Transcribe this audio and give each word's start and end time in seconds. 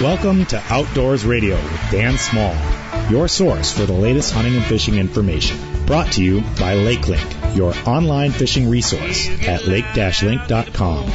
Welcome 0.00 0.46
to 0.46 0.62
Outdoors 0.70 1.26
Radio 1.26 1.56
with 1.56 1.90
Dan 1.90 2.16
Small, 2.16 2.56
your 3.10 3.28
source 3.28 3.70
for 3.70 3.84
the 3.84 3.92
latest 3.92 4.32
hunting 4.32 4.56
and 4.56 4.64
fishing 4.64 4.94
information. 4.94 5.58
Brought 5.84 6.12
to 6.12 6.24
you 6.24 6.40
by 6.40 6.76
LakeLink, 6.76 7.54
your 7.54 7.74
online 7.86 8.30
fishing 8.30 8.70
resource 8.70 9.28
at 9.46 9.66
lake-link.com. 9.66 11.10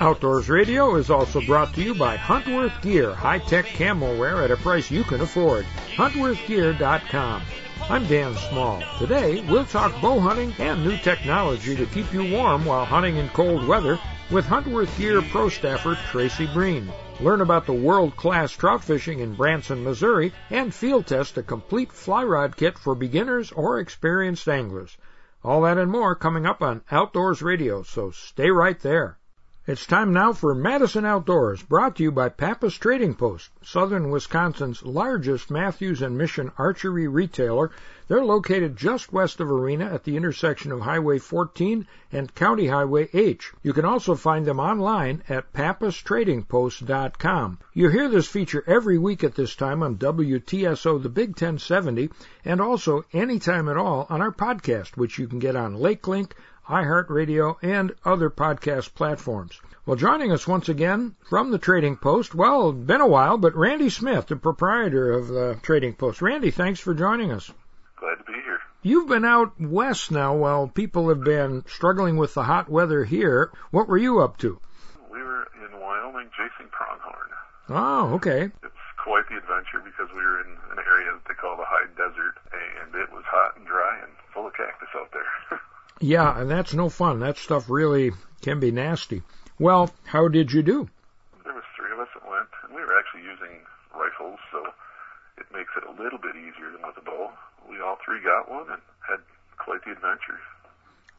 Outdoors 0.00 0.48
Radio 0.48 0.96
is 0.96 1.08
also 1.08 1.40
brought 1.40 1.72
to 1.74 1.82
you 1.82 1.94
by 1.94 2.16
Huntworth 2.16 2.82
Gear, 2.82 3.14
high-tech 3.14 3.66
camo 3.66 4.18
wear 4.18 4.42
at 4.42 4.50
a 4.50 4.56
price 4.56 4.90
you 4.90 5.04
can 5.04 5.20
afford. 5.20 5.64
HuntworthGear.com. 5.94 7.42
I'm 7.88 8.06
Dan 8.08 8.34
Small. 8.34 8.82
Today, 8.98 9.44
we'll 9.48 9.64
talk 9.64 10.00
bow 10.02 10.18
hunting 10.18 10.52
and 10.58 10.82
new 10.82 10.96
technology 10.96 11.76
to 11.76 11.86
keep 11.86 12.12
you 12.12 12.28
warm 12.32 12.64
while 12.64 12.84
hunting 12.84 13.16
in 13.16 13.28
cold 13.28 13.64
weather 13.68 14.00
with 14.28 14.44
Huntworth 14.44 14.98
Gear 14.98 15.22
Pro 15.22 15.48
Staffer 15.48 15.96
Tracy 16.10 16.48
Breen. 16.52 16.92
Learn 17.20 17.42
about 17.42 17.66
the 17.66 17.72
world-class 17.72 18.50
trout 18.50 18.82
fishing 18.82 19.20
in 19.20 19.36
Branson, 19.36 19.84
Missouri, 19.84 20.32
and 20.50 20.74
field 20.74 21.06
test 21.06 21.38
a 21.38 21.44
complete 21.44 21.92
fly 21.92 22.24
rod 22.24 22.56
kit 22.56 22.76
for 22.76 22.96
beginners 22.96 23.52
or 23.52 23.78
experienced 23.78 24.48
anglers. 24.48 24.96
All 25.44 25.62
that 25.62 25.78
and 25.78 25.92
more 25.92 26.16
coming 26.16 26.44
up 26.44 26.60
on 26.60 26.82
Outdoors 26.90 27.40
Radio, 27.40 27.84
so 27.84 28.10
stay 28.10 28.50
right 28.50 28.80
there. 28.80 29.18
It's 29.66 29.86
time 29.86 30.12
now 30.12 30.34
for 30.34 30.54
Madison 30.54 31.06
Outdoors, 31.06 31.62
brought 31.62 31.96
to 31.96 32.02
you 32.02 32.12
by 32.12 32.28
Pappas 32.28 32.74
Trading 32.74 33.14
Post, 33.14 33.48
southern 33.62 34.10
Wisconsin's 34.10 34.82
largest 34.82 35.50
Mathews 35.50 36.02
and 36.02 36.18
Mission 36.18 36.52
archery 36.58 37.08
retailer 37.08 37.70
they're 38.06 38.22
located 38.22 38.76
just 38.76 39.14
west 39.14 39.40
of 39.40 39.50
Arena 39.50 39.86
at 39.86 40.04
the 40.04 40.18
intersection 40.18 40.72
of 40.72 40.82
Highway 40.82 41.18
14 41.18 41.86
and 42.12 42.34
County 42.34 42.66
Highway 42.66 43.08
H. 43.14 43.54
You 43.62 43.72
can 43.72 43.86
also 43.86 44.14
find 44.14 44.44
them 44.44 44.60
online 44.60 45.22
at 45.26 45.54
pappastradingpost.com. 45.54 47.60
You 47.72 47.88
hear 47.88 48.10
this 48.10 48.28
feature 48.28 48.62
every 48.66 48.98
week 48.98 49.24
at 49.24 49.36
this 49.36 49.56
time 49.56 49.82
on 49.82 49.96
WTSO 49.96 51.02
the 51.02 51.08
Big 51.08 51.30
1070 51.30 52.10
and 52.44 52.60
also 52.60 53.06
anytime 53.14 53.70
at 53.70 53.78
all 53.78 54.06
on 54.10 54.20
our 54.20 54.32
podcast, 54.32 54.98
which 54.98 55.18
you 55.18 55.26
can 55.26 55.38
get 55.38 55.56
on 55.56 55.76
LakeLink, 55.76 56.32
iHeartRadio, 56.68 57.56
and 57.62 57.94
other 58.04 58.30
podcast 58.30 58.94
platforms. 58.94 59.60
Well, 59.86 59.96
joining 59.96 60.32
us 60.32 60.46
once 60.46 60.70
again 60.70 61.14
from 61.28 61.50
the 61.50 61.58
Trading 61.58 61.96
Post, 61.96 62.34
well, 62.34 62.72
been 62.72 63.02
a 63.02 63.06
while, 63.06 63.36
but 63.36 63.54
Randy 63.54 63.90
Smith, 63.90 64.28
the 64.28 64.36
proprietor 64.36 65.12
of 65.12 65.28
the 65.28 65.58
Trading 65.62 65.94
Post. 65.94 66.22
Randy, 66.22 66.50
thanks 66.50 66.80
for 66.80 66.94
joining 66.94 67.32
us. 67.32 67.52
Glad 67.96 68.16
to 68.16 68.24
be 68.24 68.32
here. 68.32 68.60
You've 68.82 69.08
been 69.08 69.26
out 69.26 69.60
west 69.60 70.10
now 70.10 70.34
while 70.34 70.68
people 70.68 71.10
have 71.10 71.22
been 71.22 71.64
struggling 71.68 72.16
with 72.16 72.32
the 72.32 72.44
hot 72.44 72.70
weather 72.70 73.04
here. 73.04 73.52
What 73.70 73.88
were 73.88 73.98
you 73.98 74.20
up 74.20 74.38
to? 74.38 74.58
We 75.12 75.22
were 75.22 75.46
in 75.62 75.78
Wyoming 75.78 76.30
chasing 76.36 76.70
pronghorn. 76.70 77.28
Oh, 77.68 78.14
okay. 78.14 78.50
It's 78.62 78.84
quite 78.96 79.28
the 79.28 79.36
adventure 79.36 79.80
because 79.84 80.08
we 80.16 80.22
were 80.22 80.40
in 80.40 80.56
an 80.72 80.78
area 80.78 81.12
that 81.12 81.28
they 81.28 81.34
call 81.34 81.58
the 81.58 81.68
high 81.68 81.88
desert 81.96 82.40
and 82.52 82.94
it 82.94 83.12
was 83.12 83.24
hot 83.26 83.56
and 83.58 83.66
dry 83.66 84.00
and 84.02 84.12
full 84.32 84.46
of 84.46 84.54
cactus 84.54 84.88
out 84.96 85.12
there. 85.12 85.60
yeah, 86.00 86.40
and 86.40 86.50
that's 86.50 86.74
no 86.74 86.88
fun. 86.88 87.20
That 87.20 87.38
stuff 87.38 87.70
really 87.70 88.12
can 88.42 88.60
be 88.60 88.70
nasty. 88.70 89.22
Well, 89.58 89.90
how 90.04 90.28
did 90.28 90.52
you 90.52 90.62
do? 90.62 90.88
There 91.44 91.54
was 91.54 91.64
three 91.76 91.92
of 91.92 91.98
us 92.00 92.08
that 92.14 92.28
went 92.28 92.48
and 92.64 92.74
we 92.74 92.82
were 92.82 92.98
actually 92.98 93.22
using 93.22 93.60
rifles, 93.94 94.38
so 94.50 94.64
it 95.38 95.46
makes 95.52 95.70
it 95.76 95.84
a 95.84 96.02
little 96.02 96.18
bit 96.18 96.36
easier 96.36 96.70
than 96.72 96.82
with 96.82 96.96
a 96.98 97.02
bow 97.02 97.30
we 97.68 97.80
all 97.80 97.98
three 98.04 98.20
got 98.20 98.50
one 98.50 98.70
and 98.70 98.82
had 99.00 99.20
quite 99.58 99.84
the 99.84 99.92
adventure. 99.92 100.38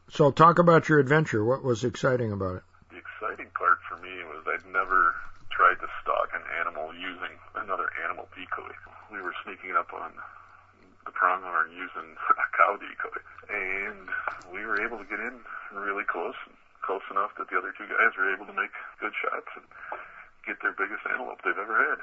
So 0.08 0.30
talk 0.30 0.58
about 0.58 0.88
your 0.88 0.98
adventure. 0.98 1.44
What 1.44 1.64
was 1.64 1.84
exciting 1.84 2.30
about 2.30 2.62
it? 2.62 2.64
The 2.90 3.02
exciting 3.02 3.50
part 3.58 3.78
for 3.88 3.98
me 3.98 4.22
was 4.30 4.46
I'd 4.46 4.64
never 4.70 5.14
tried 5.50 5.82
to 5.82 5.88
stalk 6.02 6.30
an 6.34 6.46
animal 6.60 6.94
using 6.94 7.34
another 7.56 7.90
animal 8.06 8.28
decoy. 8.32 8.70
We 9.10 9.20
were 9.20 9.34
sneaking 9.44 9.74
up 9.74 9.92
on 9.92 10.12
the 11.04 11.12
pronghorn 11.12 11.72
using 11.74 12.14
a 12.30 12.46
cow 12.54 12.78
decoy, 12.78 13.20
and 13.50 14.08
we 14.52 14.64
were 14.64 14.80
able 14.84 14.98
to 14.98 15.04
get 15.04 15.20
in 15.20 15.38
really 15.74 16.04
close, 16.04 16.34
close 16.82 17.02
enough 17.10 17.30
that 17.38 17.48
the 17.50 17.58
other 17.58 17.72
two 17.76 17.86
guys 17.86 18.16
were 18.18 18.32
able 18.34 18.46
to 18.46 18.52
make 18.52 18.70
good 19.00 19.12
shots 19.22 19.48
and 19.56 19.64
get 20.46 20.56
their 20.62 20.72
biggest 20.72 21.02
antelope 21.10 21.40
they've 21.44 21.58
ever 21.58 21.76
had. 21.76 21.98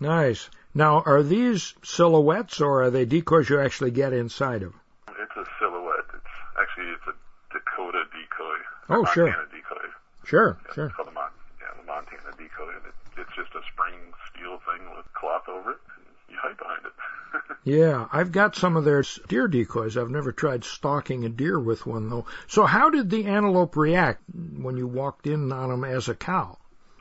Nice. 0.00 0.48
Now, 0.74 1.02
are 1.04 1.22
these 1.22 1.74
silhouettes 1.82 2.60
or 2.60 2.84
are 2.84 2.90
they 2.90 3.04
decoys 3.04 3.48
you 3.50 3.60
actually 3.60 3.90
get 3.90 4.12
inside 4.12 4.62
of? 4.62 4.72
It's 5.08 5.36
a 5.36 5.44
silhouette. 5.58 6.08
It's 6.14 6.34
actually 6.58 6.88
it's 6.94 7.06
a 7.06 7.14
Dakota 7.52 8.04
decoy. 8.10 8.58
Oh, 8.88 9.02
Montana 9.02 9.12
sure. 9.12 9.48
decoy. 9.52 9.86
Sure, 10.24 10.58
yeah, 10.66 10.74
sure. 10.74 10.86
It's 10.86 10.94
called 10.94 11.08
the 11.08 11.12
Mon- 11.12 11.36
yeah, 11.60 11.74
the 11.76 11.86
Montana 11.86 12.32
decoy, 12.38 12.70
and 12.70 12.86
it, 12.86 12.94
it's 13.18 13.34
just 13.36 13.52
a 13.54 13.62
spring 13.72 13.98
steel 14.32 14.60
thing 14.64 14.88
with 14.96 15.06
cloth 15.12 15.48
over 15.48 15.72
it. 15.72 15.82
Hide 16.40 16.56
behind 16.56 16.86
it. 16.86 17.56
yeah, 17.64 18.08
I've 18.12 18.32
got 18.32 18.56
some 18.56 18.76
of 18.76 18.84
their 18.84 19.04
deer 19.28 19.46
decoys. 19.46 19.96
I've 19.96 20.10
never 20.10 20.32
tried 20.32 20.64
stalking 20.64 21.24
a 21.24 21.28
deer 21.28 21.58
with 21.60 21.86
one 21.86 22.08
though. 22.08 22.26
So, 22.48 22.66
how 22.66 22.90
did 22.90 23.10
the 23.10 23.26
antelope 23.26 23.76
react 23.76 24.22
when 24.56 24.76
you 24.76 24.86
walked 24.86 25.26
in 25.26 25.52
on 25.52 25.70
them 25.70 25.84
as 25.84 26.08
a 26.08 26.14
cow? 26.14 26.56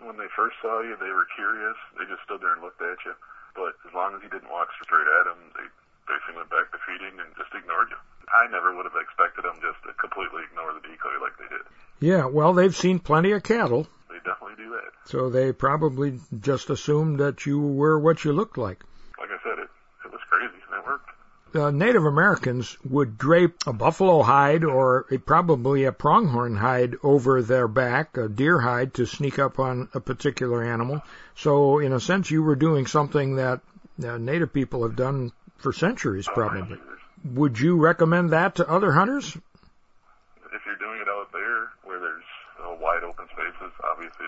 when 0.09 0.17
they 0.17 0.33
first 0.35 0.57
saw 0.57 0.81
you, 0.81 0.97
they 0.97 1.13
were 1.13 1.29
curious. 1.37 1.77
They 1.93 2.05
just 2.09 2.25
stood 2.25 2.41
there 2.41 2.57
and 2.57 2.65
looked 2.65 2.81
at 2.81 2.97
you. 3.05 3.13
But 3.53 3.77
as 3.85 3.93
long 3.93 4.17
as 4.17 4.25
you 4.25 4.29
didn't 4.33 4.49
walk 4.49 4.73
straight 4.81 5.05
at 5.05 5.29
them, 5.29 5.37
they 5.53 5.69
basically 6.09 6.41
went 6.41 6.49
back 6.49 6.73
to 6.73 6.81
feeding 6.81 7.13
and 7.21 7.29
just 7.37 7.53
ignored 7.53 7.93
you. 7.93 8.01
I 8.33 8.49
never 8.49 8.73
would 8.73 8.89
have 8.89 8.97
expected 8.97 9.45
them 9.45 9.61
just 9.61 9.77
to 9.85 9.93
completely 10.01 10.49
ignore 10.49 10.73
the 10.73 10.81
decoy 10.81 11.13
like 11.21 11.37
they 11.37 11.45
did. 11.45 11.61
Yeah, 12.01 12.25
well, 12.25 12.53
they've 12.57 12.75
seen 12.75 12.97
plenty 12.97 13.37
of 13.37 13.43
cattle. 13.43 13.85
They 14.09 14.17
definitely 14.25 14.57
do 14.57 14.73
that. 14.73 14.89
So 15.05 15.29
they 15.29 15.53
probably 15.53 16.17
just 16.41 16.71
assumed 16.71 17.19
that 17.19 17.45
you 17.45 17.59
were 17.61 17.99
what 17.99 18.25
you 18.25 18.33
looked 18.33 18.57
like. 18.57 18.81
Like 19.19 19.29
I 19.29 19.39
said, 19.43 19.59
it 19.59 19.69
it 20.05 20.11
was 20.11 20.21
crazy 20.29 20.55
and 20.55 20.79
it 20.79 20.85
worked 20.85 21.09
uh, 21.55 21.71
Native 21.71 22.05
Americans 22.05 22.77
would 22.87 23.17
drape 23.17 23.55
a 23.65 23.73
buffalo 23.73 24.21
hide 24.21 24.63
or 24.63 25.05
a, 25.11 25.17
probably 25.17 25.85
a 25.85 25.91
pronghorn 25.91 26.55
hide 26.55 26.95
over 27.03 27.41
their 27.41 27.67
back, 27.67 28.17
a 28.17 28.27
deer 28.29 28.59
hide, 28.59 28.93
to 28.95 29.05
sneak 29.05 29.39
up 29.39 29.59
on 29.59 29.89
a 29.93 29.99
particular 29.99 30.63
animal. 30.63 31.01
So, 31.35 31.79
in 31.79 31.93
a 31.93 31.99
sense, 31.99 32.29
you 32.29 32.43
were 32.43 32.55
doing 32.55 32.85
something 32.85 33.37
that 33.37 33.61
uh, 34.03 34.17
Native 34.17 34.53
people 34.53 34.83
have 34.83 34.95
done 34.95 35.31
for 35.57 35.73
centuries, 35.73 36.27
probably. 36.27 36.77
Would 37.25 37.59
you 37.59 37.77
recommend 37.77 38.31
that 38.31 38.55
to 38.55 38.69
other 38.69 38.91
hunters? 38.91 39.35
If 39.35 40.61
you're 40.65 40.75
doing 40.77 41.01
it 41.01 41.09
out 41.09 41.31
there 41.33 41.69
where 41.83 41.99
there's 41.99 42.23
uh, 42.63 42.75
wide 42.79 43.03
open 43.03 43.25
spaces, 43.33 43.73
obviously 43.83 44.27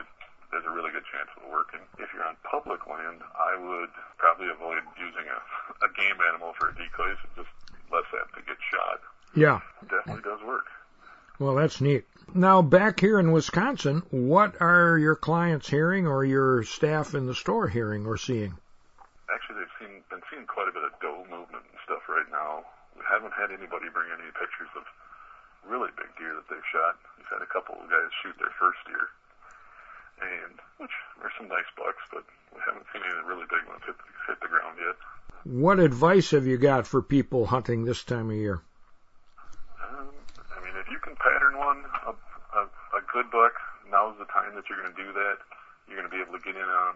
there's 0.52 0.68
a 0.68 0.76
really 0.76 0.92
good 0.92 1.08
chance 1.08 1.32
of 1.40 1.48
it 1.48 1.52
working. 1.52 1.80
If 1.98 2.12
you're 2.14 2.28
on 2.28 2.36
public 2.44 2.84
land, 2.86 3.24
I 3.36 3.56
would 3.56 3.90
probably 4.20 4.52
avoid 4.52 4.84
using 5.00 5.26
a, 5.32 5.40
a 5.88 5.90
game 5.96 6.20
animal 6.28 6.54
for 6.60 6.70
a 6.70 6.76
decoy, 6.76 7.16
so 7.24 7.44
just 7.44 7.54
less 7.88 8.08
apt 8.20 8.36
to 8.36 8.44
get 8.44 8.60
shot. 8.60 9.00
Yeah. 9.36 9.64
It 9.82 9.90
definitely 9.90 10.28
does 10.28 10.44
work. 10.44 10.68
Well, 11.40 11.56
that's 11.56 11.80
neat. 11.80 12.06
Now, 12.36 12.62
back 12.62 13.00
here 13.00 13.18
in 13.18 13.32
Wisconsin, 13.32 14.04
what 14.12 14.62
are 14.62 15.00
your 15.00 15.16
clients 15.16 15.68
hearing 15.68 16.06
or 16.06 16.24
your 16.24 16.64
staff 16.64 17.16
in 17.16 17.26
the 17.26 17.36
store 17.36 17.68
hearing 17.68 18.06
or 18.06 18.16
seeing? 18.20 18.60
Actually, 19.32 19.64
they've 19.64 19.78
seen, 19.80 20.04
been 20.12 20.22
seeing 20.30 20.46
quite 20.46 20.68
a 20.68 20.76
bit 20.76 20.84
of 20.84 20.92
doe 21.02 21.24
movement 21.32 21.64
and 21.64 21.80
stuff 21.88 22.04
right 22.12 22.28
now. 22.30 22.68
We 22.96 23.02
haven't 23.08 23.34
had 23.34 23.50
anybody 23.50 23.88
bring 23.90 24.12
any 24.12 24.30
pictures 24.36 24.70
of 24.76 24.84
really 25.64 25.90
big 25.96 26.12
deer 26.20 26.36
that 26.36 26.48
they've 26.52 26.72
shot. 26.72 27.00
We've 27.18 27.32
had 27.32 27.42
a 27.42 27.50
couple 27.50 27.80
of 27.80 27.88
guys 27.88 28.12
shoot 28.22 28.36
their 28.38 28.54
first 28.60 28.80
deer 28.86 29.10
and 30.22 30.56
which 30.78 30.94
are 31.22 31.32
some 31.38 31.48
nice 31.48 31.70
bucks, 31.78 32.02
but 32.14 32.24
we 32.54 32.60
haven't 32.66 32.86
seen 32.94 33.02
any 33.02 33.22
really 33.28 33.46
big 33.50 33.66
ones 33.68 33.82
hit, 33.86 33.96
hit 34.28 34.40
the 34.42 34.48
ground 34.48 34.78
yet. 34.78 34.96
What 35.44 35.80
advice 35.80 36.32
have 36.32 36.46
you 36.46 36.58
got 36.58 36.86
for 36.86 37.02
people 37.02 37.46
hunting 37.46 37.84
this 37.84 38.04
time 38.04 38.30
of 38.30 38.36
year? 38.36 38.62
Um, 39.82 40.14
I 40.54 40.64
mean, 40.64 40.76
if 40.78 40.90
you 40.90 41.00
can 41.00 41.16
pattern 41.16 41.58
one, 41.58 41.84
a, 42.06 42.14
a, 42.58 42.64
a 42.66 43.02
good 43.12 43.30
buck, 43.32 43.54
now's 43.90 44.18
the 44.20 44.26
time 44.26 44.54
that 44.56 44.64
you're 44.70 44.82
going 44.82 44.94
to 44.94 45.04
do 45.04 45.12
that. 45.14 45.38
You're 45.88 45.98
going 45.98 46.10
to 46.10 46.16
be 46.16 46.22
able 46.22 46.38
to 46.38 46.44
get 46.46 46.56
in 46.56 46.70
on 46.70 46.96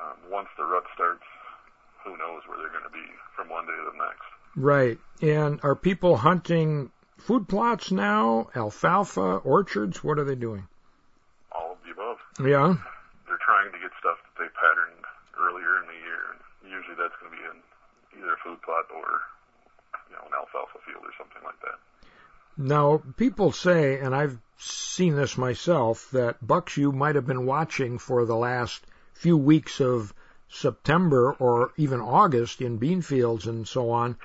um, 0.00 0.16
once 0.30 0.48
the 0.56 0.64
rut 0.64 0.84
starts. 0.94 1.24
Who 2.04 2.16
knows 2.16 2.42
where 2.46 2.58
they're 2.58 2.70
going 2.70 2.84
to 2.84 2.94
be 2.94 3.04
from 3.34 3.48
one 3.50 3.66
day 3.66 3.72
to 3.72 3.90
the 3.90 3.98
next. 3.98 4.28
Right. 4.56 4.98
And 5.20 5.60
are 5.62 5.74
people 5.74 6.16
hunting 6.16 6.90
food 7.18 7.48
plots 7.48 7.90
now, 7.90 8.48
alfalfa, 8.54 9.38
orchards? 9.38 10.02
What 10.02 10.18
are 10.18 10.24
they 10.24 10.36
doing? 10.36 10.68
Above. 11.98 12.18
Yeah. 12.38 12.78
They're 13.26 13.42
trying 13.42 13.72
to 13.74 13.78
get 13.82 13.90
stuff 13.98 14.22
that 14.22 14.38
they 14.38 14.48
patterned 14.54 15.02
earlier 15.34 15.82
in 15.82 15.86
the 15.90 15.98
year. 15.98 16.38
Usually 16.62 16.94
that's 16.94 17.14
going 17.18 17.32
to 17.32 17.36
be 17.36 17.42
in 17.42 17.58
either 18.22 18.34
a 18.34 18.36
food 18.38 18.62
plot 18.62 18.86
or, 18.94 19.26
you 20.08 20.14
know, 20.14 20.22
an 20.26 20.32
alfalfa 20.32 20.78
field 20.86 21.02
or 21.02 21.10
something 21.18 21.42
like 21.42 21.58
that. 21.62 21.78
Now, 22.56 23.02
people 23.16 23.50
say, 23.50 23.98
and 23.98 24.14
I've 24.14 24.38
seen 24.58 25.16
this 25.16 25.36
myself, 25.36 26.10
that 26.12 26.44
bucks 26.44 26.76
you 26.76 26.92
might 26.92 27.16
have 27.16 27.26
been 27.26 27.46
watching 27.46 27.98
for 27.98 28.24
the 28.24 28.36
last 28.36 28.84
few 29.14 29.36
weeks 29.36 29.80
of 29.80 30.14
September 30.48 31.32
or 31.32 31.72
even 31.76 32.00
August 32.00 32.60
in 32.60 32.78
bean 32.78 33.02
fields 33.02 33.46
and 33.46 33.66
so 33.66 33.90
on, 33.90 34.16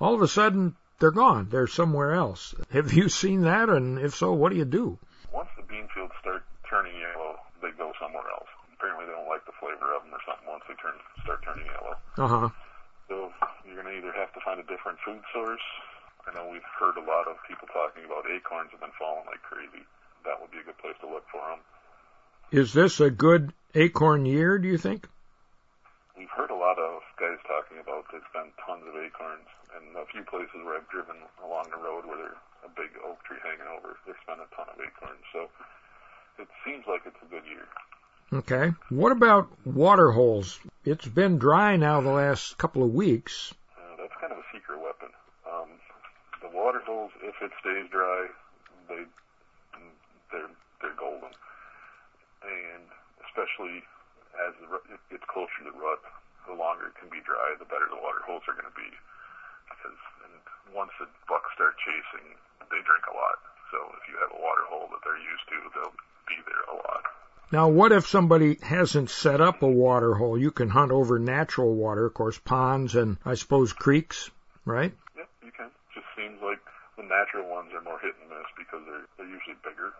all 0.00 0.14
of 0.14 0.20
a 0.20 0.28
sudden 0.28 0.76
they're 1.00 1.10
gone. 1.10 1.48
They're 1.50 1.66
somewhere 1.66 2.12
else. 2.12 2.54
Have 2.72 2.92
you 2.92 3.08
seen 3.08 3.42
that? 3.42 3.70
And 3.70 3.98
if 3.98 4.14
so, 4.14 4.32
what 4.32 4.52
do 4.52 4.58
you 4.58 4.64
do? 4.64 4.98
One 5.30 5.46
fields 5.94 6.12
start 6.20 6.41
turning 6.72 6.96
yellow, 6.96 7.36
they 7.60 7.68
go 7.76 7.92
somewhere 8.00 8.24
else. 8.32 8.48
Apparently, 8.72 9.04
they 9.04 9.12
don't 9.12 9.28
like 9.28 9.44
the 9.44 9.52
flavor 9.60 9.92
of 9.92 10.08
them 10.08 10.16
or 10.16 10.22
something 10.24 10.48
once 10.48 10.64
they 10.64 10.74
turn 10.80 10.96
start 11.20 11.44
turning 11.44 11.68
yellow. 11.68 11.94
Uh 12.16 12.30
huh. 12.32 12.48
So 13.12 13.28
you're 13.68 13.76
going 13.76 13.92
to 13.92 13.96
either 14.00 14.16
have 14.16 14.32
to 14.32 14.40
find 14.40 14.56
a 14.56 14.64
different 14.64 14.96
food 15.04 15.20
source. 15.36 15.62
I 16.24 16.32
know 16.32 16.48
we've 16.48 16.64
heard 16.80 16.96
a 16.96 17.04
lot 17.04 17.28
of 17.28 17.36
people 17.44 17.68
talking 17.68 18.08
about 18.08 18.24
acorns 18.24 18.72
have 18.72 18.80
been 18.80 18.96
falling 18.96 19.28
like 19.28 19.44
crazy. 19.44 19.84
That 20.24 20.40
would 20.40 20.48
be 20.54 20.64
a 20.64 20.66
good 20.66 20.80
place 20.80 20.96
to 21.04 21.08
look 21.10 21.28
for 21.28 21.44
them. 21.52 21.60
Is 22.54 22.72
this 22.72 23.00
a 23.00 23.10
good 23.10 23.52
acorn 23.74 24.24
year, 24.24 24.56
do 24.56 24.68
you 24.68 24.78
think? 24.78 25.08
We've 26.16 26.30
heard 26.30 26.50
a 26.50 26.58
lot 26.58 26.78
of 26.78 27.02
guys 27.18 27.40
talking 27.48 27.82
about 27.82 28.06
there's 28.12 28.28
been 28.30 28.54
tons 28.62 28.86
of 28.86 28.94
acorns, 28.94 29.48
and 29.74 29.96
a 29.98 30.06
few 30.12 30.22
places 30.24 30.62
where 30.62 30.78
I've 30.78 30.88
driven 30.88 31.16
along 31.42 31.74
the 31.74 31.80
road 31.80 32.06
where 32.06 32.16
there's 32.16 32.42
a 32.62 32.70
big 32.70 32.94
oak 33.02 33.18
tree 33.26 33.40
hanging 33.42 33.66
over, 33.66 33.98
there's 34.06 34.20
been 34.28 34.38
a 34.38 34.48
ton 34.54 34.70
of 34.70 34.78
acorns. 34.78 35.24
So 35.34 35.50
it 36.38 36.48
seems 36.64 36.84
like 36.86 37.02
it's 37.06 37.16
a 37.22 37.30
good 37.30 37.44
year. 37.46 37.66
Okay. 38.32 38.72
What 38.88 39.12
about 39.12 39.52
water 39.66 40.10
holes? 40.10 40.58
It's 40.84 41.06
been 41.06 41.38
dry 41.38 41.76
now 41.76 42.00
the 42.00 42.10
last 42.10 42.56
couple 42.56 42.82
of 42.82 42.94
weeks. 42.94 43.52
Uh, 43.76 43.96
that's 44.00 44.16
kind 44.20 44.32
of 44.32 44.38
a 44.38 44.48
secret 44.52 44.80
weapon. 44.80 45.12
Um, 45.44 45.68
the 46.40 46.48
water 46.48 46.80
holes, 46.80 47.12
if 47.20 47.36
it 47.44 47.52
stays 47.60 47.90
dry, 47.92 48.28
they 48.88 49.04
they're 50.32 50.48
they're 50.80 50.96
golden, 50.96 51.28
and 52.40 52.84
especially 53.28 53.84
as 54.40 54.56
the, 54.64 54.80
it 54.96 55.00
gets 55.12 55.28
closer 55.28 55.68
to 55.68 55.72
rut, 55.76 56.00
the 56.48 56.56
longer 56.56 56.88
it 56.88 56.96
can 56.96 57.12
be 57.12 57.20
dry, 57.20 57.52
the 57.60 57.68
better 57.68 57.84
the 57.92 58.00
water 58.00 58.24
holes 58.24 58.42
are 58.48 58.56
going 58.56 58.66
to 58.66 58.72
be. 58.72 58.88
Because 59.68 60.00
and 60.24 60.40
once 60.72 60.90
the 60.96 61.04
bucks 61.28 61.52
start 61.52 61.76
chasing, 61.84 62.32
they 62.72 62.80
drink 62.80 63.04
a 63.12 63.14
lot. 63.14 63.51
So 63.72 63.78
if 63.96 64.04
you 64.04 64.20
have 64.20 64.30
a 64.36 64.40
water 64.40 64.68
hole 64.68 64.86
that 64.92 65.00
they're 65.02 65.16
used 65.16 65.48
to, 65.48 65.56
they'll 65.74 65.96
be 66.28 66.36
there 66.44 66.64
a 66.68 66.76
lot. 66.76 67.02
Now, 67.50 67.68
what 67.68 67.92
if 67.92 68.06
somebody 68.06 68.58
hasn't 68.62 69.08
set 69.08 69.40
up 69.40 69.62
a 69.62 69.66
water 69.66 70.14
hole? 70.14 70.36
You 70.36 70.50
can 70.50 70.68
hunt 70.68 70.92
over 70.92 71.18
natural 71.18 71.74
water, 71.74 72.04
of 72.04 72.14
course, 72.14 72.38
ponds 72.38 72.94
and 72.94 73.16
I 73.24 73.34
suppose 73.34 73.72
creeks, 73.72 74.30
right? 74.66 74.92
Yep, 75.16 75.28
you 75.44 75.52
can. 75.56 75.70
Just 75.94 76.06
seems 76.16 76.40
like 76.42 76.60
the 76.96 77.04
natural 77.04 77.48
ones 77.48 77.72
are 77.72 77.80
more 77.80 77.98
hit 78.00 78.12
and 78.20 78.28
miss 78.28 78.48
because 78.56 78.84
they're 78.84 79.08
they're 79.16 79.32
usually 79.32 79.56
bigger 79.64 79.92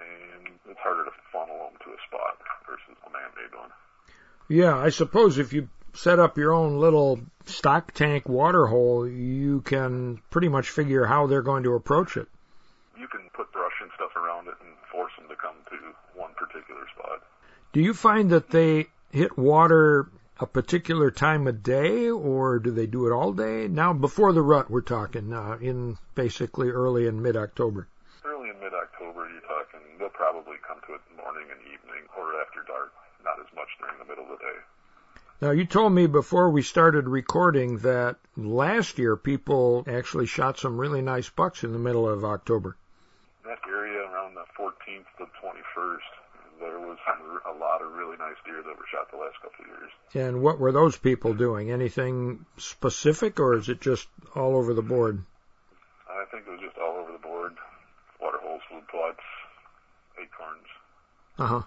and 0.00 0.48
it's 0.68 0.80
harder 0.80 1.04
to 1.04 1.10
funnel 1.32 1.68
them 1.68 1.76
to 1.84 1.90
a 1.90 2.00
spot 2.08 2.40
versus 2.66 2.96
a 3.06 3.10
man-made 3.10 3.58
one. 3.58 3.70
Yeah, 4.48 4.76
I 4.76 4.88
suppose 4.88 5.38
if 5.38 5.52
you 5.52 5.68
set 5.92 6.18
up 6.18 6.38
your 6.38 6.52
own 6.52 6.78
little 6.78 7.20
stock 7.44 7.92
tank 7.92 8.28
water 8.28 8.66
hole, 8.66 9.06
you 9.06 9.60
can 9.62 10.22
pretty 10.30 10.48
much 10.48 10.70
figure 10.70 11.04
how 11.04 11.26
they're 11.26 11.42
going 11.42 11.64
to 11.64 11.74
approach 11.74 12.16
it. 12.16 12.28
You 13.10 13.20
can 13.20 13.30
put 13.30 13.50
brush 13.52 13.72
and 13.80 13.90
stuff 13.96 14.14
around 14.16 14.48
it 14.48 14.54
and 14.60 14.76
force 14.92 15.12
them 15.18 15.28
to 15.28 15.36
come 15.36 15.56
to 15.70 15.76
one 16.14 16.32
particular 16.36 16.84
spot. 16.94 17.22
Do 17.72 17.80
you 17.80 17.94
find 17.94 18.28
that 18.30 18.50
they 18.50 18.88
hit 19.10 19.38
water 19.38 20.10
a 20.38 20.46
particular 20.46 21.10
time 21.10 21.46
of 21.46 21.62
day, 21.62 22.10
or 22.10 22.58
do 22.58 22.70
they 22.70 22.86
do 22.86 23.06
it 23.06 23.12
all 23.12 23.32
day? 23.32 23.66
Now, 23.66 23.94
before 23.94 24.34
the 24.34 24.42
rut, 24.42 24.70
we're 24.70 24.82
talking 24.82 25.32
uh, 25.32 25.56
in 25.58 25.96
basically 26.14 26.68
early 26.68 27.08
and 27.08 27.22
mid-October. 27.22 27.88
Early 28.26 28.50
and 28.50 28.60
mid-October, 28.60 29.30
you're 29.30 29.40
talking, 29.40 29.80
they'll 29.98 30.10
probably 30.10 30.56
come 30.66 30.78
to 30.86 30.94
it 30.94 31.00
morning 31.16 31.46
and 31.50 31.60
evening 31.62 32.04
or 32.14 32.40
after 32.42 32.62
dark, 32.66 32.92
not 33.24 33.40
as 33.40 33.46
much 33.56 33.68
during 33.80 33.98
the 33.98 34.04
middle 34.04 34.24
of 34.24 34.38
the 34.38 34.44
day. 34.44 34.58
Now, 35.40 35.52
you 35.52 35.64
told 35.64 35.94
me 35.94 36.06
before 36.06 36.50
we 36.50 36.60
started 36.60 37.08
recording 37.08 37.78
that 37.78 38.16
last 38.36 38.98
year 38.98 39.16
people 39.16 39.84
actually 39.86 40.26
shot 40.26 40.58
some 40.58 40.76
really 40.76 41.00
nice 41.00 41.30
bucks 41.30 41.64
in 41.64 41.72
the 41.72 41.78
middle 41.78 42.06
of 42.06 42.22
October. 42.24 42.76
That 43.48 43.64
area 43.66 44.04
around 44.04 44.34
the 44.34 44.44
14th 44.60 45.08
to 45.16 45.24
21st, 45.24 46.12
there 46.60 46.78
was 46.80 46.98
a 47.48 47.58
lot 47.58 47.80
of 47.80 47.92
really 47.92 48.18
nice 48.18 48.36
deer 48.44 48.62
that 48.62 48.76
were 48.76 48.84
shot 48.92 49.10
the 49.10 49.16
last 49.16 49.40
couple 49.40 49.64
of 49.64 49.70
years. 49.70 49.90
And 50.12 50.42
what 50.42 50.58
were 50.58 50.70
those 50.70 50.98
people 50.98 51.32
doing? 51.32 51.70
Anything 51.70 52.44
specific, 52.58 53.40
or 53.40 53.54
is 53.54 53.70
it 53.70 53.80
just 53.80 54.06
all 54.34 54.54
over 54.54 54.74
the 54.74 54.82
board? 54.82 55.24
I 56.10 56.24
think 56.30 56.44
it 56.46 56.50
was 56.50 56.60
just 56.60 56.76
all 56.76 56.98
over 56.98 57.12
the 57.12 57.18
board. 57.18 57.54
Water 58.20 58.36
holes, 58.42 58.60
food 58.70 58.86
plots, 58.88 59.24
acorns. 60.20 60.68
Uh 61.38 61.46
huh. 61.46 61.62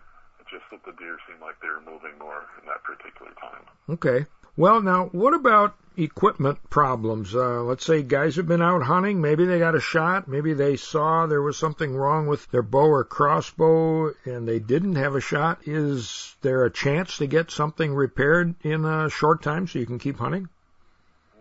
Just 0.52 0.66
that 0.70 0.86
the 0.86 0.96
deer 1.02 1.18
seemed 1.28 1.42
like 1.42 1.56
they 1.62 1.68
were 1.68 1.82
moving 1.82 2.20
more 2.20 2.46
in 2.62 2.68
that 2.68 2.84
particular 2.84 3.32
time. 3.42 3.66
Okay. 3.90 4.28
Well, 4.56 4.82
now, 4.82 5.06
what 5.14 5.34
about 5.34 5.76
equipment 6.02 6.70
problems? 6.70 7.36
Uh, 7.36 7.64
let's 7.64 7.86
say 7.86 8.04
guys 8.04 8.36
have 8.36 8.48
been 8.48 8.62
out 8.62 8.84
hunting, 8.84 9.22
maybe 9.22 9.46
they 9.46 9.60
got 9.60 9.76
a 9.76 9.80
shot, 9.80 10.28
maybe 10.28 10.54
they 10.54 10.76
saw 10.76 11.26
there 11.26 11.42
was 11.42 11.58
something 11.58 11.96
wrong 11.96 12.28
with 12.28 12.50
their 12.52 12.62
bow 12.62 12.88
or 12.88 13.04
crossbow 13.04 14.14
and 14.26 14.48
they 14.48 14.60
didn't 14.60 14.96
have 14.96 15.16
a 15.16 15.22
shot. 15.22 15.60
Is 15.66 16.36
there 16.42 16.66
a 16.66 16.72
chance 16.72 17.18
to 17.18 17.28
get 17.28 17.52
something 17.52 17.94
repaired 17.94 18.56
in 18.64 18.86
a 18.86 19.10
short 19.10 19.44
time 19.44 19.68
so 19.68 19.80
you 19.80 19.86
can 19.86 20.00
keep 20.00 20.18
hunting? 20.18 20.50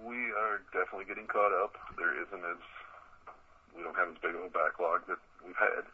We 0.05 0.17
are 0.17 0.63
definitely 0.73 1.07
getting 1.07 1.27
caught 1.27 1.53
up. 1.53 1.77
There 1.97 2.15
isn't 2.23 2.45
as 2.45 2.61
we 3.77 3.83
don't 3.83 3.97
have 3.97 4.09
as 4.09 4.19
big 4.23 4.35
of 4.35 4.43
a 4.43 4.51
backlog 4.51 5.07
that 5.09 5.19
we've 5.45 5.57
had. 5.57 5.85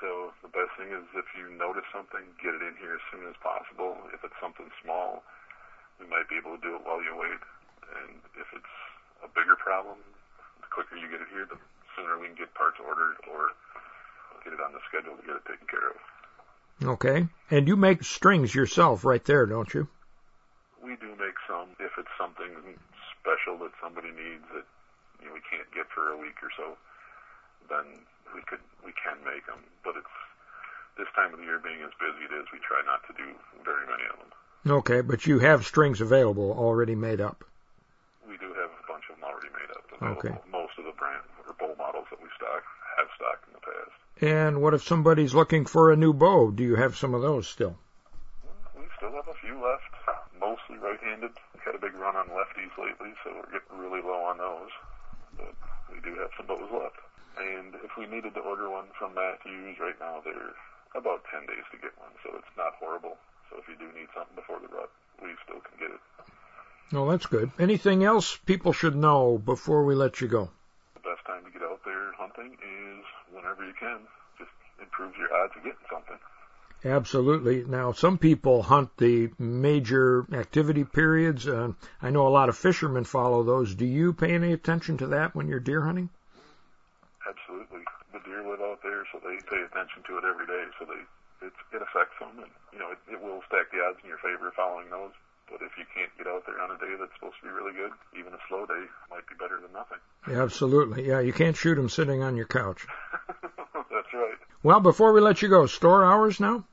So 0.00 0.34
the 0.42 0.52
best 0.52 0.74
thing 0.76 0.92
is 0.92 1.06
if 1.14 1.24
you 1.38 1.48
notice 1.56 1.86
something, 1.94 2.20
get 2.42 2.52
it 2.52 2.60
in 2.60 2.74
here 2.76 2.98
as 2.98 3.04
soon 3.08 3.24
as 3.30 3.36
possible. 3.40 3.96
If 4.12 4.20
it's 4.24 4.36
something 4.42 4.68
small, 4.82 5.22
we 6.00 6.06
might 6.06 6.28
be 6.28 6.36
able 6.36 6.58
to 6.58 6.62
do 6.62 6.74
it 6.74 6.82
while 6.84 7.00
you 7.00 7.14
wait. 7.16 7.40
And 7.92 8.20
if 8.38 8.48
it's 8.54 8.74
a 9.24 9.28
bigger 9.28 9.56
problem, 9.56 9.98
the 10.60 10.68
quicker 10.70 10.96
you 10.96 11.08
get 11.08 11.20
it 11.20 11.30
here, 11.32 11.46
the 11.46 11.58
sooner 11.96 12.18
we 12.18 12.28
can 12.32 12.36
get 12.36 12.52
parts 12.54 12.78
ordered 12.80 13.16
or 13.30 13.52
get 14.44 14.52
it 14.52 14.60
on 14.60 14.72
the 14.72 14.82
schedule 14.88 15.16
to 15.16 15.24
get 15.24 15.36
it 15.36 15.44
taken 15.48 15.66
care 15.68 15.88
of. 15.92 15.98
Okay. 16.82 17.28
And 17.50 17.68
you 17.68 17.76
make 17.76 18.02
strings 18.04 18.54
yourself 18.54 19.04
right 19.04 19.24
there, 19.24 19.46
don't 19.46 19.72
you? 19.72 19.88
We 20.82 20.96
do 20.96 21.16
make 21.16 21.38
some 21.48 21.72
if 21.80 21.92
it's 21.96 22.12
something 22.18 22.50
special 23.20 23.56
that 23.64 23.72
somebody 23.80 24.12
needs 24.12 24.44
that 24.52 24.68
you 25.22 25.28
know 25.28 25.34
we 25.34 25.40
can't 25.48 25.70
get 25.72 25.88
for 25.94 26.12
a 26.12 26.18
week 26.18 26.36
or 26.42 26.52
so. 26.56 26.76
Then 27.70 28.04
we 28.34 28.42
could 28.44 28.60
we 28.84 28.92
can 28.92 29.16
make 29.24 29.46
them, 29.46 29.64
but 29.82 29.96
it's 29.96 30.12
this 30.98 31.08
time 31.16 31.32
of 31.32 31.38
the 31.40 31.44
year 31.44 31.58
being 31.58 31.80
as 31.82 31.90
busy 31.98 32.24
it 32.24 32.32
is, 32.36 32.46
we 32.52 32.58
try 32.60 32.80
not 32.86 33.02
to 33.08 33.12
do 33.16 33.32
very 33.64 33.86
many 33.86 34.04
of 34.12 34.18
them. 34.18 34.30
Okay, 34.78 35.00
but 35.00 35.26
you 35.26 35.38
have 35.40 35.66
strings 35.66 36.00
available 36.00 36.52
already 36.52 36.94
made 36.94 37.20
up. 37.20 37.44
We 38.34 38.42
do 38.42 38.50
have 38.58 38.66
a 38.66 38.82
bunch 38.90 39.06
of 39.06 39.14
them 39.14 39.30
already 39.30 39.46
made 39.54 39.70
up 39.70 39.86
available. 39.94 40.18
Okay. 40.18 40.34
Most 40.50 40.74
of 40.74 40.90
the 40.90 40.96
brand 40.98 41.22
or 41.46 41.54
bow 41.54 41.70
models 41.78 42.10
that 42.10 42.18
we 42.18 42.26
stock 42.34 42.66
have 42.98 43.06
stocked 43.14 43.46
in 43.46 43.54
the 43.54 43.62
past. 43.62 43.94
And 44.18 44.58
what 44.58 44.74
if 44.74 44.82
somebody's 44.82 45.38
looking 45.38 45.70
for 45.70 45.94
a 45.94 45.96
new 45.96 46.10
bow? 46.10 46.50
Do 46.50 46.66
you 46.66 46.74
have 46.74 46.98
some 46.98 47.14
of 47.14 47.22
those 47.22 47.46
still? 47.46 47.78
We 48.74 48.90
still 48.98 49.14
have 49.14 49.30
a 49.30 49.38
few 49.38 49.54
left, 49.62 49.86
mostly 50.42 50.82
right-handed. 50.82 51.30
We've 51.30 51.62
had 51.62 51.78
a 51.78 51.78
big 51.78 51.94
run 51.94 52.18
on 52.18 52.26
lefties 52.34 52.74
lately, 52.74 53.14
so 53.22 53.38
we're 53.38 53.54
getting 53.54 53.78
really 53.78 54.02
low 54.02 54.26
on 54.26 54.42
those. 54.42 54.74
But 55.38 55.54
we 55.94 56.02
do 56.02 56.18
have 56.18 56.34
some 56.34 56.50
bows 56.50 56.74
left. 56.74 56.98
And 57.38 57.78
if 57.86 57.94
we 57.94 58.10
needed 58.10 58.34
to 58.34 58.42
order 58.42 58.66
one 58.66 58.90
from 58.98 59.14
Mathews 59.14 59.78
right 59.78 59.94
now, 60.02 60.26
they're 60.26 60.58
about 60.98 61.22
10 61.30 61.46
days 61.46 61.62
to 61.70 61.78
get 61.78 61.94
one, 62.02 62.10
so 62.26 62.34
it's 62.34 62.50
not 62.58 62.74
horrible. 62.82 63.14
So 63.46 63.62
if 63.62 63.70
you 63.70 63.78
do 63.78 63.86
need 63.94 64.10
something 64.10 64.34
before 64.34 64.58
the 64.58 64.74
rut, 64.74 64.90
we 65.22 65.38
still 65.46 65.62
can 65.62 65.78
get 65.78 65.94
it. 65.94 66.02
No, 66.92 67.10
that's 67.10 67.26
good. 67.26 67.50
Anything 67.58 68.04
else 68.04 68.36
people 68.36 68.72
should 68.72 68.94
know 68.94 69.38
before 69.38 69.84
we 69.84 69.94
let 69.94 70.20
you 70.20 70.28
go? 70.28 70.50
The 70.94 71.00
best 71.00 71.26
time 71.26 71.44
to 71.44 71.50
get 71.50 71.62
out 71.62 71.80
there 71.84 72.12
hunting 72.12 72.52
is 72.52 73.04
whenever 73.32 73.66
you 73.66 73.74
can. 73.78 74.00
Just 74.38 74.50
improves 74.80 75.16
your 75.18 75.32
odds 75.34 75.52
of 75.56 75.64
getting 75.64 75.78
something. 75.90 76.18
Absolutely. 76.84 77.64
Now, 77.64 77.92
some 77.92 78.18
people 78.18 78.62
hunt 78.62 78.90
the 78.98 79.30
major 79.38 80.26
activity 80.32 80.84
periods. 80.84 81.48
Uh, 81.48 81.72
I 82.02 82.10
know 82.10 82.26
a 82.26 82.28
lot 82.28 82.50
of 82.50 82.58
fishermen 82.58 83.04
follow 83.04 83.42
those. 83.42 83.74
Do 83.74 83.86
you 83.86 84.12
pay 84.12 84.34
any 84.34 84.52
attention 84.52 84.98
to 84.98 85.06
that 85.08 85.34
when 85.34 85.48
you're 85.48 85.60
deer 85.60 85.80
hunting? 85.80 86.10
Absolutely. 87.26 87.80
The 88.12 88.20
deer 88.20 88.44
live 88.46 88.60
out 88.60 88.82
there, 88.82 89.04
so 89.10 89.18
they 89.24 89.36
pay 89.48 89.64
attention 89.64 90.02
to 90.08 90.18
it 90.18 90.24
every 90.24 90.46
day. 90.46 90.64
So 90.78 90.84
they 90.84 91.00
it, 91.46 91.52
it 91.72 91.82
affects 91.82 92.16
them, 92.20 92.36
and 92.36 92.52
you 92.72 92.78
know 92.78 92.92
it, 92.92 92.98
it 93.10 93.20
will 93.20 93.40
stack 93.48 93.72
the 93.72 93.80
odds 93.80 93.98
in 94.02 94.08
your 94.08 94.18
favor 94.18 94.52
following 94.54 94.88
those. 94.90 95.12
But 95.50 95.60
if 95.62 95.72
you 95.78 95.84
can't 95.94 96.10
get 96.16 96.26
out 96.26 96.44
there 96.46 96.60
on 96.60 96.70
a 96.70 96.78
day 96.78 96.94
that's 96.98 97.12
supposed 97.14 97.36
to 97.40 97.46
be 97.46 97.52
really 97.52 97.72
good, 97.72 97.92
even 98.18 98.32
a 98.32 98.38
slow 98.48 98.66
day 98.66 98.84
might 99.10 99.26
be 99.28 99.34
better 99.38 99.60
than 99.60 99.72
nothing. 99.72 99.98
Absolutely. 100.26 101.06
Yeah, 101.06 101.20
you 101.20 101.32
can't 101.32 101.56
shoot 101.56 101.74
them 101.74 101.88
sitting 101.88 102.22
on 102.22 102.36
your 102.36 102.46
couch. 102.46 102.86
that's 103.74 104.12
right. 104.12 104.38
Well, 104.62 104.80
before 104.80 105.12
we 105.12 105.20
let 105.20 105.42
you 105.42 105.48
go, 105.48 105.66
store 105.66 106.04
hours 106.04 106.40
now? 106.40 106.64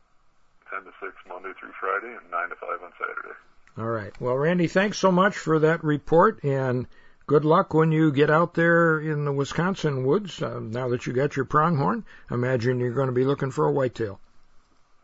10 0.69 0.83
to 0.83 0.91
6 1.01 1.13
Monday 1.27 1.51
through 1.59 1.71
Friday 1.79 2.15
and 2.15 2.31
9 2.31 2.49
to 2.49 2.55
5 2.55 2.69
on 2.83 2.91
Saturday. 2.97 3.35
All 3.77 3.89
right. 3.89 4.13
Well, 4.21 4.35
Randy, 4.35 4.67
thanks 4.67 4.97
so 4.97 5.11
much 5.11 5.37
for 5.37 5.59
that 5.59 5.83
report 5.83 6.43
and 6.43 6.87
good 7.27 7.45
luck 7.45 7.73
when 7.73 7.91
you 7.91 8.11
get 8.11 8.29
out 8.29 8.53
there 8.53 8.99
in 8.99 9.25
the 9.25 9.31
Wisconsin 9.31 10.05
woods. 10.05 10.41
Uh, 10.41 10.59
now 10.59 10.89
that 10.89 11.07
you 11.07 11.13
got 11.13 11.35
your 11.35 11.45
pronghorn, 11.45 12.05
imagine 12.29 12.79
you're 12.79 12.91
going 12.91 13.07
to 13.07 13.13
be 13.13 13.25
looking 13.25 13.51
for 13.51 13.65
a 13.65 13.71
whitetail. 13.71 14.19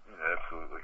Absolutely. 0.09 0.81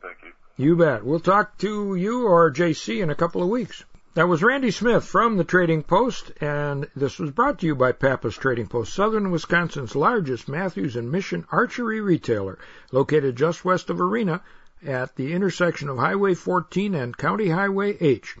Thank 0.00 0.18
you. 0.62 0.76
Bet. 0.76 1.04
We'll 1.04 1.20
talk 1.20 1.58
to 1.58 1.94
you 1.94 2.26
or 2.26 2.52
JC 2.52 3.02
in 3.02 3.10
a 3.10 3.14
couple 3.14 3.42
of 3.42 3.48
weeks. 3.48 3.84
That 4.14 4.28
was 4.28 4.42
Randy 4.42 4.70
Smith 4.70 5.04
from 5.04 5.36
the 5.36 5.44
Trading 5.44 5.82
Post, 5.82 6.32
and 6.40 6.88
this 6.94 7.18
was 7.18 7.30
brought 7.30 7.60
to 7.60 7.66
you 7.66 7.74
by 7.74 7.92
Pappas 7.92 8.36
Trading 8.36 8.66
Post, 8.66 8.92
southern 8.92 9.30
Wisconsin's 9.30 9.96
largest 9.96 10.48
Mathews 10.48 10.94
and 10.94 11.10
Mission 11.10 11.46
archery 11.50 12.00
retailer, 12.00 12.58
located 12.92 13.36
just 13.36 13.64
west 13.64 13.88
of 13.88 14.00
Arena 14.00 14.42
at 14.86 15.16
the 15.16 15.32
intersection 15.32 15.88
of 15.88 15.96
Highway 15.96 16.34
14 16.34 16.94
and 16.94 17.16
County 17.16 17.48
Highway 17.48 17.96
H. 18.00 18.36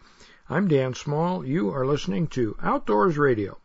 I'm 0.50 0.68
Dan 0.68 0.94
Small. 0.94 1.44
You 1.44 1.70
are 1.70 1.86
listening 1.86 2.26
to 2.28 2.56
Outdoors 2.62 3.16
Radio. 3.16 3.61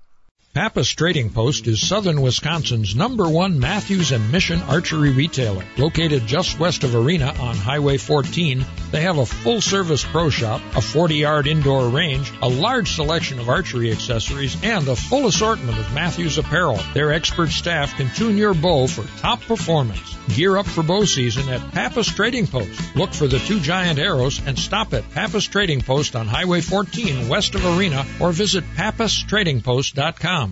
Pappas 0.58 0.90
Trading 0.90 1.30
Post 1.30 1.68
is 1.68 1.88
southern 1.88 2.20
Wisconsin's 2.20 2.96
number 2.96 3.30
one 3.30 3.60
Mathews 3.60 4.12
and 4.12 4.32
Mission 4.32 4.60
archery 4.64 5.12
retailer. 5.12 5.64
Located 5.78 6.26
just 6.26 6.58
west 6.58 6.84
of 6.84 6.96
Arena 6.96 7.32
on 7.40 7.56
Highway 7.56 7.98
14, 7.98 8.66
they 8.90 9.02
have 9.02 9.20
a 9.20 9.26
full 9.28 9.62
service 9.62 10.04
pro 10.04 10.32
shop, 10.32 10.62
a 10.76 10.82
40 10.82 11.14
yard 11.14 11.46
indoor 11.46 11.90
range, 11.90 12.34
a 12.42 12.50
large 12.50 12.90
selection 12.94 13.38
of 13.38 13.50
archery 13.50 13.92
accessories, 13.92 14.58
and 14.64 14.88
a 14.88 14.96
full 14.96 15.28
assortment 15.28 15.78
of 15.78 15.94
Mathews 15.94 16.40
apparel. 16.40 16.80
Their 16.96 17.14
expert 17.14 17.50
staff 17.50 17.96
can 17.96 18.10
tune 18.16 18.36
your 18.36 18.56
bow 18.56 18.88
for 18.88 19.04
top 19.20 19.42
performance. 19.42 20.18
Gear 20.36 20.58
up 20.58 20.66
for 20.66 20.82
bow 20.82 21.06
season 21.06 21.48
at 21.50 21.72
Pappas 21.72 22.08
Trading 22.08 22.48
Post. 22.48 22.96
Look 22.96 23.14
for 23.14 23.28
the 23.28 23.40
two 23.40 23.60
giant 23.60 24.00
arrows 24.00 24.42
and 24.46 24.58
stop 24.58 24.94
at 24.96 25.10
Pappas 25.12 25.46
Trading 25.46 25.82
Post 25.82 26.16
on 26.16 26.26
Highway 26.26 26.62
14 26.62 27.30
west 27.30 27.54
of 27.54 27.64
Arena 27.64 28.06
or 28.20 28.32
visit 28.32 28.64
pappastradingpost.com. 28.76 30.47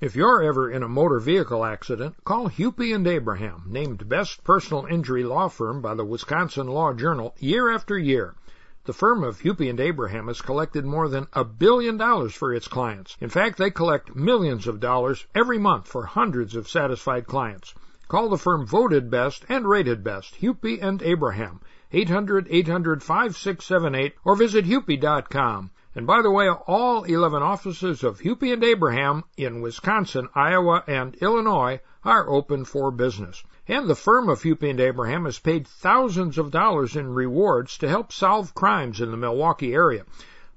If 0.00 0.14
you're 0.14 0.44
ever 0.44 0.70
in 0.70 0.84
a 0.84 0.88
motor 0.88 1.18
vehicle 1.18 1.64
accident, 1.64 2.22
call 2.22 2.48
Hupy 2.48 2.94
and 2.94 3.04
Abraham, 3.04 3.64
named 3.66 4.08
best 4.08 4.44
personal 4.44 4.86
injury 4.86 5.24
law 5.24 5.48
firm 5.48 5.82
by 5.82 5.94
the 5.94 6.04
Wisconsin 6.04 6.68
Law 6.68 6.92
Journal 6.92 7.34
year 7.40 7.68
after 7.68 7.98
year. 7.98 8.36
The 8.84 8.92
firm 8.92 9.24
of 9.24 9.40
Hupy 9.40 9.68
and 9.68 9.80
Abraham 9.80 10.28
has 10.28 10.40
collected 10.40 10.84
more 10.84 11.08
than 11.08 11.26
a 11.32 11.42
billion 11.42 11.96
dollars 11.96 12.32
for 12.32 12.54
its 12.54 12.68
clients. 12.68 13.16
In 13.20 13.28
fact, 13.28 13.58
they 13.58 13.72
collect 13.72 14.14
millions 14.14 14.68
of 14.68 14.78
dollars 14.78 15.26
every 15.34 15.58
month 15.58 15.88
for 15.88 16.04
hundreds 16.04 16.54
of 16.54 16.68
satisfied 16.68 17.26
clients. 17.26 17.74
Call 18.06 18.28
the 18.28 18.38
firm 18.38 18.68
voted 18.68 19.10
best 19.10 19.44
and 19.48 19.68
rated 19.68 20.04
best, 20.04 20.40
Hupy 20.40 20.80
and 20.80 21.02
Abraham, 21.02 21.60
800-800-5678 21.92 24.12
or 24.24 24.36
visit 24.36 24.64
hupy.com. 24.64 25.72
And 25.98 26.06
by 26.06 26.22
the 26.22 26.30
way, 26.30 26.48
all 26.48 27.02
11 27.02 27.42
offices 27.42 28.04
of 28.04 28.20
Hupy 28.20 28.52
and 28.52 28.62
Abraham 28.62 29.24
in 29.36 29.60
Wisconsin, 29.60 30.28
Iowa, 30.32 30.84
and 30.86 31.16
Illinois 31.16 31.80
are 32.04 32.30
open 32.30 32.64
for 32.64 32.92
business. 32.92 33.42
And 33.66 33.88
the 33.88 33.96
firm 33.96 34.28
of 34.28 34.42
Hupy 34.42 34.70
and 34.70 34.78
Abraham 34.78 35.24
has 35.24 35.40
paid 35.40 35.66
thousands 35.66 36.38
of 36.38 36.52
dollars 36.52 36.94
in 36.94 37.12
rewards 37.12 37.78
to 37.78 37.88
help 37.88 38.12
solve 38.12 38.54
crimes 38.54 39.00
in 39.00 39.10
the 39.10 39.16
Milwaukee 39.16 39.74
area. 39.74 40.04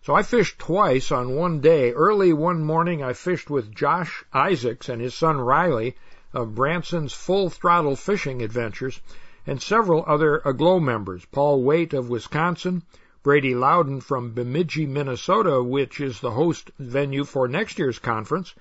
So 0.00 0.14
I 0.14 0.22
fished 0.22 0.58
twice 0.58 1.12
on 1.12 1.36
one 1.36 1.60
day. 1.60 1.92
Early 1.92 2.32
one 2.32 2.64
morning 2.64 3.02
I 3.02 3.12
fished 3.12 3.50
with 3.50 3.74
Josh 3.74 4.24
Isaacs 4.32 4.88
and 4.88 5.02
his 5.02 5.14
son 5.14 5.38
Riley 5.38 5.94
of 6.32 6.54
Branson's 6.54 7.12
Full 7.12 7.50
Throttle 7.50 7.96
Fishing 7.96 8.40
Adventures, 8.40 8.98
and 9.46 9.60
several 9.60 10.04
other 10.06 10.40
Aglow 10.42 10.80
members, 10.80 11.26
Paul 11.26 11.62
Waite 11.62 11.92
of 11.92 12.08
Wisconsin, 12.08 12.82
Brady 13.22 13.54
Loudon 13.54 14.00
from 14.00 14.32
Bemidji, 14.32 14.86
Minnesota, 14.86 15.62
which 15.62 16.00
is 16.00 16.18
the 16.18 16.30
host 16.30 16.70
venue 16.78 17.24
for 17.24 17.46
next 17.46 17.78
year's 17.78 17.98
conference, 17.98 18.54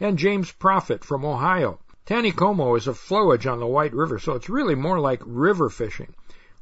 and 0.00 0.16
James 0.16 0.50
Profit 0.50 1.04
from 1.04 1.26
Ohio. 1.26 1.78
Taneycomo 2.04 2.76
is 2.76 2.88
a 2.88 2.94
flowage 2.94 3.46
on 3.46 3.60
the 3.60 3.66
White 3.66 3.94
River, 3.94 4.18
so 4.18 4.32
it's 4.32 4.48
really 4.48 4.74
more 4.74 4.98
like 4.98 5.22
river 5.24 5.70
fishing. 5.70 6.12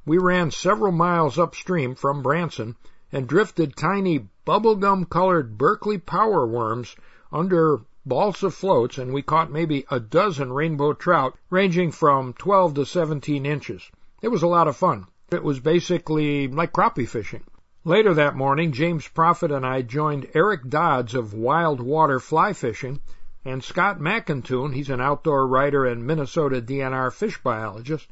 We 0.04 0.18
ran 0.18 0.50
several 0.50 0.92
miles 0.92 1.38
upstream 1.38 1.94
from 1.94 2.22
Branson 2.22 2.76
and 3.10 3.26
drifted 3.26 3.74
tiny 3.74 4.28
bubblegum 4.46 5.08
colored 5.08 5.56
Berkley 5.56 5.96
power 5.96 6.46
worms 6.46 6.94
under 7.32 7.80
balsa 8.04 8.50
floats, 8.50 8.98
and 8.98 9.14
we 9.14 9.22
caught 9.22 9.50
maybe 9.50 9.86
a 9.90 9.98
dozen 9.98 10.52
rainbow 10.52 10.92
trout 10.92 11.38
ranging 11.48 11.90
from 11.90 12.34
12 12.34 12.74
to 12.74 12.84
17 12.84 13.46
inches. 13.46 13.90
It 14.20 14.28
was 14.28 14.42
a 14.42 14.46
lot 14.46 14.68
of 14.68 14.76
fun. 14.76 15.06
It 15.30 15.42
was 15.42 15.58
basically 15.58 16.48
like 16.48 16.74
crappie 16.74 17.08
fishing. 17.08 17.44
Later 17.82 18.12
that 18.12 18.36
morning, 18.36 18.72
James 18.72 19.08
Profit 19.08 19.50
and 19.50 19.64
I 19.64 19.80
joined 19.80 20.28
Eric 20.34 20.68
Dodds 20.68 21.14
of 21.14 21.32
Wild 21.32 21.80
Water 21.80 22.20
Fly 22.20 22.52
Fishing 22.52 23.00
and 23.44 23.64
Scott 23.64 23.98
McIntoon, 23.98 24.74
he's 24.74 24.90
an 24.90 25.00
outdoor 25.00 25.46
writer 25.46 25.86
and 25.86 26.06
Minnesota 26.06 26.60
DNR 26.60 27.10
fish 27.10 27.42
biologist, 27.42 28.06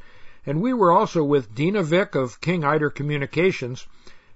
and 0.46 0.62
we 0.62 0.72
were 0.72 0.90
also 0.90 1.22
with 1.22 1.54
Dina 1.54 1.82
Vick 1.82 2.14
of 2.14 2.40
King 2.40 2.64
Eider 2.64 2.88
Communications 2.88 3.86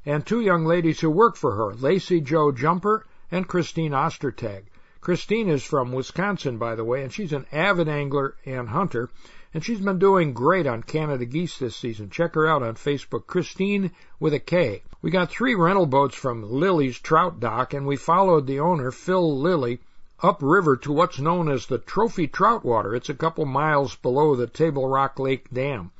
and 0.04 0.26
two 0.26 0.40
young 0.40 0.66
ladies 0.66 1.00
who 1.00 1.08
work 1.08 1.36
for 1.36 1.54
her, 1.54 1.72
Lacey 1.72 2.20
Joe 2.20 2.52
Jumper 2.52 3.06
and 3.30 3.48
Christine 3.48 3.92
Ostertag. 3.92 4.64
Christine 5.00 5.48
is 5.48 5.64
from 5.64 5.92
Wisconsin, 5.92 6.58
by 6.58 6.74
the 6.74 6.84
way, 6.84 7.02
and 7.02 7.12
she's 7.12 7.32
an 7.32 7.46
avid 7.50 7.88
angler 7.88 8.36
and 8.44 8.68
hunter, 8.68 9.08
and 9.54 9.64
she's 9.64 9.80
been 9.80 9.98
doing 9.98 10.34
great 10.34 10.66
on 10.66 10.82
Canada 10.82 11.24
geese 11.24 11.58
this 11.58 11.74
season. 11.74 12.10
Check 12.10 12.34
her 12.34 12.46
out 12.46 12.62
on 12.62 12.74
Facebook, 12.74 13.26
Christine 13.26 13.92
with 14.20 14.34
a 14.34 14.38
K. 14.38 14.82
We 15.00 15.10
got 15.10 15.30
three 15.30 15.54
rental 15.54 15.86
boats 15.86 16.14
from 16.14 16.42
Lilleys' 16.42 17.00
Trout 17.00 17.40
Dock, 17.40 17.72
and 17.72 17.86
we 17.86 17.96
followed 17.96 18.46
the 18.46 18.60
owner, 18.60 18.90
Phil 18.90 19.38
Lilley, 19.38 19.80
upriver 20.22 20.76
to 20.76 20.92
what's 20.92 21.18
known 21.18 21.50
as 21.50 21.66
the 21.66 21.78
Trophy 21.78 22.28
Trout 22.28 22.64
Water. 22.64 22.94
It's 22.94 23.08
a 23.08 23.14
couple 23.14 23.44
miles 23.44 23.96
below 23.96 24.36
the 24.36 24.46
Table 24.46 24.88
Rock 24.88 25.18
Lake 25.18 25.50
Dam. 25.52 25.90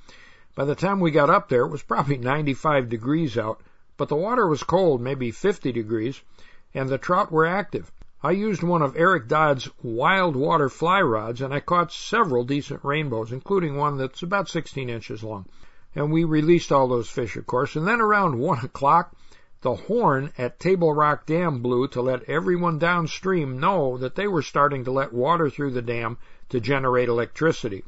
By 0.55 0.65
the 0.65 0.75
time 0.75 1.01
we 1.01 1.11
got 1.11 1.31
up 1.31 1.49
there, 1.49 1.63
it 1.63 1.71
was 1.71 1.83
probably 1.83 2.17
95 2.19 2.89
degrees 2.89 3.37
out, 3.37 3.61
but 3.97 4.09
the 4.09 4.17
water 4.17 4.47
was 4.47 4.63
cold, 4.63 5.01
maybe 5.01 5.31
50 5.31 5.73
degrees, 5.73 6.21
and 6.73 6.89
the 6.89 6.99
trout 6.99 7.33
were 7.33 7.47
active. 7.47 7.91
I 8.23 8.31
used 8.31 8.63
one 8.63 8.83
of 8.83 8.97
Eric 8.97 9.27
Dodd's 9.27 9.69
wild 9.83 10.37
water 10.37 10.69
fly 10.69 11.01
rods, 11.01 11.41
and 11.41 11.53
I 11.53 11.59
caught 11.59 11.91
several 11.91 12.45
decent 12.45 12.85
rainbows, 12.85 13.33
including 13.33 13.77
one 13.77 13.97
that's 13.97 14.23
about 14.23 14.49
16 14.49 14.89
inches 14.89 15.25
long. 15.25 15.47
And 15.97 16.13
we 16.13 16.23
released 16.23 16.71
all 16.71 16.87
those 16.87 17.11
fish, 17.11 17.37
of 17.37 17.47
course. 17.47 17.75
And 17.75 17.87
then 17.87 18.01
around 18.01 18.39
1 18.39 18.65
o'clock, 18.65 19.17
the 19.63 19.77
horn 19.77 20.33
at 20.37 20.59
Table 20.59 20.93
Rock 20.93 21.25
Dam 21.25 21.63
blew 21.63 21.87
to 21.89 22.03
let 22.03 22.29
everyone 22.29 22.81
downstream 22.81 23.61
know 23.61 23.97
that 23.97 24.17
they 24.17 24.27
were 24.27 24.43
starting 24.43 24.85
to 24.85 24.91
let 24.91 25.13
water 25.13 25.49
through 25.49 25.71
the 25.71 25.81
dam 25.81 26.19
to 26.49 26.59
generate 26.59 27.09
electricity. 27.09 27.85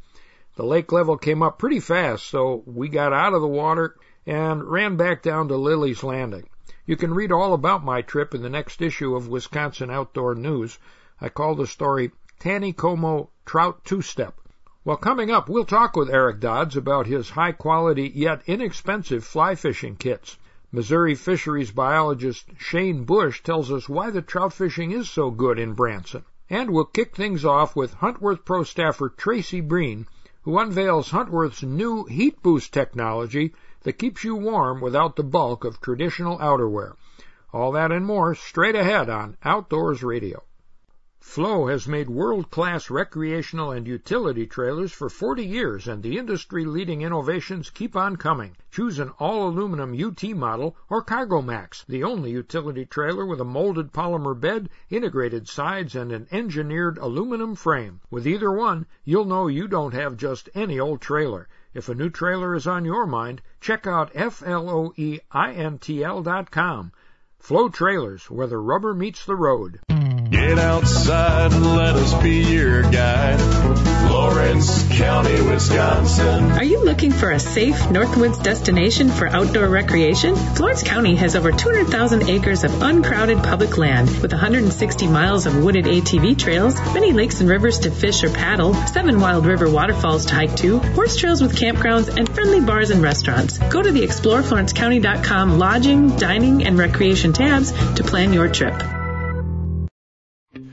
The 0.55 0.63
lake 0.63 0.93
level 0.93 1.19
came 1.19 1.43
up 1.43 1.59
pretty 1.59 1.81
fast, 1.81 2.27
so 2.27 2.63
we 2.65 2.89
got 2.89 3.13
out 3.13 3.35
of 3.35 3.41
the 3.41 3.49
water 3.49 3.97
and 4.25 4.63
ran 4.63 4.97
back 4.97 5.21
down 5.21 5.49
to 5.49 5.57
Lilleys' 5.57 6.05
Landing. 6.05 6.49
You 6.87 6.97
can 6.97 7.13
read 7.13 7.33
all 7.33 7.55
about 7.55 7.85
my 7.85 8.03
trip 8.03 8.37
in 8.37 8.43
the 8.43 8.49
next 8.49 8.81
issue 8.81 9.17
of 9.17 9.27
Wisconsin 9.27 9.91
Outdoor 9.91 10.37
News. 10.37 10.79
I 11.21 11.29
call 11.29 11.57
the 11.57 11.67
story 11.67 12.13
Taneycomo 12.39 13.31
Trout 13.45 13.85
Two 13.85 14.01
Step. 14.01 14.41
Well, 14.85 14.97
coming 14.97 15.33
up, 15.33 15.49
we'll 15.49 15.65
talk 15.65 15.97
with 15.97 16.09
Eric 16.09 16.39
Dodds 16.39 16.77
about 16.77 17.09
his 17.09 17.31
high 17.31 17.53
quality 17.53 18.13
yet 18.15 18.43
inexpensive 18.47 19.25
fly 19.25 19.57
fishing 19.57 19.97
kits. 19.97 20.37
Missouri 20.75 21.15
fisheries 21.15 21.71
biologist 21.71 22.51
Shane 22.59 23.05
Bush 23.05 23.45
tells 23.45 23.71
us 23.71 23.89
why 23.89 24.11
the 24.11 24.21
trout 24.21 24.53
fishing 24.53 24.91
is 24.91 25.09
so 25.09 25.31
good 25.31 25.57
in 25.57 25.73
Branson. 25.73 26.25
And 26.51 26.71
we'll 26.71 26.87
kick 26.87 27.15
things 27.15 27.45
off 27.45 27.77
with 27.77 27.95
Huntworth 27.95 28.45
Pro 28.45 28.65
staffer 28.65 29.09
Tracy 29.09 29.61
Breen, 29.61 30.09
who 30.43 30.59
unveils 30.59 31.13
Huntworth's 31.13 31.63
new 31.63 32.07
heat 32.07 32.43
boost 32.43 32.73
technology 32.75 33.55
that 33.85 34.01
keeps 34.01 34.25
you 34.25 34.35
warm 34.35 34.81
without 34.81 35.15
the 35.15 35.23
bulk 35.23 35.65
of 35.65 35.81
traditional 35.81 36.39
outerwear. 36.39 36.97
All 37.53 37.71
that 37.71 37.93
and 37.93 38.05
more 38.05 38.35
straight 38.35 38.75
ahead 38.75 39.09
on 39.09 39.37
Outdoors 39.45 40.03
Radio. 40.03 40.43
Floe 41.27 41.69
has 41.69 41.89
made 41.89 42.11
world-class 42.11 42.91
recreational 42.91 43.73
and 43.73 43.89
utility 43.89 44.47
trailers 44.47 44.93
for 44.93 45.09
40 45.09 45.43
years, 45.43 45.89
and 45.89 46.03
the 46.03 46.19
industry-leading 46.19 47.01
innovations 47.01 47.71
keep 47.71 47.97
on 47.97 48.17
coming. 48.17 48.55
Choose 48.71 48.99
an 48.99 49.09
all-aluminum 49.19 49.99
UT 49.99 50.23
model 50.37 50.77
or 50.91 51.01
Cargo 51.03 51.41
Max, 51.41 51.83
the 51.89 52.05
only 52.05 52.31
utility 52.31 52.85
trailer 52.85 53.25
with 53.25 53.41
a 53.41 53.45
molded 53.45 53.91
polymer 53.91 54.39
bed, 54.39 54.69
integrated 54.91 55.49
sides, 55.49 55.97
and 55.97 56.13
an 56.13 56.29
engineered 56.31 56.99
aluminum 56.99 57.55
frame. 57.55 58.03
With 58.11 58.29
either 58.29 58.53
one, 58.53 58.85
you'll 59.03 59.25
know 59.25 59.47
you 59.49 59.67
don't 59.67 59.95
have 59.95 60.19
just 60.19 60.51
any 60.55 60.79
old 60.79 61.01
trailer. 61.01 61.49
If 61.73 61.89
a 61.89 61.95
new 61.95 62.11
trailer 62.11 62.55
is 62.55 62.67
on 62.67 62.85
your 62.85 63.07
mind, 63.07 63.41
check 63.61 63.87
out 63.87 64.13
FLOEINTL.com. 64.13 64.93
Floe 67.45 67.69
Trailers, 67.69 68.31
where 68.31 68.47
the 68.47 68.57
rubber 68.57 68.95
meets 68.95 69.27
the 69.27 69.37
road. 69.37 69.81
Get 70.31 70.59
outside 70.59 71.53
and 71.53 71.77
let 71.77 71.95
us 71.95 72.15
be 72.23 72.43
your 72.43 72.81
guide. 72.85 73.39
Florence 74.09 74.83
County, 74.97 75.43
Wisconsin. 75.43 76.53
Are 76.53 76.65
you 76.65 76.83
looking 76.83 77.13
for 77.13 77.31
a 77.31 77.39
safe 77.39 77.77
Northwoods 77.91 78.43
destination 78.43 79.11
for 79.11 79.29
outdoor 79.29 79.69
recreation? 79.69 80.35
Florence 80.35 80.83
County 80.83 81.15
has 81.17 81.37
over 81.37 81.53
200,000 81.53 82.31
acres 82.31 82.65
of 82.65 82.83
uncrowded 82.83 83.43
public 83.43 83.77
land 83.77 84.09
with 84.23 84.33
160 84.33 85.07
miles 85.09 85.45
of 85.45 85.63
wooded 85.63 85.85
ATV 85.85 86.39
trails, 86.39 86.81
many 86.95 87.13
lakes 87.13 87.41
and 87.41 87.51
rivers 87.51 87.81
to 87.81 87.91
fish 87.91 88.25
or 88.25 88.31
paddle, 88.31 88.73
seven 88.87 89.21
wild 89.21 89.45
river 89.45 89.69
waterfalls 89.69 90.25
to 90.27 90.35
hike 90.35 90.57
to, 90.57 90.79
horse 90.79 91.17
trails 91.17 91.43
with 91.43 91.59
campgrounds, 91.59 92.09
and 92.17 92.27
friendly 92.35 92.61
bars 92.61 92.91
and 92.91 93.03
restaurants. 93.03 93.59
Go 93.59 93.83
to 93.83 93.93
the 93.93 94.01
exploreflorencecounty.com 94.01 95.59
lodging, 95.59 96.17
dining, 96.17 96.65
and 96.65 96.79
recreation 96.79 97.34
tabs 97.35 97.73
to 97.95 98.05
plan 98.05 98.33
your 98.33 98.49
trip. 98.49 98.81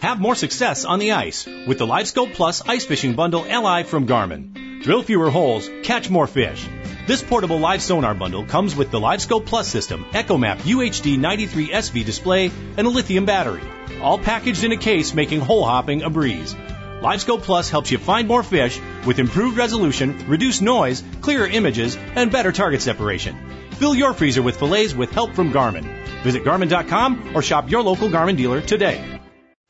Have 0.01 0.19
more 0.19 0.35
success 0.35 0.85
on 0.85 0.99
the 0.99 1.11
ice 1.11 1.45
with 1.45 1.77
the 1.77 1.85
LiveScope 1.85 2.33
Plus 2.33 2.61
Ice 2.67 2.85
Fishing 2.85 3.13
Bundle 3.13 3.43
LI 3.43 3.83
from 3.83 4.07
Garmin. 4.07 4.83
Drill 4.83 5.03
fewer 5.03 5.29
holes, 5.29 5.69
catch 5.83 6.09
more 6.09 6.27
fish. 6.27 6.67
This 7.07 7.21
portable 7.21 7.59
live 7.59 7.81
sonar 7.81 8.13
bundle 8.15 8.45
comes 8.45 8.75
with 8.75 8.89
the 8.89 8.99
LiveScope 8.99 9.45
Plus 9.45 9.67
system, 9.67 10.05
EchoMap 10.11 10.57
UHD 10.59 11.17
93SV 11.19 12.05
display, 12.05 12.51
and 12.77 12.87
a 12.87 12.89
lithium 12.89 13.25
battery. 13.25 13.61
All 14.01 14.17
packaged 14.17 14.63
in 14.63 14.71
a 14.71 14.77
case 14.77 15.13
making 15.13 15.41
hole 15.41 15.65
hopping 15.65 16.03
a 16.03 16.09
breeze. 16.09 16.55
LiveScope 17.01 17.41
Plus 17.41 17.69
helps 17.69 17.91
you 17.91 17.97
find 17.97 18.27
more 18.27 18.43
fish 18.43 18.79
with 19.07 19.17
improved 19.17 19.57
resolution, 19.57 20.23
reduced 20.27 20.61
noise, 20.61 21.03
clearer 21.21 21.47
images, 21.47 21.97
and 22.15 22.31
better 22.31 22.51
target 22.51 22.81
separation. 22.81 23.35
Fill 23.71 23.95
your 23.95 24.13
freezer 24.13 24.43
with 24.43 24.59
fillets 24.59 24.93
with 24.93 25.09
help 25.11 25.33
from 25.33 25.51
Garmin. 25.51 25.85
Visit 26.23 26.43
Garmin.com 26.43 27.35
or 27.35 27.41
shop 27.41 27.71
your 27.71 27.81
local 27.81 28.09
Garmin 28.09 28.37
dealer 28.37 28.61
today. 28.61 29.20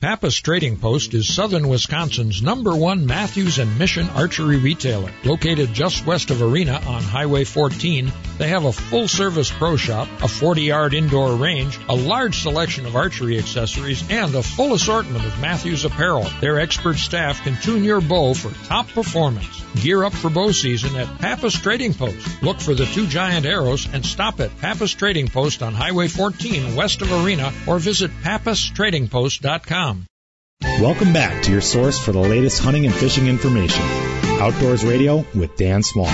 Pappas 0.00 0.34
Trading 0.36 0.78
Post 0.78 1.12
is 1.12 1.34
southern 1.34 1.68
Wisconsin's 1.68 2.40
number 2.40 2.74
one 2.74 3.04
Mathews 3.04 3.58
and 3.58 3.78
Mission 3.78 4.08
archery 4.08 4.56
retailer. 4.56 5.12
Located 5.24 5.74
just 5.74 6.06
west 6.06 6.30
of 6.30 6.40
Arena 6.40 6.80
on 6.86 7.02
Highway 7.02 7.44
14, 7.44 8.10
they 8.38 8.48
have 8.48 8.64
a 8.64 8.72
full 8.72 9.08
service 9.08 9.50
pro 9.50 9.76
shop, 9.76 10.08
a 10.22 10.28
40 10.28 10.62
yard 10.62 10.94
indoor 10.94 11.34
range, 11.36 11.78
a 11.90 11.94
large 11.94 12.38
selection 12.38 12.86
of 12.86 12.96
archery 12.96 13.38
accessories, 13.38 14.02
and 14.08 14.34
a 14.34 14.42
full 14.42 14.72
assortment 14.72 15.22
of 15.26 15.38
Mathews 15.38 15.84
apparel. 15.84 16.26
Their 16.40 16.58
expert 16.58 16.96
staff 16.96 17.42
can 17.42 17.60
tune 17.60 17.84
your 17.84 18.00
bow 18.00 18.32
for 18.32 18.48
top 18.68 18.88
performance. 18.88 19.62
Gear 19.82 20.02
up 20.04 20.14
for 20.14 20.30
bow 20.30 20.50
season 20.50 20.96
at 20.96 21.18
Pappas 21.18 21.54
Trading 21.60 21.94
Post. 21.94 22.42
Look 22.42 22.58
for 22.60 22.74
the 22.74 22.86
two 22.86 23.06
giant 23.06 23.46
arrows 23.46 23.86
and 23.92 24.04
stop 24.04 24.40
at 24.40 24.58
Pappas 24.60 24.94
Trading 24.94 25.28
Post 25.28 25.62
on 25.62 25.74
Highway 25.74 26.08
14 26.08 26.74
west 26.74 27.02
of 27.02 27.12
Arena 27.12 27.52
or 27.68 27.78
visit 27.78 28.10
pappastradingpost.com. 28.22 29.89
Welcome 30.62 31.14
back 31.14 31.42
to 31.44 31.52
your 31.52 31.62
source 31.62 31.98
for 31.98 32.12
the 32.12 32.20
latest 32.20 32.60
hunting 32.60 32.84
and 32.84 32.94
fishing 32.94 33.26
information. 33.28 33.82
Outdoors 34.40 34.84
Radio 34.84 35.24
with 35.34 35.56
Dan 35.56 35.82
Small. 35.82 36.06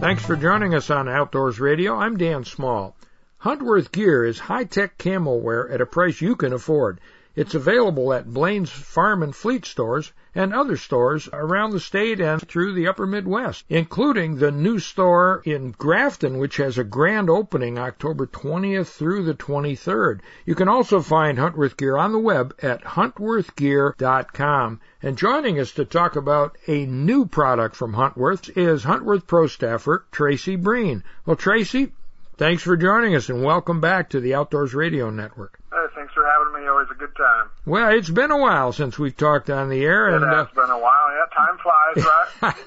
Thanks 0.00 0.24
for 0.24 0.36
joining 0.36 0.74
us 0.74 0.88
on 0.88 1.06
Outdoors 1.06 1.60
Radio. 1.60 1.94
I'm 1.94 2.16
Dan 2.16 2.44
Small. 2.44 2.96
Huntworth 3.42 3.92
Gear 3.92 4.24
is 4.24 4.38
high-tech 4.38 4.96
camo 4.96 5.36
wear 5.36 5.68
at 5.70 5.82
a 5.82 5.86
price 5.86 6.20
you 6.20 6.34
can 6.34 6.54
afford. 6.54 7.00
It's 7.36 7.54
available 7.54 8.12
at 8.14 8.32
Blaine's 8.32 8.70
Farm 8.70 9.22
and 9.22 9.36
Fleet 9.36 9.66
stores 9.66 10.12
and 10.34 10.54
other 10.54 10.76
stores 10.76 11.28
around 11.32 11.70
the 11.70 11.80
state 11.80 12.20
and 12.20 12.40
through 12.46 12.72
the 12.72 12.86
upper 12.86 13.06
Midwest, 13.06 13.64
including 13.68 14.36
the 14.36 14.50
new 14.50 14.78
store 14.78 15.42
in 15.44 15.72
Grafton, 15.72 16.38
which 16.38 16.58
has 16.58 16.78
a 16.78 16.84
grand 16.84 17.28
opening 17.28 17.78
October 17.78 18.26
20th 18.26 18.86
through 18.86 19.24
the 19.24 19.34
23rd. 19.34 20.20
You 20.44 20.54
can 20.54 20.68
also 20.68 21.00
find 21.00 21.38
Huntworth 21.38 21.76
Gear 21.76 21.96
on 21.96 22.12
the 22.12 22.18
web 22.18 22.54
at 22.62 22.84
huntworthgear.com. 22.84 24.80
And 25.02 25.16
joining 25.16 25.58
us 25.58 25.72
to 25.72 25.84
talk 25.84 26.14
about 26.16 26.58
a 26.66 26.84
new 26.86 27.26
product 27.26 27.74
from 27.74 27.94
Huntworth 27.94 28.56
is 28.56 28.84
Huntworth 28.84 29.26
Pro 29.26 29.46
staffer 29.46 30.04
Tracy 30.12 30.56
Breen. 30.56 31.02
Well, 31.24 31.36
Tracy, 31.36 31.92
thanks 32.36 32.62
for 32.62 32.76
joining 32.76 33.14
us 33.14 33.28
and 33.28 33.42
welcome 33.42 33.80
back 33.80 34.10
to 34.10 34.20
the 34.20 34.34
Outdoors 34.34 34.74
Radio 34.74 35.10
Network. 35.10 35.58
Hey, 35.72 35.86
thanks 35.94 36.12
for 36.12 36.24
having 36.26 36.39
me. 36.52 36.66
Always 36.66 36.88
a 36.90 36.94
good 36.94 37.14
time. 37.16 37.50
Well, 37.66 37.96
it's 37.96 38.10
been 38.10 38.30
a 38.30 38.38
while 38.38 38.72
since 38.72 38.98
we've 38.98 39.16
talked 39.16 39.50
on 39.50 39.68
the 39.68 39.82
air, 39.82 40.06
and 40.06 40.16
It 40.16 40.22
and 40.22 40.32
has 40.32 40.46
uh, 40.46 40.60
been 40.60 40.70
a 40.70 40.78
while. 40.78 41.08
Yeah, 41.10 41.26
time 41.36 41.58
flies, 41.62 42.04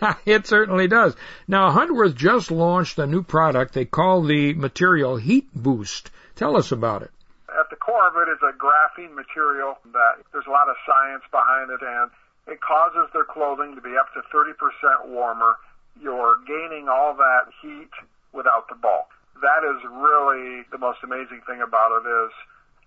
right? 0.03 0.17
it 0.25 0.47
certainly 0.47 0.87
does. 0.87 1.15
Now, 1.47 1.71
Huntworth 1.71 2.15
just 2.15 2.51
launched 2.51 2.97
a 2.99 3.07
new 3.07 3.23
product 3.23 3.73
they 3.73 3.85
call 3.85 4.23
the 4.23 4.53
material 4.53 5.17
Heat 5.17 5.47
Boost. 5.53 6.11
Tell 6.35 6.57
us 6.57 6.71
about 6.71 7.03
it. 7.03 7.11
At 7.49 7.69
the 7.69 7.75
core 7.75 8.07
of 8.07 8.15
it 8.17 8.31
is 8.31 8.39
a 8.41 8.57
graphene 8.57 9.13
material 9.13 9.77
that 9.93 10.23
there's 10.31 10.47
a 10.47 10.51
lot 10.51 10.69
of 10.69 10.75
science 10.85 11.23
behind 11.31 11.69
it, 11.69 11.81
and 11.81 12.09
it 12.47 12.59
causes 12.61 13.09
their 13.13 13.25
clothing 13.25 13.75
to 13.75 13.81
be 13.81 13.95
up 13.97 14.11
to 14.13 14.21
30% 14.35 15.07
warmer. 15.07 15.55
You're 16.01 16.37
gaining 16.47 16.89
all 16.89 17.13
that 17.15 17.53
heat 17.61 17.91
without 18.33 18.67
the 18.67 18.75
bulk. 18.75 19.07
That 19.41 19.63
is 19.63 19.83
really 19.85 20.63
the 20.71 20.77
most 20.77 20.99
amazing 21.03 21.41
thing 21.45 21.61
about 21.61 22.01
it 22.01 22.09
is 22.09 22.31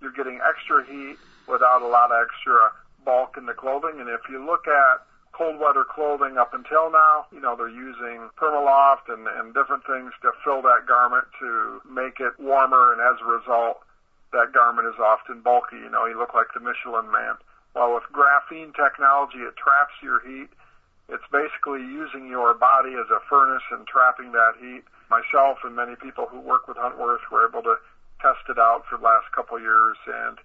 you're 0.00 0.12
getting 0.12 0.40
extra 0.42 0.84
heat 0.84 1.16
without 1.48 1.82
a 1.82 1.88
lot 1.88 2.10
of 2.10 2.18
extra 2.24 2.72
bulk 3.04 3.36
in 3.36 3.46
the 3.46 3.54
clothing. 3.54 4.00
And 4.00 4.08
if 4.08 4.20
you 4.28 4.44
look 4.44 4.66
at 4.66 5.06
cold 5.32 5.60
weather 5.60 5.84
clothing 5.84 6.38
up 6.38 6.54
until 6.54 6.90
now, 6.90 7.26
you 7.32 7.40
know, 7.40 7.54
they're 7.56 7.68
using 7.68 8.28
PrimaLoft 8.36 9.08
and, 9.08 9.28
and 9.28 9.54
different 9.54 9.84
things 9.86 10.12
to 10.22 10.32
fill 10.42 10.62
that 10.62 10.88
garment 10.88 11.24
to 11.40 11.80
make 11.88 12.20
it 12.20 12.32
warmer. 12.38 12.92
And 12.92 13.00
as 13.00 13.20
a 13.20 13.28
result, 13.28 13.80
that 14.32 14.52
garment 14.52 14.88
is 14.88 14.98
often 14.98 15.40
bulky. 15.40 15.76
You 15.76 15.90
know, 15.90 16.06
you 16.06 16.18
look 16.18 16.34
like 16.34 16.48
the 16.52 16.60
Michelin 16.60 17.10
man. 17.12 17.36
Well, 17.74 17.94
with 17.94 18.04
graphene 18.12 18.74
technology, 18.74 19.44
it 19.44 19.54
traps 19.56 19.92
your 20.02 20.20
heat. 20.24 20.48
It's 21.08 21.28
basically 21.30 21.84
using 21.84 22.26
your 22.26 22.54
body 22.54 22.96
as 22.98 23.06
a 23.12 23.20
furnace 23.28 23.62
and 23.70 23.86
trapping 23.86 24.32
that 24.32 24.54
heat. 24.58 24.82
Myself 25.08 25.58
and 25.62 25.76
many 25.76 25.94
people 25.94 26.26
who 26.26 26.40
work 26.40 26.66
with 26.66 26.76
Huntworth 26.76 27.22
were 27.30 27.46
able 27.46 27.62
to 27.62 27.76
tested 28.20 28.58
out 28.58 28.84
for 28.88 28.98
the 28.98 29.04
last 29.04 29.30
couple 29.34 29.56
of 29.56 29.62
years, 29.62 29.96
and 30.06 30.38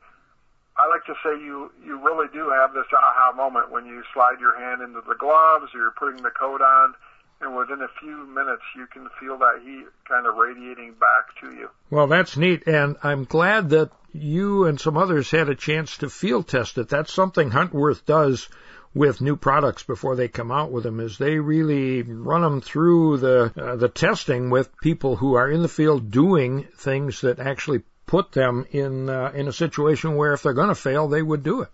I 0.78 0.88
like 0.88 1.06
to 1.06 1.16
say 1.24 1.44
you 1.44 1.72
you 1.86 2.00
really 2.00 2.28
do 2.34 2.50
have 2.50 2.74
this 2.74 2.88
aha 2.94 3.34
moment 3.36 3.72
when 3.72 3.86
you 3.86 4.04
slide 4.14 4.40
your 4.40 4.58
hand 4.60 4.82
into 4.82 5.02
the 5.02 5.16
gloves 5.16 5.74
or 5.74 5.80
you're 5.80 5.92
putting 5.92 6.24
the 6.24 6.32
coat 6.32 6.62
on, 6.62 6.94
and 7.42 7.56
within 7.56 7.82
a 7.82 7.90
few 8.00 8.26
minutes 8.28 8.64
you 8.76 8.88
can 8.88 9.10
feel 9.20 9.38
that 9.38 9.62
heat 9.64 9.86
kind 10.08 10.26
of 10.28 10.36
radiating 10.36 10.94
back 10.94 11.36
to 11.42 11.56
you. 11.56 11.70
Well, 11.90 12.08
that's 12.08 12.38
neat, 12.38 12.68
and 12.68 12.98
I'm 13.04 13.26
glad 13.26 13.70
that 13.72 13.92
you 14.14 14.66
and 14.66 14.80
some 14.80 14.98
others 14.98 15.32
had 15.32 15.50
a 15.50 15.56
chance 15.56 15.98
to 15.98 16.10
field 16.10 16.48
test 16.48 16.78
it. 16.78 16.90
That's 16.90 17.14
something 17.14 17.50
Huntworth 17.50 18.06
does 18.06 18.50
with 18.94 19.22
new 19.22 19.36
products 19.36 19.84
before 19.84 20.16
they 20.16 20.28
come 20.28 20.52
out 20.52 20.72
with 20.72 20.84
them 20.84 21.00
is 21.00 21.18
they 21.18 21.38
really 21.38 22.02
run 22.02 22.42
them 22.42 22.62
through 22.62 23.18
the 23.18 23.54
uh, 23.56 23.76
the 23.76 23.90
testing 23.90 24.50
with 24.50 24.70
people 24.82 25.16
who 25.16 25.36
are 25.36 25.50
in 25.50 25.62
the 25.62 25.70
field 25.70 26.12
doing 26.12 26.68
things 26.78 27.22
that 27.22 27.40
actually 27.40 27.82
put 28.06 28.32
them 28.34 28.66
in 28.72 29.10
uh, 29.10 29.32
in 29.34 29.48
a 29.48 29.54
situation 29.54 30.16
where 30.16 30.34
if 30.34 30.44
they're 30.44 30.54
going 30.54 30.68
to 30.68 30.76
fail 30.76 31.08
they 31.08 31.22
would 31.22 31.44
do 31.44 31.62
it. 31.62 31.70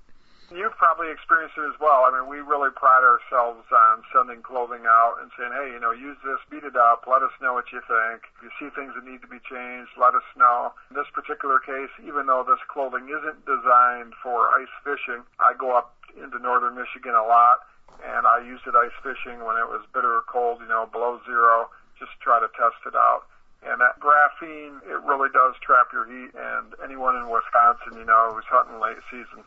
You've 0.48 0.78
probably 0.80 1.12
experienced 1.12 1.60
it 1.60 1.68
as 1.68 1.76
well. 1.76 2.08
I 2.08 2.16
mean, 2.16 2.30
we 2.32 2.40
really 2.40 2.72
pride 2.72 3.04
ourselves 3.04 3.68
on 3.68 4.00
sending 4.16 4.40
clothing 4.42 4.88
out 4.88 5.20
and 5.20 5.28
saying, 5.36 5.52
hey, 5.52 5.76
you 5.76 5.80
know, 5.84 5.92
use 5.92 6.16
this, 6.24 6.40
beat 6.48 6.64
it 6.64 6.80
up, 6.80 7.04
let 7.04 7.20
us 7.20 7.36
know 7.44 7.52
what 7.52 7.68
you 7.76 7.84
think. 7.84 8.24
If 8.40 8.48
you 8.48 8.52
see 8.56 8.72
things 8.72 8.96
that 8.96 9.04
need 9.04 9.20
to 9.20 9.28
be 9.28 9.44
changed, 9.44 9.92
let 10.00 10.16
us 10.16 10.24
know. 10.40 10.72
In 10.88 10.96
this 10.96 11.12
particular 11.12 11.60
case, 11.60 11.92
even 12.00 12.32
though 12.32 12.48
this 12.48 12.64
clothing 12.72 13.12
isn't 13.12 13.44
designed 13.44 14.16
for 14.24 14.48
ice 14.56 14.72
fishing, 14.88 15.28
I 15.36 15.52
go 15.52 15.76
up 15.76 15.97
into 16.22 16.40
northern 16.40 16.76
Michigan 16.76 17.16
a 17.16 17.26
lot, 17.26 17.64
and 18.04 18.28
I 18.28 18.42
used 18.46 18.66
it 18.68 18.76
ice 18.76 18.94
fishing 19.02 19.40
when 19.46 19.58
it 19.58 19.68
was 19.68 19.86
bitter 19.94 20.22
cold, 20.28 20.60
you 20.62 20.68
know, 20.68 20.86
below 20.92 21.20
zero, 21.26 21.70
just 22.00 22.12
to 22.12 22.20
try 22.20 22.40
to 22.40 22.50
test 22.54 22.78
it 22.86 22.96
out. 22.96 23.26
And 23.66 23.82
that 23.82 24.00
graphene, 24.00 24.82
it 24.86 25.02
really 25.02 25.30
does 25.34 25.56
trap 25.66 25.90
your 25.92 26.06
heat. 26.06 26.30
And 26.38 26.76
anyone 26.84 27.16
in 27.18 27.30
Wisconsin, 27.30 27.98
you 27.98 28.06
know, 28.06 28.32
who's 28.34 28.46
hunting 28.46 28.80
late 28.80 29.02
season, 29.10 29.44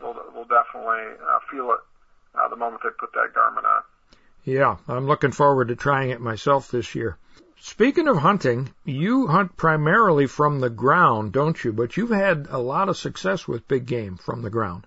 will 0.00 0.14
will 0.34 0.44
definitely 0.44 1.16
uh, 1.24 1.40
feel 1.50 1.72
it 1.72 1.80
uh, 2.34 2.48
the 2.48 2.56
moment 2.56 2.82
they 2.82 2.90
put 2.98 3.12
that 3.14 3.32
garment 3.34 3.66
on. 3.66 3.82
Yeah, 4.44 4.76
I'm 4.86 5.06
looking 5.06 5.32
forward 5.32 5.68
to 5.68 5.76
trying 5.76 6.10
it 6.10 6.20
myself 6.20 6.70
this 6.70 6.94
year. 6.94 7.16
Speaking 7.58 8.06
of 8.06 8.18
hunting, 8.18 8.74
you 8.84 9.26
hunt 9.26 9.56
primarily 9.56 10.26
from 10.26 10.60
the 10.60 10.70
ground, 10.70 11.32
don't 11.32 11.64
you? 11.64 11.72
But 11.72 11.96
you've 11.96 12.10
had 12.10 12.46
a 12.50 12.58
lot 12.58 12.90
of 12.90 12.98
success 12.98 13.48
with 13.48 13.66
big 13.66 13.86
game 13.86 14.16
from 14.18 14.42
the 14.42 14.50
ground. 14.50 14.86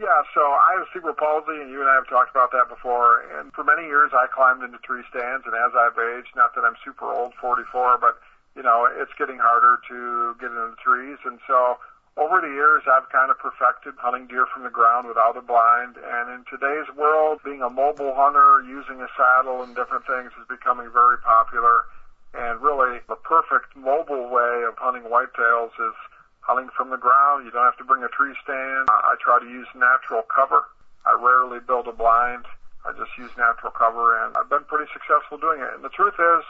Yeah, 0.00 0.24
so 0.32 0.40
I 0.40 0.80
have 0.80 0.88
cerebral 0.96 1.12
palsy, 1.12 1.60
and 1.60 1.68
you 1.68 1.84
and 1.84 1.90
I 1.92 2.00
have 2.00 2.08
talked 2.08 2.32
about 2.32 2.56
that 2.56 2.72
before. 2.72 3.20
And 3.36 3.52
for 3.52 3.60
many 3.60 3.84
years, 3.84 4.16
I 4.16 4.32
climbed 4.32 4.64
into 4.64 4.80
tree 4.80 5.04
stands, 5.12 5.44
and 5.44 5.52
as 5.52 5.76
I've 5.76 6.00
aged, 6.00 6.32
not 6.32 6.56
that 6.56 6.64
I'm 6.64 6.80
super 6.80 7.04
old, 7.04 7.36
44, 7.36 8.00
but 8.00 8.16
you 8.56 8.64
know, 8.64 8.88
it's 8.88 9.12
getting 9.20 9.36
harder 9.36 9.76
to 9.92 10.34
get 10.40 10.48
into 10.48 10.72
the 10.72 10.80
trees, 10.80 11.20
and 11.28 11.36
so 11.44 11.76
over 12.16 12.40
the 12.40 12.48
years, 12.48 12.82
I've 12.90 13.08
kind 13.12 13.30
of 13.30 13.38
perfected 13.38 13.94
hunting 14.00 14.26
deer 14.26 14.48
from 14.48 14.64
the 14.64 14.72
ground 14.72 15.06
without 15.06 15.36
a 15.36 15.44
blind. 15.44 15.96
And 15.96 16.28
in 16.28 16.44
today's 16.50 16.88
world, 16.96 17.40
being 17.44 17.62
a 17.62 17.70
mobile 17.70 18.14
hunter, 18.16 18.64
using 18.66 19.00
a 19.00 19.08
saddle 19.16 19.62
and 19.62 19.76
different 19.76 20.04
things 20.08 20.32
is 20.34 20.46
becoming 20.48 20.90
very 20.90 21.18
popular. 21.22 21.86
And 22.34 22.60
really, 22.60 23.00
the 23.08 23.16
perfect 23.16 23.76
mobile 23.76 24.28
way 24.28 24.64
of 24.66 24.74
hunting 24.76 25.06
whitetails 25.08 25.70
is 25.78 25.96
hunting 26.40 26.70
from 26.76 26.90
the 26.90 27.00
ground. 27.00 27.44
You 27.44 27.50
don't 27.50 27.64
have 27.64 27.78
to 27.78 27.88
bring 27.88 28.02
a 28.02 28.12
tree 28.12 28.34
stand. 28.42 28.88
I 28.90 29.14
try 29.20 29.38
to 29.38 29.48
use 29.48 29.68
natural 29.74 30.22
cover. 30.26 30.64
I 31.06 31.16
rarely 31.16 31.60
build 31.60 31.88
a 31.88 31.92
blind. 31.92 32.44
I 32.84 32.92
just 32.96 33.12
use 33.18 33.30
natural 33.36 33.72
cover, 33.72 34.16
and 34.24 34.36
I've 34.36 34.48
been 34.48 34.64
pretty 34.64 34.88
successful 34.92 35.36
doing 35.36 35.60
it. 35.60 35.72
And 35.76 35.84
the 35.84 35.92
truth 35.92 36.16
is, 36.16 36.44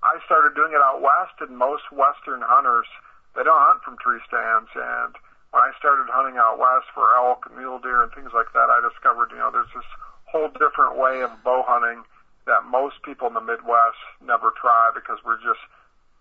I 0.00 0.16
started 0.24 0.56
doing 0.56 0.72
it 0.72 0.80
out 0.80 1.04
west, 1.04 1.36
and 1.44 1.56
most 1.56 1.88
western 1.92 2.40
hunters 2.40 2.88
they 3.34 3.42
don't 3.42 3.60
hunt 3.60 3.82
from 3.82 3.98
tree 3.98 4.22
stands. 4.30 4.70
And 4.72 5.12
when 5.50 5.60
I 5.60 5.74
started 5.78 6.06
hunting 6.08 6.38
out 6.38 6.58
west 6.58 6.88
for 6.94 7.04
elk, 7.18 7.50
mule 7.52 7.82
deer, 7.82 8.02
and 8.02 8.12
things 8.14 8.32
like 8.32 8.50
that, 8.54 8.70
I 8.70 8.80
discovered 8.80 9.30
you 9.34 9.38
know 9.38 9.50
there's 9.50 9.72
this 9.74 9.90
whole 10.30 10.48
different 10.48 10.96
way 10.96 11.20
of 11.22 11.30
bow 11.44 11.62
hunting 11.66 12.02
that 12.46 12.64
most 12.64 13.00
people 13.04 13.28
in 13.28 13.34
the 13.34 13.44
Midwest 13.44 14.00
never 14.24 14.52
try 14.56 14.92
because 14.94 15.18
we're 15.24 15.40
just 15.40 15.60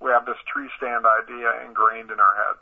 we 0.01 0.11
have 0.11 0.25
this 0.25 0.39
tree 0.51 0.67
stand 0.75 1.05
idea 1.07 1.63
ingrained 1.63 2.11
in 2.11 2.19
our 2.19 2.35
head. 2.35 2.57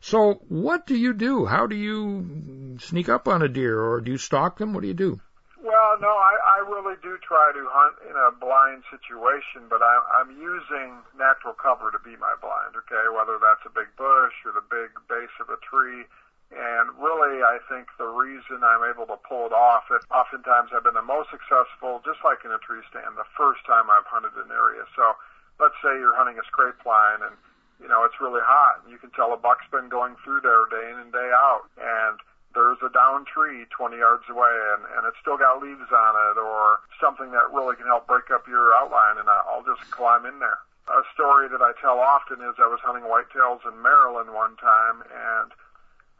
So, 0.00 0.40
what 0.48 0.86
do 0.86 0.96
you 0.96 1.12
do? 1.12 1.46
How 1.46 1.66
do 1.66 1.74
you 1.74 2.78
sneak 2.80 3.08
up 3.08 3.26
on 3.26 3.42
a 3.42 3.48
deer, 3.48 3.80
or 3.80 4.00
do 4.00 4.12
you 4.12 4.18
stalk 4.18 4.58
them? 4.58 4.72
What 4.72 4.82
do 4.82 4.88
you 4.88 4.94
do? 4.94 5.20
Well, 5.58 5.98
no, 5.98 6.14
I, 6.14 6.62
I 6.62 6.70
really 6.70 6.94
do 7.02 7.18
try 7.18 7.50
to 7.50 7.62
hunt 7.66 7.98
in 8.06 8.14
a 8.14 8.30
blind 8.30 8.86
situation, 8.94 9.66
but 9.66 9.82
I, 9.82 10.22
I'm 10.22 10.30
using 10.30 11.02
natural 11.18 11.52
cover 11.52 11.90
to 11.90 11.98
be 11.98 12.14
my 12.14 12.38
blind. 12.38 12.78
Okay, 12.78 13.04
whether 13.10 13.42
that's 13.42 13.66
a 13.66 13.74
big 13.74 13.90
bush 13.98 14.34
or 14.46 14.54
the 14.54 14.62
big 14.70 14.94
base 15.10 15.34
of 15.42 15.50
a 15.50 15.58
tree. 15.66 16.06
And 16.48 16.94
really, 16.96 17.44
I 17.44 17.60
think 17.68 17.92
the 18.00 18.08
reason 18.08 18.64
I'm 18.64 18.86
able 18.86 19.04
to 19.12 19.20
pull 19.20 19.44
it 19.44 19.52
off, 19.52 19.90
it, 19.92 20.00
oftentimes 20.08 20.72
I've 20.72 20.86
been 20.86 20.96
the 20.96 21.04
most 21.04 21.28
successful, 21.28 22.00
just 22.06 22.24
like 22.24 22.40
in 22.46 22.54
a 22.54 22.62
tree 22.64 22.80
stand, 22.88 23.18
the 23.18 23.28
first 23.36 23.60
time 23.68 23.90
I've 23.92 24.08
hunted 24.08 24.32
an 24.40 24.48
area. 24.48 24.86
So 24.96 25.18
let's 25.60 25.76
say 25.84 25.92
you're 25.98 26.16
hunting 26.16 26.38
a 26.40 26.46
scrape 26.48 26.80
line 26.86 27.20
and 27.20 27.36
you 27.80 27.88
know, 27.88 28.04
it's 28.04 28.20
really 28.20 28.42
hot. 28.42 28.82
You 28.90 28.98
can 28.98 29.10
tell 29.14 29.32
a 29.32 29.38
buck's 29.38 29.66
been 29.70 29.88
going 29.88 30.16
through 30.22 30.42
there 30.42 30.66
day 30.66 30.90
in 30.90 30.98
and 30.98 31.12
day 31.12 31.30
out. 31.34 31.70
And 31.78 32.18
there's 32.54 32.80
a 32.82 32.90
down 32.90 33.22
tree 33.28 33.68
20 33.70 34.00
yards 34.00 34.24
away 34.26 34.50
and, 34.74 34.82
and 34.96 35.06
it's 35.06 35.20
still 35.20 35.36
got 35.36 35.60
leaves 35.62 35.88
on 35.92 36.12
it 36.32 36.36
or 36.40 36.80
something 36.98 37.30
that 37.30 37.52
really 37.52 37.76
can 37.76 37.86
help 37.86 38.08
break 38.08 38.32
up 38.32 38.48
your 38.48 38.74
outline 38.74 39.20
and 39.20 39.28
I'll 39.28 39.62
just 39.62 39.84
climb 39.92 40.24
in 40.24 40.40
there. 40.40 40.58
A 40.88 41.04
story 41.12 41.52
that 41.52 41.60
I 41.60 41.76
tell 41.78 42.00
often 42.00 42.40
is 42.40 42.56
I 42.56 42.66
was 42.66 42.80
hunting 42.80 43.04
whitetails 43.04 43.60
in 43.68 43.76
Maryland 43.78 44.32
one 44.32 44.56
time 44.56 45.04
and 45.12 45.52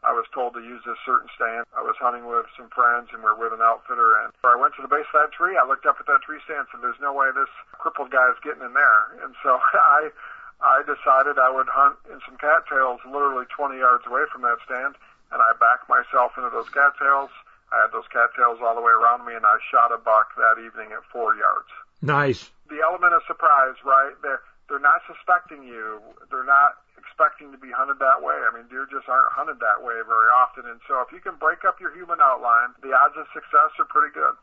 I 0.05 0.15
was 0.15 0.29
told 0.31 0.55
to 0.55 0.63
use 0.63 0.79
this 0.87 1.01
certain 1.03 1.27
stand. 1.35 1.67
I 1.75 1.83
was 1.83 1.99
hunting 1.99 2.23
with 2.23 2.47
some 2.55 2.71
friends 2.71 3.11
and 3.11 3.19
we 3.19 3.27
are 3.27 3.35
with 3.35 3.51
an 3.51 3.65
outfitter 3.65 4.21
and 4.23 4.31
I 4.45 4.55
went 4.55 4.77
to 4.77 4.85
the 4.85 4.91
base 4.91 5.09
of 5.11 5.27
that 5.27 5.35
tree. 5.35 5.57
I 5.59 5.65
looked 5.65 5.89
up 5.89 5.99
at 5.99 6.07
that 6.07 6.23
tree 6.23 6.39
stand 6.45 6.69
and 6.69 6.79
said, 6.79 6.81
there's 6.85 7.01
no 7.03 7.11
way 7.11 7.33
this 7.33 7.51
crippled 7.75 8.13
guy 8.13 8.29
is 8.31 8.39
getting 8.45 8.63
in 8.63 8.77
there. 8.77 9.01
And 9.25 9.33
so 9.41 9.59
I 9.75 10.13
I 10.59 10.83
decided 10.83 11.39
I 11.39 11.51
would 11.51 11.71
hunt 11.71 11.95
in 12.11 12.19
some 12.27 12.35
cattails 12.35 12.99
literally 13.07 13.47
20 13.47 13.79
yards 13.79 14.03
away 14.05 14.27
from 14.31 14.43
that 14.43 14.59
stand, 14.67 14.95
and 15.31 15.39
I 15.39 15.55
backed 15.55 15.87
myself 15.87 16.35
into 16.35 16.51
those 16.51 16.67
cattails. 16.69 17.31
I 17.71 17.87
had 17.87 17.93
those 17.95 18.07
cattails 18.11 18.59
all 18.59 18.75
the 18.75 18.83
way 18.83 18.91
around 18.91 19.23
me, 19.23 19.35
and 19.35 19.45
I 19.45 19.55
shot 19.71 19.93
a 19.93 20.01
buck 20.01 20.35
that 20.35 20.59
evening 20.59 20.91
at 20.91 21.05
four 21.13 21.35
yards. 21.35 21.69
Nice. 22.01 22.49
The 22.67 22.81
element 22.83 23.13
of 23.13 23.21
surprise, 23.27 23.77
right? 23.85 24.13
They're 24.21 24.41
they're 24.69 24.83
not 24.83 25.01
suspecting 25.09 25.65
you. 25.65 25.97
They're 26.29 26.45
not 26.45 26.77
expecting 26.97 27.51
to 27.51 27.57
be 27.57 27.73
hunted 27.73 27.97
that 27.99 28.21
way. 28.21 28.37
I 28.37 28.53
mean, 28.53 28.69
deer 28.69 28.85
just 28.85 29.09
aren't 29.09 29.33
hunted 29.33 29.57
that 29.59 29.81
way 29.81 29.97
very 30.05 30.29
often, 30.29 30.69
and 30.69 30.79
so 30.87 31.01
if 31.01 31.09
you 31.11 31.19
can 31.19 31.35
break 31.41 31.65
up 31.65 31.81
your 31.81 31.91
human 31.91 32.21
outline, 32.21 32.77
the 32.85 32.93
odds 32.93 33.17
of 33.17 33.25
success 33.33 33.73
are 33.81 33.89
pretty 33.89 34.13
good. 34.13 34.37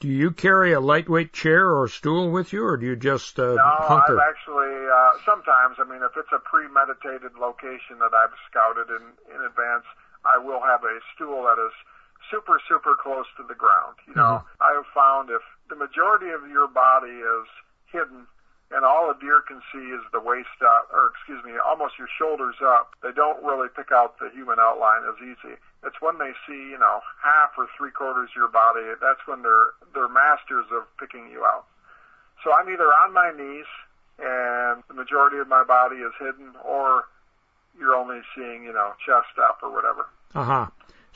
Do 0.00 0.06
you 0.06 0.30
carry 0.30 0.72
a 0.72 0.80
lightweight 0.80 1.32
chair 1.32 1.74
or 1.74 1.88
stool 1.88 2.30
with 2.30 2.52
you, 2.52 2.64
or 2.64 2.76
do 2.76 2.86
you 2.86 2.94
just 2.94 3.38
uh, 3.38 3.54
no, 3.54 3.62
hunker? 3.82 4.14
I've 4.14 4.28
actually 4.30 4.74
uh, 4.86 5.18
sometimes. 5.26 5.76
I 5.82 5.84
mean, 5.90 6.02
if 6.06 6.14
it's 6.16 6.30
a 6.30 6.38
premeditated 6.38 7.34
location 7.34 7.98
that 7.98 8.14
I've 8.14 8.34
scouted 8.46 8.88
in 8.94 9.02
in 9.34 9.42
advance, 9.42 9.84
I 10.24 10.38
will 10.38 10.62
have 10.62 10.84
a 10.84 11.00
stool 11.14 11.42
that 11.50 11.58
is 11.58 11.74
super 12.30 12.60
super 12.68 12.94
close 12.94 13.26
to 13.38 13.42
the 13.42 13.58
ground. 13.58 13.98
You 14.06 14.14
know, 14.14 14.46
mm-hmm. 14.46 14.62
I 14.62 14.70
have 14.78 14.86
found 14.94 15.30
if 15.30 15.42
the 15.68 15.74
majority 15.74 16.30
of 16.30 16.46
your 16.48 16.68
body 16.68 17.18
is 17.18 17.46
hidden 17.90 18.30
and 18.70 18.84
all 18.84 19.10
a 19.10 19.16
deer 19.18 19.40
can 19.46 19.62
see 19.72 19.92
is 19.96 20.04
the 20.12 20.20
waist 20.20 20.60
up, 20.60 20.88
or 20.92 21.12
excuse 21.16 21.42
me, 21.44 21.56
almost 21.56 21.98
your 21.98 22.08
shoulders 22.18 22.56
up. 22.60 22.92
They 23.02 23.12
don't 23.12 23.42
really 23.42 23.68
pick 23.74 23.92
out 23.92 24.18
the 24.20 24.28
human 24.30 24.58
outline 24.60 25.08
as 25.08 25.16
easy. 25.24 25.56
It's 25.84 25.96
when 26.00 26.18
they 26.18 26.32
see, 26.46 26.68
you 26.68 26.78
know, 26.78 27.00
half 27.22 27.56
or 27.56 27.66
three 27.76 27.90
quarters 27.90 28.30
of 28.30 28.36
your 28.36 28.52
body. 28.52 28.84
That's 29.00 29.24
when 29.26 29.42
they're 29.42 29.72
they're 29.94 30.12
masters 30.12 30.66
of 30.72 30.84
picking 31.00 31.30
you 31.32 31.44
out. 31.44 31.64
So 32.44 32.52
I'm 32.52 32.68
either 32.68 32.86
on 32.86 33.12
my 33.12 33.32
knees 33.32 33.66
and 34.18 34.82
the 34.88 34.94
majority 34.94 35.38
of 35.38 35.48
my 35.48 35.64
body 35.64 35.96
is 35.96 36.12
hidden, 36.18 36.52
or 36.64 37.04
you're 37.78 37.94
only 37.94 38.20
seeing, 38.34 38.64
you 38.64 38.72
know, 38.72 38.92
chest 39.06 39.38
up 39.40 39.60
or 39.62 39.72
whatever. 39.72 40.06
Uh 40.34 40.44
huh. 40.44 40.66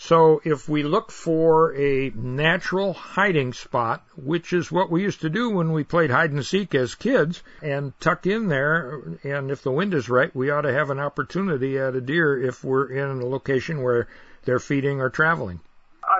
So 0.04 0.40
if 0.44 0.68
we 0.68 0.82
look 0.82 1.12
for 1.12 1.72
a 1.76 2.10
natural 2.10 2.92
hiding 2.92 3.52
spot, 3.52 4.04
which 4.16 4.52
is 4.52 4.72
what 4.72 4.90
we 4.90 5.04
used 5.04 5.20
to 5.20 5.30
do 5.30 5.48
when 5.48 5.70
we 5.70 5.84
played 5.84 6.10
hide 6.10 6.32
and 6.32 6.44
seek 6.44 6.74
as 6.74 6.96
kids, 6.96 7.40
and 7.62 7.92
tuck 8.00 8.26
in 8.26 8.48
there, 8.48 9.00
and 9.22 9.48
if 9.48 9.62
the 9.62 9.70
wind 9.70 9.94
is 9.94 10.08
right, 10.08 10.34
we 10.34 10.50
ought 10.50 10.62
to 10.62 10.72
have 10.72 10.90
an 10.90 10.98
opportunity 10.98 11.78
at 11.78 11.94
a 11.94 12.00
deer 12.00 12.36
if 12.36 12.64
we're 12.64 12.86
in 12.86 13.20
a 13.20 13.26
location 13.26 13.80
where 13.80 14.08
they're 14.44 14.58
feeding 14.58 15.00
or 15.00 15.08
traveling. 15.08 15.60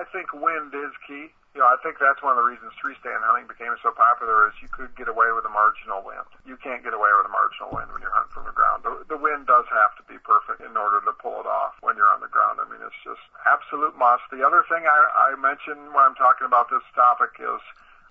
I 0.03 0.05
think 0.11 0.35
wind 0.35 0.75
is 0.75 0.91
key 1.07 1.31
you 1.53 1.61
know, 1.61 1.69
I 1.69 1.77
think 1.85 2.01
that's 2.01 2.17
one 2.25 2.33
of 2.33 2.41
the 2.41 2.49
reasons 2.49 2.73
tree 2.81 2.97
stand 2.97 3.21
hunting 3.21 3.45
became 3.45 3.77
so 3.85 3.93
popular 3.93 4.49
is 4.49 4.57
you 4.57 4.69
could 4.73 4.89
get 4.97 5.05
away 5.05 5.29
with 5.37 5.45
a 5.45 5.53
marginal 5.53 6.01
wind. 6.01 6.25
You 6.49 6.57
can't 6.57 6.81
get 6.81 6.97
away 6.97 7.13
with 7.13 7.29
a 7.29 7.33
marginal 7.33 7.69
wind 7.69 7.93
when 7.93 8.01
you're 8.01 8.13
hunting 8.13 8.33
from 8.33 8.49
the 8.49 8.57
ground. 8.57 8.81
The, 8.81 9.05
the 9.05 9.21
wind 9.21 9.45
does 9.45 9.69
have 9.69 9.93
to 10.01 10.03
be 10.09 10.17
perfect 10.25 10.65
in 10.65 10.73
order 10.73 10.97
to 11.05 11.13
pull 11.21 11.37
it 11.37 11.45
off 11.45 11.77
when 11.85 11.93
you're 11.93 12.09
on 12.09 12.25
the 12.25 12.33
ground. 12.33 12.57
I 12.57 12.65
mean, 12.65 12.81
it's 12.81 12.97
just 13.05 13.21
absolute 13.45 13.93
must. 14.01 14.25
The 14.33 14.41
other 14.41 14.65
thing 14.65 14.81
I, 14.89 15.29
I 15.29 15.37
mentioned 15.37 15.93
when 15.93 16.01
I'm 16.01 16.17
talking 16.17 16.49
about 16.49 16.73
this 16.73 16.81
topic 16.97 17.37
is 17.37 17.61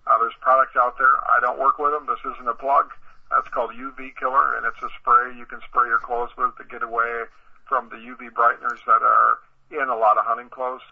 uh, 0.07 0.14
there's 0.22 0.38
products 0.38 0.78
out 0.78 0.94
there. 0.94 1.18
I 1.26 1.42
don't 1.42 1.59
work 1.59 1.83
with 1.83 1.90
them. 1.90 2.07
This 2.07 2.22
isn't 2.22 2.46
a 2.46 2.55
plug. 2.55 2.94
That's 3.35 3.50
called 3.50 3.74
UV 3.74 4.14
Killer, 4.22 4.55
and 4.55 4.62
it's 4.70 4.78
a 4.87 4.90
spray 5.02 5.35
you 5.35 5.50
can 5.50 5.59
spray 5.66 5.90
your 5.90 5.98
clothes 5.98 6.31
with 6.38 6.55
to 6.62 6.64
get 6.70 6.87
away 6.87 7.26
from 7.66 7.90
the 7.90 7.98
UV 7.98 8.31
brighteners 8.31 8.78
that 8.87 9.02
are 9.02 9.42
in 9.74 9.90
a 9.90 9.98
lot 9.98 10.14
of 10.14 10.31
hunting 10.31 10.52
clothes. 10.52 10.85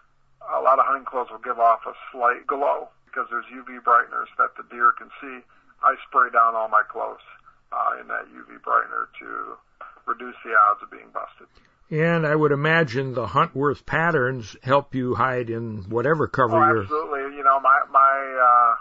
A 0.49 0.61
lot 0.61 0.79
of 0.79 0.85
hunting 0.85 1.05
clothes 1.05 1.29
will 1.29 1.43
give 1.43 1.59
off 1.59 1.85
a 1.85 1.93
slight 2.11 2.47
glow 2.47 2.89
because 3.05 3.27
there's 3.29 3.45
UV 3.53 3.83
brighteners 3.83 4.31
that 4.37 4.55
the 4.57 4.63
deer 4.73 4.91
can 4.97 5.09
see. 5.21 5.45
I 5.83 5.95
spray 6.07 6.29
down 6.31 6.55
all 6.55 6.67
my 6.67 6.83
clothes 6.89 7.23
uh, 7.71 7.99
in 7.99 8.07
that 8.07 8.25
UV 8.31 8.61
brightener 8.61 9.07
to 9.19 9.57
reduce 10.05 10.35
the 10.43 10.51
odds 10.51 10.81
of 10.83 10.91
being 10.91 11.09
busted. 11.13 11.47
And 11.91 12.25
I 12.25 12.35
would 12.35 12.51
imagine 12.51 13.13
the 13.13 13.27
Huntworth 13.27 13.85
patterns 13.85 14.55
help 14.63 14.95
you 14.95 15.15
hide 15.15 15.49
in 15.49 15.83
whatever 15.91 16.27
cover 16.27 16.55
oh, 16.55 16.67
you're. 16.67 16.83
Absolutely. 16.83 17.35
You 17.35 17.43
know, 17.43 17.59
my 17.59 17.83
my 17.91 18.15
uh, 18.15 18.71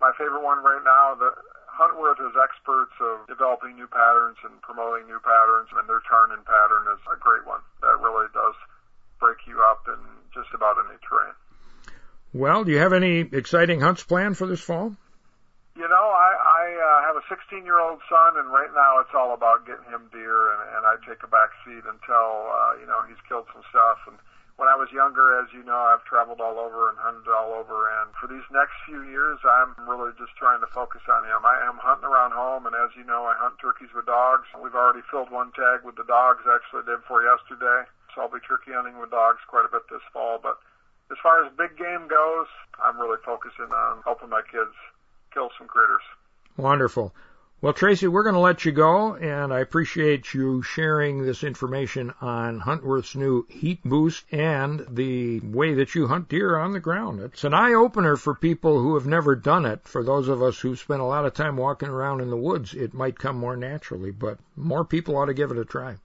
my 0.00 0.12
favorite 0.14 0.46
one 0.46 0.62
right 0.62 0.82
now. 0.86 1.18
The 1.18 1.34
Huntworth 1.66 2.22
is 2.22 2.30
experts 2.38 2.94
of 3.02 3.26
developing 3.26 3.74
new 3.74 3.88
patterns 3.88 4.38
and 4.46 4.54
promoting 4.62 5.10
new 5.10 5.18
patterns, 5.18 5.66
and 5.74 5.88
their 5.88 5.98
Tarnen 6.06 6.46
pattern 6.46 6.86
is 6.94 7.02
a 7.10 7.18
great 7.18 7.42
one 7.42 7.60
that 7.82 7.98
really 7.98 8.30
does 8.30 8.54
break 9.18 9.42
you 9.50 9.58
up 9.66 9.82
in 9.90 9.98
just 10.34 10.48
about 10.54 10.76
any 10.78 10.98
terrain. 11.06 11.34
Well, 12.32 12.64
do 12.64 12.70
you 12.70 12.78
have 12.78 12.92
any 12.92 13.20
exciting 13.20 13.80
hunts 13.80 14.02
planned 14.04 14.38
for 14.38 14.46
this 14.46 14.60
fall? 14.60 14.94
You 15.74 15.88
know, 15.88 16.06
I, 16.12 16.30
I 16.36 16.62
uh, 16.76 16.98
have 17.08 17.16
a 17.16 17.24
16 17.26 17.64
year 17.64 17.80
old 17.80 17.98
son, 18.06 18.38
and 18.38 18.52
right 18.52 18.70
now 18.74 19.00
it's 19.00 19.14
all 19.14 19.34
about 19.34 19.66
getting 19.66 19.86
him 19.90 20.10
deer, 20.12 20.52
and, 20.52 20.60
and 20.76 20.82
I 20.86 21.00
take 21.08 21.22
a 21.22 21.30
back 21.30 21.50
seat 21.64 21.82
until, 21.88 22.52
uh, 22.52 22.78
you 22.78 22.86
know, 22.86 23.02
he's 23.08 23.18
killed 23.26 23.46
some 23.54 23.64
stuff. 23.70 23.98
And 24.06 24.18
when 24.60 24.68
I 24.68 24.76
was 24.76 24.92
younger, 24.92 25.40
as 25.40 25.48
you 25.56 25.64
know, 25.64 25.80
I've 25.80 26.04
traveled 26.04 26.36
all 26.36 26.60
over 26.60 26.92
and 26.92 27.00
hunted 27.00 27.32
all 27.32 27.56
over, 27.56 27.88
and 27.88 28.12
for 28.20 28.28
these 28.28 28.44
next 28.52 28.76
few 28.84 29.08
years, 29.08 29.40
I'm 29.40 29.72
really 29.88 30.12
just 30.20 30.36
trying 30.36 30.60
to 30.60 30.68
focus 30.68 31.00
on 31.08 31.24
him. 31.24 31.40
I 31.48 31.64
am 31.64 31.80
hunting 31.80 32.04
around 32.04 32.36
home, 32.36 32.68
and 32.68 32.76
as 32.76 32.92
you 32.92 33.02
know, 33.08 33.24
I 33.24 33.40
hunt 33.40 33.56
turkeys 33.56 33.88
with 33.96 34.04
dogs. 34.04 34.44
We've 34.52 34.76
already 34.76 35.00
filled 35.08 35.32
one 35.32 35.50
tag 35.56 35.80
with 35.80 35.96
the 35.96 36.04
dogs, 36.04 36.44
actually, 36.44 36.84
day 36.84 37.00
before 37.00 37.24
yesterday, 37.24 37.88
so 38.14 38.22
I'll 38.22 38.28
be 38.28 38.40
turkey 38.46 38.72
hunting 38.72 38.98
with 38.98 39.10
dogs 39.10 39.40
quite 39.48 39.64
a 39.64 39.72
bit 39.72 39.82
this 39.90 40.02
fall, 40.12 40.38
but 40.42 40.58
as 41.10 41.18
far 41.22 41.44
as 41.44 41.52
big 41.58 41.76
game 41.76 42.06
goes, 42.08 42.46
I'm 42.82 42.98
really 42.98 43.18
focusing 43.24 43.72
on 43.72 44.02
helping 44.04 44.28
my 44.28 44.42
kids 44.42 44.74
kill 45.34 45.50
some 45.58 45.66
critters. 45.66 46.02
Wonderful. 46.56 47.12
Well, 47.62 47.74
Tracy, 47.74 48.06
we're 48.08 48.22
going 48.22 48.36
to 48.36 48.40
let 48.40 48.64
you 48.64 48.72
go, 48.72 49.16
and 49.16 49.52
I 49.52 49.58
appreciate 49.58 50.32
you 50.32 50.62
sharing 50.62 51.22
this 51.22 51.44
information 51.44 52.14
on 52.22 52.60
Huntworth's 52.60 53.14
new 53.14 53.44
Heat 53.50 53.84
Boost 53.84 54.24
and 54.32 54.86
the 54.88 55.40
way 55.40 55.74
that 55.74 55.94
you 55.94 56.06
hunt 56.06 56.30
deer 56.30 56.56
on 56.56 56.72
the 56.72 56.80
ground. 56.80 57.20
It's 57.20 57.44
an 57.44 57.52
eye 57.52 57.74
opener 57.74 58.16
for 58.16 58.34
people 58.34 58.80
who 58.80 58.94
have 58.94 59.06
never 59.06 59.36
done 59.36 59.66
it. 59.66 59.86
For 59.86 60.02
those 60.02 60.28
of 60.28 60.42
us 60.42 60.60
who 60.60 60.74
spend 60.74 61.02
a 61.02 61.04
lot 61.04 61.26
of 61.26 61.34
time 61.34 61.58
walking 61.58 61.90
around 61.90 62.22
in 62.22 62.30
the 62.30 62.36
woods, 62.36 62.72
it 62.72 62.94
might 62.94 63.18
come 63.18 63.36
more 63.36 63.56
naturally, 63.56 64.10
but 64.10 64.38
more 64.56 64.84
people 64.84 65.18
ought 65.18 65.26
to 65.26 65.34
give 65.34 65.50
it 65.50 65.58
a 65.58 65.64
try. 65.66 65.96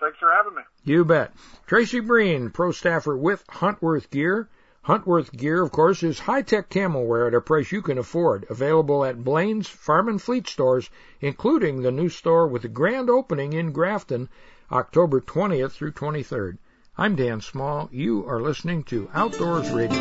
Thanks 0.00 0.18
for 0.18 0.32
having 0.32 0.54
me. 0.54 0.62
You 0.84 1.04
bet. 1.04 1.32
Tracy 1.66 2.00
Breen, 2.00 2.50
pro 2.50 2.72
staffer 2.72 3.16
with 3.16 3.46
Huntworth 3.48 4.10
Gear. 4.10 4.48
Huntworth 4.86 5.36
gear, 5.36 5.62
of 5.62 5.70
course, 5.70 6.02
is 6.02 6.18
high-tech 6.18 6.70
camo 6.70 7.02
wear 7.02 7.26
at 7.26 7.34
a 7.34 7.40
price 7.42 7.70
you 7.70 7.82
can 7.82 7.98
afford. 7.98 8.46
Available 8.48 9.04
at 9.04 9.22
Blaine's 9.22 9.68
Farm 9.68 10.08
and 10.08 10.20
Fleet 10.20 10.48
stores, 10.48 10.88
including 11.20 11.82
the 11.82 11.90
new 11.90 12.08
store 12.08 12.46
with 12.46 12.62
the 12.62 12.68
grand 12.68 13.10
opening 13.10 13.52
in 13.52 13.72
Grafton, 13.72 14.30
October 14.72 15.20
20th 15.20 15.72
through 15.72 15.92
23rd. 15.92 16.56
I'm 16.96 17.14
Dan 17.14 17.42
Small. 17.42 17.90
You 17.92 18.26
are 18.26 18.40
listening 18.40 18.84
to 18.84 19.10
Outdoors 19.12 19.70
Radio. 19.70 20.00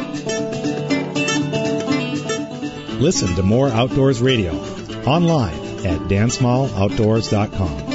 Listen 2.99 3.35
to 3.35 3.43
more 3.43 3.67
Outdoors 3.67 4.21
Radio 4.21 4.53
online 5.05 5.59
at 5.85 5.99
dansmalloutdoors.com. 6.07 7.88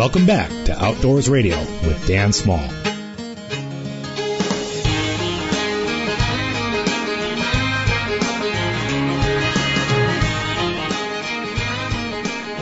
Welcome 0.00 0.24
back 0.24 0.48
to 0.64 0.82
Outdoors 0.82 1.28
Radio 1.28 1.58
with 1.58 2.06
Dan 2.06 2.32
Small. 2.32 2.66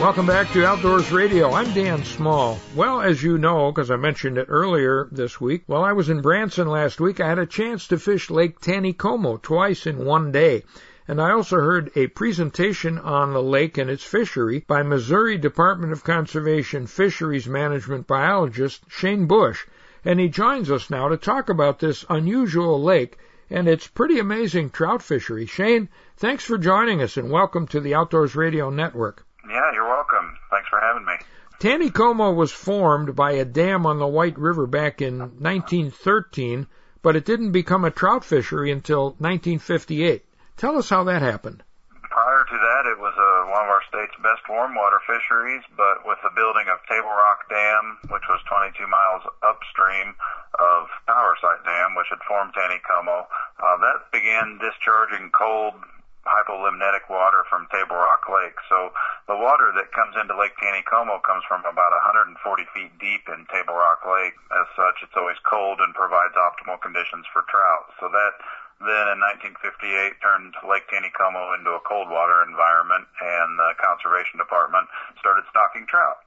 Welcome 0.01 0.25
back 0.25 0.51
to 0.51 0.65
Outdoors 0.65 1.13
Radio. 1.13 1.53
I'm 1.53 1.73
Dan 1.73 2.03
Small. 2.03 2.59
Well, 2.75 2.99
as 2.99 3.23
you 3.23 3.37
know, 3.37 3.71
because 3.71 3.89
I 3.89 3.95
mentioned 3.95 4.37
it 4.37 4.47
earlier 4.49 5.07
this 5.09 5.39
week, 5.39 5.63
while 5.65 5.85
I 5.85 5.93
was 5.93 6.09
in 6.09 6.19
Branson 6.19 6.67
last 6.67 6.99
week, 6.99 7.21
I 7.21 7.29
had 7.29 7.39
a 7.39 7.45
chance 7.45 7.87
to 7.87 7.97
fish 7.97 8.29
Lake 8.29 8.59
Taneycomo 8.59 9.41
twice 9.41 9.87
in 9.87 10.03
one 10.03 10.33
day 10.33 10.65
and 11.09 11.19
I 11.19 11.31
also 11.31 11.55
heard 11.55 11.89
a 11.95 12.05
presentation 12.05 12.99
on 12.99 13.33
the 13.33 13.41
lake 13.41 13.79
and 13.79 13.89
its 13.89 14.03
fishery 14.03 14.63
by 14.67 14.83
Missouri 14.83 15.39
Department 15.39 15.91
of 15.91 16.03
Conservation 16.03 16.85
Fisheries 16.85 17.47
Management 17.47 18.05
biologist 18.05 18.83
Shane 18.89 19.25
Bush, 19.25 19.65
and 20.05 20.19
he 20.19 20.29
joins 20.29 20.69
us 20.69 20.91
now 20.91 21.07
to 21.07 21.17
talk 21.17 21.49
about 21.49 21.79
this 21.79 22.05
unusual 22.11 22.79
lake 22.83 23.17
and 23.49 23.67
its 23.67 23.87
pretty 23.87 24.19
amazing 24.19 24.69
trout 24.69 25.01
fishery. 25.01 25.47
Shane, 25.47 25.89
thanks 26.15 26.43
for 26.43 26.59
joining 26.59 27.01
us 27.01 27.17
and 27.17 27.31
welcome 27.31 27.65
to 27.69 27.79
the 27.79 27.95
Outdoors 27.95 28.35
Radio 28.35 28.69
Network. 28.69 29.25
Yeah, 29.49 29.71
you're 29.73 29.89
welcome. 29.89 30.37
Thanks 30.51 30.69
for 30.69 30.79
having 30.79 31.05
me. 31.07 31.13
Taneycomo 31.59 32.35
was 32.35 32.51
formed 32.51 33.15
by 33.15 33.31
a 33.31 33.45
dam 33.45 33.87
on 33.87 33.97
the 33.97 34.05
White 34.05 34.37
River 34.37 34.67
back 34.67 35.01
in 35.01 35.17
1913, 35.17 36.67
but 37.01 37.15
it 37.15 37.25
didn't 37.25 37.51
become 37.51 37.83
a 37.83 37.89
trout 37.89 38.23
fishery 38.23 38.71
until 38.71 39.15
1958. 39.17 40.23
Tell 40.59 40.75
us 40.75 40.91
how 40.91 41.07
that 41.07 41.23
happened. 41.23 41.63
Prior 42.11 42.43
to 42.43 42.57
that, 42.59 42.83
it 42.91 42.99
was 42.99 43.15
uh, 43.15 43.47
one 43.47 43.63
of 43.63 43.71
our 43.71 43.79
state's 43.87 44.11
best 44.19 44.43
warm 44.51 44.75
water 44.75 44.99
fisheries, 45.07 45.63
but 45.79 46.03
with 46.03 46.19
the 46.19 46.35
building 46.35 46.67
of 46.67 46.83
Table 46.91 47.07
Rock 47.07 47.47
Dam, 47.47 47.95
which 48.11 48.27
was 48.27 48.43
22 48.51 48.75
miles 48.83 49.23
upstream 49.39 50.19
of 50.59 50.91
Powersite 51.07 51.63
Dam, 51.63 51.95
which 51.95 52.11
had 52.11 52.19
formed 52.27 52.51
Taneycomo, 52.51 53.23
uh, 53.23 53.77
that 53.79 54.11
began 54.11 54.59
discharging 54.59 55.31
cold 55.31 55.79
hypolimnetic 56.27 57.07
water 57.07 57.47
from 57.47 57.71
Table 57.71 57.95
Rock 57.95 58.27
Lake. 58.27 58.59
So 58.67 58.91
the 59.31 59.39
water 59.39 59.71
that 59.79 59.95
comes 59.95 60.19
into 60.19 60.35
Lake 60.35 60.59
Taneycomo 60.59 61.23
comes 61.23 61.47
from 61.47 61.63
about 61.63 61.95
140 62.03 62.35
feet 62.75 62.91
deep 62.99 63.23
in 63.31 63.47
Table 63.47 63.79
Rock 63.79 64.03
Lake. 64.03 64.35
As 64.51 64.67
such, 64.75 65.07
it's 65.07 65.15
always 65.15 65.39
cold 65.47 65.79
and 65.79 65.95
provides 65.95 66.35
optimal 66.35 66.83
conditions 66.83 67.23
for 67.31 67.47
trout. 67.47 67.95
So 68.03 68.11
that 68.11 68.43
then 68.79 69.05
in 69.11 69.19
1958 69.19 70.23
turned 70.23 70.55
Lake 70.63 70.87
Taneycomo 70.87 71.57
into 71.57 71.71
a 71.71 71.83
cold 71.83 72.09
water 72.09 72.43
environment, 72.47 73.07
and 73.19 73.59
the 73.59 73.75
conservation 73.75 74.39
department 74.39 74.87
started 75.19 75.43
stocking 75.51 75.85
trout. 75.87 76.23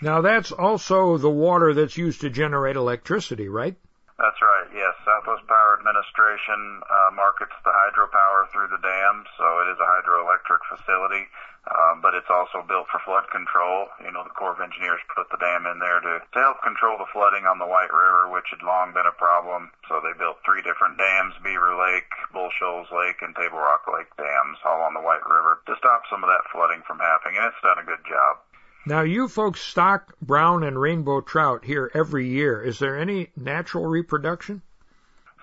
Now 0.00 0.20
that's 0.20 0.52
also 0.52 1.18
the 1.18 1.30
water 1.30 1.74
that's 1.74 1.96
used 1.96 2.20
to 2.20 2.30
generate 2.30 2.76
electricity, 2.76 3.48
right? 3.48 3.74
That's 4.18 4.42
right. 4.42 4.66
Yes, 4.74 4.94
Southwest 5.06 5.46
Power 5.46 5.78
Administration 5.78 6.82
uh, 6.82 7.14
markets 7.14 7.54
the 7.62 7.70
hydropower 7.70 8.50
through 8.50 8.66
the 8.66 8.82
dam, 8.82 9.24
so 9.38 9.46
it 9.62 9.70
is 9.70 9.78
a 9.78 9.86
hydroelectric 9.86 10.58
facility. 10.66 11.22
Um, 11.68 12.00
but 12.00 12.16
it's 12.16 12.32
also 12.32 12.64
built 12.64 12.88
for 12.88 12.96
flood 13.04 13.28
control. 13.28 13.92
You 14.00 14.08
know, 14.08 14.24
the 14.24 14.32
Corps 14.32 14.56
of 14.56 14.64
Engineers 14.64 15.04
put 15.12 15.28
the 15.28 15.36
dam 15.36 15.68
in 15.68 15.78
there 15.78 16.00
to, 16.00 16.24
to 16.24 16.38
help 16.40 16.64
control 16.64 16.96
the 16.96 17.10
flooding 17.12 17.44
on 17.44 17.60
the 17.60 17.68
White 17.68 17.92
River, 17.92 18.32
which 18.32 18.48
had 18.48 18.64
long 18.64 18.96
been 18.96 19.04
a 19.04 19.12
problem. 19.12 19.68
So 19.84 20.00
they 20.00 20.16
built 20.16 20.40
three 20.48 20.64
different 20.64 20.96
dams, 20.96 21.36
Beaver 21.44 21.76
Lake, 21.76 22.08
Bull 22.32 22.48
Shoals 22.56 22.88
Lake, 22.88 23.20
and 23.20 23.36
Table 23.36 23.60
Rock 23.60 23.84
Lake 23.84 24.08
dams, 24.16 24.56
all 24.64 24.80
on 24.80 24.96
the 24.96 25.04
White 25.04 25.24
River, 25.28 25.60
to 25.68 25.76
stop 25.76 26.08
some 26.08 26.24
of 26.24 26.32
that 26.32 26.48
flooding 26.48 26.80
from 26.88 27.04
happening, 27.04 27.36
and 27.36 27.52
it's 27.52 27.60
done 27.60 27.76
a 27.76 27.84
good 27.84 28.04
job. 28.08 28.40
Now, 28.88 29.02
you 29.04 29.28
folks 29.28 29.60
stock 29.60 30.16
brown 30.22 30.64
and 30.64 30.80
rainbow 30.80 31.20
trout 31.20 31.66
here 31.68 31.90
every 31.92 32.28
year. 32.28 32.62
Is 32.62 32.78
there 32.78 32.96
any 32.96 33.28
natural 33.36 33.84
reproduction? 33.84 34.62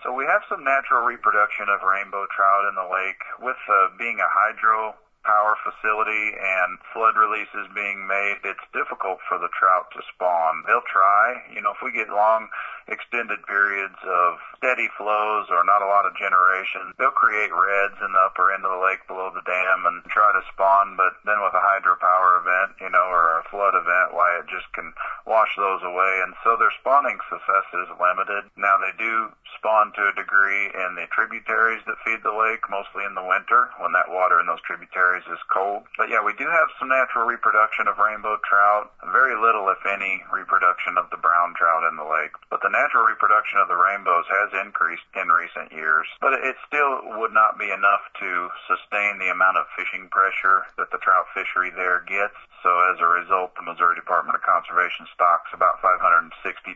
So 0.02 0.14
we 0.14 0.26
have 0.26 0.42
some 0.50 0.64
natural 0.64 1.06
reproduction 1.06 1.70
of 1.70 1.82
rainbow 1.86 2.26
trout 2.34 2.66
in 2.70 2.74
the 2.74 2.90
lake. 2.90 3.22
With 3.42 3.58
uh, 3.70 3.90
being 3.98 4.20
a 4.20 4.30
hydro 4.30 4.96
power 5.26 5.58
facility 5.66 6.38
and 6.38 6.78
flood 6.94 7.18
releases 7.18 7.68
being 7.74 8.08
made, 8.08 8.38
it's 8.46 8.64
difficult 8.72 9.20
for 9.28 9.38
the 9.42 9.50
trout 9.58 9.90
to 9.98 10.02
spawn. 10.14 10.64
They'll 10.66 10.86
try, 10.86 11.42
you 11.52 11.62
know, 11.62 11.74
if 11.74 11.82
we 11.84 11.92
get 11.92 12.10
long 12.10 12.48
extended 12.88 13.42
periods 13.50 13.98
of 14.06 14.38
steady 14.58 14.90
flows 14.98 15.50
or 15.50 15.66
not 15.66 15.82
a 15.82 15.90
lot 15.90 16.06
of 16.06 16.18
generation, 16.18 16.94
they'll 16.98 17.14
create 17.14 17.54
redds 17.54 17.98
in 18.02 18.12
the 18.14 18.24
upper 18.26 18.54
end 18.54 18.66
of 18.66 18.72
the 18.72 18.84
lake 18.86 19.02
below 19.08 19.30
the 19.34 19.46
dam 19.46 19.86
and 19.86 20.06
try 20.10 20.30
to 20.34 20.42
spawn, 20.54 20.98
but 20.98 21.18
then 21.26 21.42
with 21.42 21.54
a 21.54 21.64
hydropower 21.64 22.42
event, 22.42 22.78
you 22.82 22.90
know, 22.90 23.06
or 23.10 23.42
a 23.42 23.48
flood 23.50 23.74
event, 23.74 24.14
why 24.14 24.38
it 24.38 24.50
just 24.50 24.70
can 24.74 24.94
wash 25.26 25.54
those 25.58 25.82
away. 25.82 26.22
And 26.26 26.34
so 26.44 26.58
their 26.58 26.74
spawning 26.82 27.18
success 27.30 27.68
is 27.74 27.90
limited. 27.98 28.50
Now 28.58 28.78
they 28.78 28.94
do 28.98 29.34
spawn 29.58 29.94
to 29.98 30.12
a 30.12 30.18
degree 30.18 30.70
in 30.74 30.94
the 30.94 31.10
tributaries 31.10 31.82
that 31.90 32.02
feed 32.06 32.22
the 32.22 32.34
lake, 32.34 32.62
mostly 32.70 33.06
in 33.08 33.16
the 33.16 33.26
winter 33.26 33.70
when 33.82 33.94
that 33.94 34.12
water 34.12 34.40
in 34.40 34.46
those 34.46 34.62
tributaries 34.62 35.26
is 35.32 35.42
cold. 35.50 35.88
But 35.98 36.10
yeah, 36.10 36.22
we 36.22 36.38
do 36.38 36.46
have 36.46 36.70
some 36.78 36.90
natural 36.90 37.26
reproduction 37.26 37.88
of 37.88 37.98
rainbow 37.98 38.38
trout, 38.46 38.94
very 39.10 39.34
little, 39.34 39.70
if 39.70 39.82
any, 39.88 40.22
reproduction 40.30 40.98
of 40.98 41.10
the 41.10 41.22
brown 41.22 41.56
trout 41.58 41.88
in 41.90 41.98
the 41.98 42.06
lake. 42.06 42.36
But 42.50 42.62
the 42.62 42.74
natural 42.76 43.08
reproduction 43.08 43.64
of 43.64 43.72
the 43.72 43.80
rainbows 43.80 44.28
has 44.28 44.52
increased 44.60 45.08
in 45.16 45.32
recent 45.32 45.72
years, 45.72 46.04
but 46.20 46.36
it 46.36 46.60
still 46.68 47.16
would 47.16 47.32
not 47.32 47.56
be 47.56 47.72
enough 47.72 48.04
to 48.20 48.52
sustain 48.68 49.16
the 49.16 49.32
amount 49.32 49.56
of 49.56 49.64
fishing 49.80 50.12
pressure 50.12 50.68
that 50.76 50.92
the 50.92 51.00
trout 51.00 51.32
fishery 51.32 51.72
there 51.72 52.04
gets. 52.04 52.36
So 52.60 52.70
as 52.92 53.00
a 53.00 53.08
result, 53.08 53.56
the 53.56 53.64
Missouri 53.64 53.96
Department 53.96 54.36
of 54.36 54.44
Conservation 54.44 55.08
stocks 55.16 55.56
about 55.56 55.80
560,000 55.80 56.76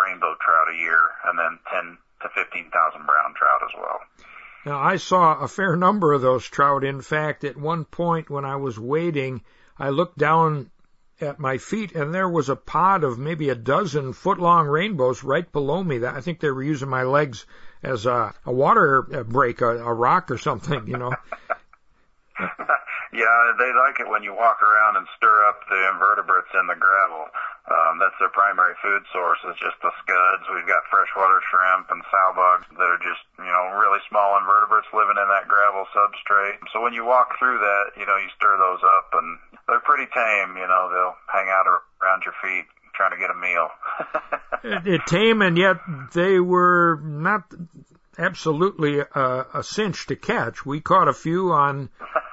rainbow 0.00 0.32
trout 0.40 0.72
a 0.72 0.76
year 0.80 1.02
and 1.28 1.36
then 1.36 1.60
10 1.68 2.00
to 2.24 2.28
15,000 2.32 2.72
brown 3.04 3.36
trout 3.36 3.60
as 3.68 3.74
well. 3.76 4.00
Now, 4.64 4.78
I 4.78 4.96
saw 4.96 5.42
a 5.42 5.48
fair 5.48 5.76
number 5.76 6.12
of 6.12 6.22
those 6.22 6.46
trout. 6.46 6.84
In 6.84 7.02
fact, 7.02 7.44
at 7.44 7.56
one 7.56 7.84
point 7.84 8.30
when 8.30 8.44
I 8.44 8.56
was 8.56 8.78
wading, 8.78 9.42
I 9.76 9.90
looked 9.90 10.16
down 10.16 10.70
at 11.22 11.38
my 11.38 11.58
feet 11.58 11.92
and 11.92 12.12
there 12.12 12.28
was 12.28 12.48
a 12.48 12.56
pod 12.56 13.04
of 13.04 13.18
maybe 13.18 13.48
a 13.48 13.54
dozen 13.54 14.12
foot 14.12 14.38
long 14.38 14.66
rainbows 14.66 15.22
right 15.22 15.50
below 15.50 15.82
me. 15.82 15.98
That 15.98 16.14
I 16.14 16.20
think 16.20 16.40
they 16.40 16.50
were 16.50 16.62
using 16.62 16.88
my 16.88 17.04
legs 17.04 17.46
as 17.82 18.06
a, 18.06 18.34
a 18.44 18.52
water 18.52 19.06
uh, 19.14 19.22
break, 19.22 19.60
a, 19.60 19.78
a 19.78 19.92
rock 19.92 20.30
or 20.30 20.38
something, 20.38 20.86
you 20.86 20.98
know. 20.98 21.14
yeah, 23.12 23.52
they 23.58 23.72
like 23.74 24.00
it 24.00 24.08
when 24.08 24.22
you 24.22 24.34
walk 24.34 24.62
around 24.62 24.96
and 24.96 25.06
stir 25.16 25.48
up 25.48 25.60
the 25.68 25.90
invertebrates 25.92 26.48
in 26.58 26.66
the 26.66 26.76
gravel. 26.78 27.26
Um, 27.62 28.02
that's 28.02 28.18
their 28.18 28.32
primary 28.34 28.74
food 28.82 29.06
source 29.14 29.38
is 29.46 29.54
just 29.62 29.78
the 29.86 29.94
scuds. 30.02 30.44
We've 30.50 30.66
got 30.66 30.82
freshwater 30.90 31.38
shrimp 31.46 31.94
and 31.94 32.02
sow 32.10 32.34
bugs 32.34 32.66
that 32.74 32.90
are 32.90 32.98
just, 32.98 33.22
you 33.38 33.46
know, 33.46 33.78
really 33.78 34.02
small 34.10 34.34
invertebrates 34.34 34.90
living 34.90 35.14
in 35.14 35.28
that 35.30 35.46
gravel 35.46 35.86
substrate. 35.94 36.58
So 36.74 36.82
when 36.82 36.90
you 36.90 37.06
walk 37.06 37.38
through 37.38 37.62
that, 37.62 37.94
you 37.94 38.02
know, 38.02 38.18
you 38.18 38.26
stir 38.34 38.58
those 38.58 38.82
up 38.82 39.14
and 39.14 39.38
they're 39.70 39.84
pretty 39.86 40.10
tame, 40.10 40.58
you 40.58 40.66
know, 40.66 40.90
they'll 40.90 41.18
hang 41.30 41.46
out 41.54 41.70
around 41.70 42.26
your 42.26 42.34
feet 42.42 42.66
trying 42.98 43.14
to 43.14 43.20
get 43.22 43.30
a 43.30 43.38
meal. 43.38 43.70
it, 44.66 44.98
it 44.98 45.02
tame 45.06 45.40
and 45.40 45.56
yet 45.56 45.78
they 46.12 46.40
were 46.40 46.98
not 47.02 47.46
absolutely 48.18 49.00
a, 49.00 49.46
a 49.54 49.62
cinch 49.62 50.06
to 50.06 50.16
catch. 50.16 50.64
We 50.64 50.80
caught 50.80 51.08
a 51.08 51.12
few 51.12 51.52
on 51.52 51.90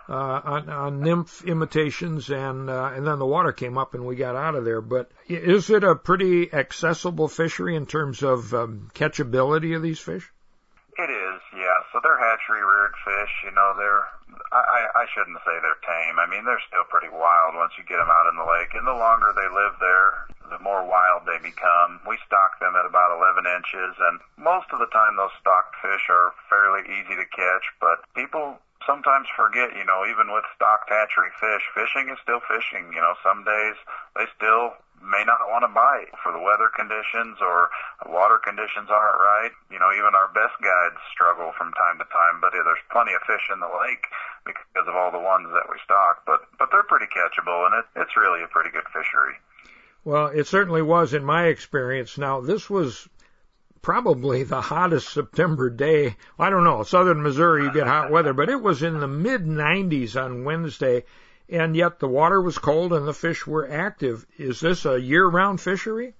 uh, 0.10 0.42
on, 0.44 0.70
on 0.70 1.02
nymph 1.02 1.44
imitations, 1.46 2.30
and 2.30 2.70
uh, 2.70 2.92
and 2.96 3.06
then 3.06 3.20
the 3.20 3.26
water 3.26 3.52
came 3.52 3.78
up 3.78 3.94
and 3.94 4.06
we 4.06 4.16
got 4.16 4.36
out 4.36 4.56
of 4.56 4.66
there. 4.66 4.82
But 4.82 5.12
is 5.28 5.70
it 5.70 5.84
a 5.84 5.96
pretty 5.96 6.52
accessible 6.52 7.28
fishery 7.28 7.76
in 7.76 7.86
terms 7.86 8.24
of 8.24 8.54
um, 8.54 8.90
catchability 8.96 9.76
of 9.76 9.84
these 9.84 10.00
fish? 10.00 10.32
It 10.98 11.10
is, 11.10 11.42
yeah. 11.56 11.80
So 11.94 12.02
they're 12.04 12.18
hatchery 12.18 12.66
reared 12.66 12.92
fish. 13.06 13.34
You 13.46 13.52
know, 13.52 13.74
they're 13.78 14.04
I, 14.52 15.06
I 15.06 15.06
shouldn't 15.14 15.38
say 15.46 15.54
they're 15.62 15.86
tame. 15.86 16.18
I 16.18 16.26
mean, 16.26 16.44
they're 16.44 16.62
still 16.68 16.86
pretty 16.90 17.10
wild 17.14 17.54
once 17.54 17.74
you 17.78 17.86
get 17.86 18.02
them 18.02 18.10
out 18.10 18.30
in 18.34 18.36
the 18.36 18.50
lake. 18.50 18.74
And 18.74 18.86
the 18.86 18.98
longer 18.98 19.30
they 19.38 19.46
live 19.46 19.78
there, 19.78 20.26
the 20.50 20.60
more 20.60 20.84
wild 20.86 21.26
they 21.26 21.38
become. 21.42 22.02
We 22.08 22.18
stock 22.26 22.60
them 22.60 22.76
at 22.76 22.86
about 22.86 23.16
11 23.16 23.46
inches, 23.46 23.96
and 23.98 24.20
most 24.38 24.68
of 24.74 24.80
the 24.80 24.92
time 24.92 25.16
those 25.16 25.34
stocked 25.40 25.78
fish 25.82 26.10
are 26.10 26.34
fairly 26.50 26.84
easy 26.90 27.16
to 27.16 27.28
catch. 27.30 27.66
But 27.80 28.04
people 28.14 28.60
sometimes 28.86 29.28
forget, 29.36 29.76
you 29.78 29.86
know, 29.86 30.06
even 30.10 30.32
with 30.34 30.44
stocked 30.56 30.90
hatchery 30.90 31.32
fish, 31.40 31.64
fishing 31.76 32.10
is 32.10 32.20
still 32.24 32.42
fishing. 32.48 32.92
You 32.94 33.02
know, 33.02 33.16
some 33.22 33.44
days 33.44 33.78
they 34.16 34.26
still 34.36 34.76
may 35.00 35.24
not 35.24 35.48
want 35.48 35.64
to 35.64 35.72
bite 35.72 36.12
for 36.20 36.32
the 36.32 36.44
weather 36.44 36.68
conditions 36.76 37.40
or 37.40 37.72
water 38.08 38.40
conditions 38.40 38.92
aren't 38.92 39.20
right. 39.20 39.54
You 39.72 39.80
know, 39.80 39.92
even 39.96 40.12
our 40.16 40.28
best 40.36 40.60
guides 40.60 41.00
struggle 41.12 41.56
from 41.56 41.72
time 41.76 42.00
to 42.00 42.08
time, 42.12 42.44
but 42.44 42.52
there's 42.52 42.84
plenty 42.92 43.16
of 43.16 43.24
fish 43.24 43.48
in 43.52 43.64
the 43.64 43.72
lake 43.72 44.08
because 44.44 44.88
of 44.88 44.96
all 44.96 45.12
the 45.12 45.22
ones 45.22 45.48
that 45.56 45.68
we 45.72 45.80
stock. 45.84 46.24
But 46.28 46.48
but 46.60 46.72
they're 46.72 46.88
pretty 46.88 47.08
catchable, 47.08 47.68
and 47.68 47.80
it, 47.80 47.86
it's 47.96 48.20
really 48.20 48.44
a 48.44 48.52
pretty 48.52 48.72
good 48.72 48.88
fishery. 48.92 49.40
Well, 50.04 50.28
it 50.28 50.48
certainly 50.48 50.82
was 50.82 51.14
in 51.14 51.24
my 51.24 51.46
experience. 51.48 52.18
Now, 52.18 52.42
this 52.42 52.70
was 52.70 53.08
probably 53.82 54.44
the 54.44 54.62
hottest 54.62 55.10
September 55.10 55.70
day. 55.70 56.16
I 56.38 56.50
don't 56.50 56.64
know, 56.64 56.84
southern 56.84 57.22
Missouri 57.22 57.64
you 57.64 57.74
get 57.74 57.88
hot 57.88 58.12
weather, 58.12 58.34
but 58.34 58.50
it 58.50 58.62
was 58.62 58.84
in 58.84 59.00
the 59.00 59.08
mid 59.08 59.46
90s 59.46 60.22
on 60.22 60.44
Wednesday, 60.44 61.06
and 61.50 61.76
yet 61.76 62.00
the 62.00 62.08
water 62.08 62.42
was 62.42 62.58
cold 62.58 62.94
and 62.94 63.08
the 63.08 63.14
fish 63.14 63.46
were 63.48 63.70
active. 63.70 64.26
Is 64.38 64.60
this 64.60 64.86
a 64.86 65.00
year-round 65.00 65.62
fishery? 65.62 66.14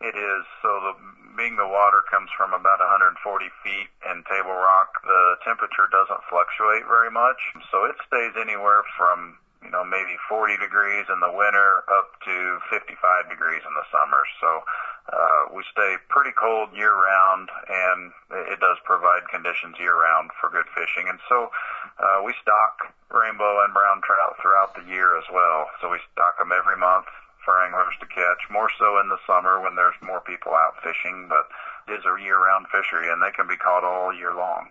It 0.00 0.14
is. 0.14 0.44
So 0.62 0.68
the 0.68 0.92
being 1.36 1.56
the 1.56 1.68
water 1.68 2.00
comes 2.10 2.30
from 2.36 2.56
about 2.56 2.80
140 2.80 3.44
feet 3.62 3.88
in 4.08 4.24
Table 4.24 4.56
Rock, 4.56 4.88
the 5.04 5.36
temperature 5.44 5.84
doesn't 5.92 6.24
fluctuate 6.32 6.88
very 6.88 7.10
much. 7.10 7.36
So 7.70 7.84
it 7.84 7.96
stays 8.08 8.32
anywhere 8.40 8.82
from 8.96 9.36
you 9.66 9.74
know, 9.74 9.82
maybe 9.82 10.14
40 10.30 10.62
degrees 10.62 11.10
in 11.10 11.18
the 11.18 11.34
winter 11.34 11.82
up 11.90 12.14
to 12.22 12.62
55 12.70 12.94
degrees 13.26 13.66
in 13.66 13.74
the 13.74 13.86
summer. 13.90 14.22
So 14.38 14.62
uh, 15.10 15.42
we 15.50 15.66
stay 15.74 15.98
pretty 16.06 16.30
cold 16.38 16.70
year 16.70 16.94
round, 16.94 17.50
and 17.66 18.14
it 18.46 18.62
does 18.62 18.78
provide 18.86 19.26
conditions 19.26 19.74
year 19.82 19.98
round 19.98 20.30
for 20.38 20.54
good 20.54 20.70
fishing. 20.70 21.10
And 21.10 21.18
so 21.26 21.50
uh, 21.98 22.22
we 22.22 22.30
stock 22.38 22.94
rainbow 23.10 23.66
and 23.66 23.74
brown 23.74 24.06
trout 24.06 24.38
throughout 24.38 24.78
the 24.78 24.86
year 24.86 25.18
as 25.18 25.26
well. 25.34 25.66
So 25.82 25.90
we 25.90 25.98
stock 26.14 26.38
them 26.38 26.54
every 26.54 26.78
month 26.78 27.10
for 27.42 27.58
anglers 27.62 27.94
to 27.98 28.06
catch, 28.06 28.46
more 28.50 28.70
so 28.78 28.98
in 29.02 29.10
the 29.10 29.18
summer 29.26 29.58
when 29.62 29.74
there's 29.74 29.98
more 30.02 30.22
people 30.22 30.54
out 30.54 30.78
fishing, 30.82 31.26
but 31.26 31.50
it 31.90 31.98
is 31.98 32.04
a 32.06 32.22
year-round 32.22 32.66
fishery, 32.70 33.10
and 33.10 33.22
they 33.22 33.30
can 33.30 33.46
be 33.46 33.56
caught 33.56 33.84
all 33.84 34.14
year 34.14 34.34
long. 34.34 34.66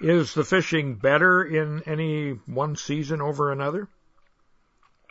Is 0.00 0.34
the 0.34 0.44
fishing 0.44 0.96
better 0.96 1.42
in 1.42 1.82
any 1.86 2.30
one 2.46 2.74
season 2.74 3.22
over 3.22 3.52
another? 3.52 3.88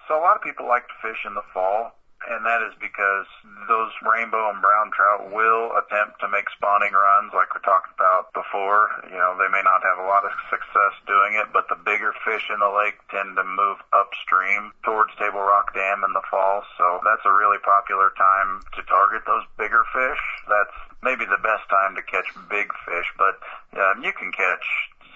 So 0.08 0.18
a 0.18 0.22
lot 0.22 0.38
of 0.38 0.46
people 0.46 0.68
like 0.68 0.88
to 0.88 0.98
fish 1.02 1.26
in 1.26 1.34
the 1.34 1.46
fall, 1.54 1.98
and 2.30 2.46
that 2.46 2.62
is 2.62 2.74
because 2.82 3.26
those 3.70 3.94
rainbow 4.02 4.50
and 4.50 4.62
brown 4.62 4.90
trout 4.94 5.30
will 5.34 5.74
attempt 5.78 6.22
to 6.22 6.30
make 6.30 6.50
spawning 6.54 6.94
runs 6.94 7.34
like 7.34 7.54
we 7.54 7.62
talked 7.62 7.94
about 7.94 8.34
before. 8.34 8.90
You 9.10 9.18
know, 9.18 9.38
they 9.38 9.50
may 9.50 9.62
not 9.62 9.82
have 9.86 10.02
a 10.02 10.10
lot 10.10 10.26
of 10.26 10.34
success 10.50 10.94
doing 11.06 11.38
it, 11.38 11.50
but 11.54 11.70
the 11.70 11.78
bigger 11.78 12.14
fish 12.26 12.50
in 12.50 12.62
the 12.62 12.70
lake 12.70 12.98
tend 13.10 13.38
to 13.38 13.46
move 13.46 13.78
upstream 13.94 14.74
towards 14.86 15.14
Table 15.18 15.42
Rock 15.42 15.74
Dam 15.74 16.06
in 16.06 16.14
the 16.14 16.26
fall. 16.30 16.62
So 16.78 17.02
that's 17.06 17.26
a 17.26 17.34
really 17.34 17.62
popular 17.62 18.14
time 18.18 18.62
to 18.78 18.82
target 18.86 19.26
those 19.26 19.46
bigger 19.58 19.86
fish. 19.94 20.22
That's 20.50 20.78
maybe 21.06 21.26
the 21.26 21.42
best 21.42 21.70
time 21.70 21.94
to 21.98 22.02
catch 22.06 22.26
big 22.50 22.74
fish, 22.90 23.10
but 23.18 23.38
um, 23.78 24.02
you 24.02 24.14
can 24.14 24.34
catch 24.34 24.66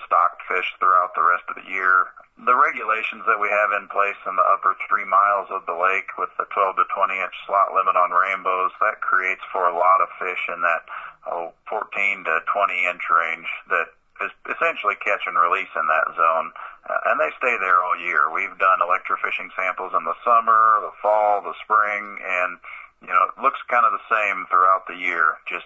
stocked 0.09 0.41
fish 0.49 0.73
throughout 0.81 1.13
the 1.13 1.21
rest 1.21 1.45
of 1.45 1.61
the 1.61 1.69
year 1.69 2.09
the 2.45 2.55
regulations 2.55 3.27
that 3.27 3.39
we 3.39 3.51
have 3.51 3.75
in 3.75 3.91
place 3.91 4.15
in 4.23 4.35
the 4.39 4.47
upper 4.47 4.75
three 4.87 5.03
miles 5.03 5.51
of 5.51 5.67
the 5.67 5.75
lake 5.75 6.07
with 6.15 6.31
the 6.39 6.47
12 6.55 6.79
to 6.79 6.85
20 6.87 7.19
inch 7.19 7.35
slot 7.43 7.75
limit 7.75 7.99
on 7.99 8.15
rainbows, 8.15 8.71
that 8.79 9.03
creates 9.03 9.43
for 9.51 9.67
a 9.67 9.75
lot 9.75 9.99
of 9.99 10.07
fish 10.15 10.39
in 10.47 10.61
that 10.63 10.87
oh, 11.27 11.51
14 11.67 12.23
to 12.23 12.39
20 12.47 12.87
inch 12.87 13.03
range 13.11 13.49
that 13.67 13.91
is 14.23 14.31
essentially 14.47 14.95
catch 15.03 15.27
and 15.27 15.35
release 15.35 15.71
in 15.75 15.87
that 15.87 16.07
zone. 16.15 16.51
Uh, 16.87 17.11
and 17.11 17.19
they 17.19 17.31
stay 17.35 17.59
there 17.59 17.83
all 17.83 17.99
year. 17.99 18.31
We've 18.31 18.55
done 18.55 18.79
electrofishing 18.79 19.51
samples 19.55 19.91
in 19.91 20.07
the 20.07 20.15
summer, 20.23 20.79
the 20.79 20.95
fall, 21.03 21.43
the 21.43 21.55
spring, 21.59 22.23
and 22.23 22.55
you 23.01 23.07
know, 23.07 23.23
it 23.31 23.41
looks 23.41 23.59
kind 23.71 23.85
of 23.87 23.95
the 23.95 24.05
same 24.11 24.45
throughout 24.51 24.87
the 24.87 24.95
year. 24.95 25.39
Just 25.47 25.65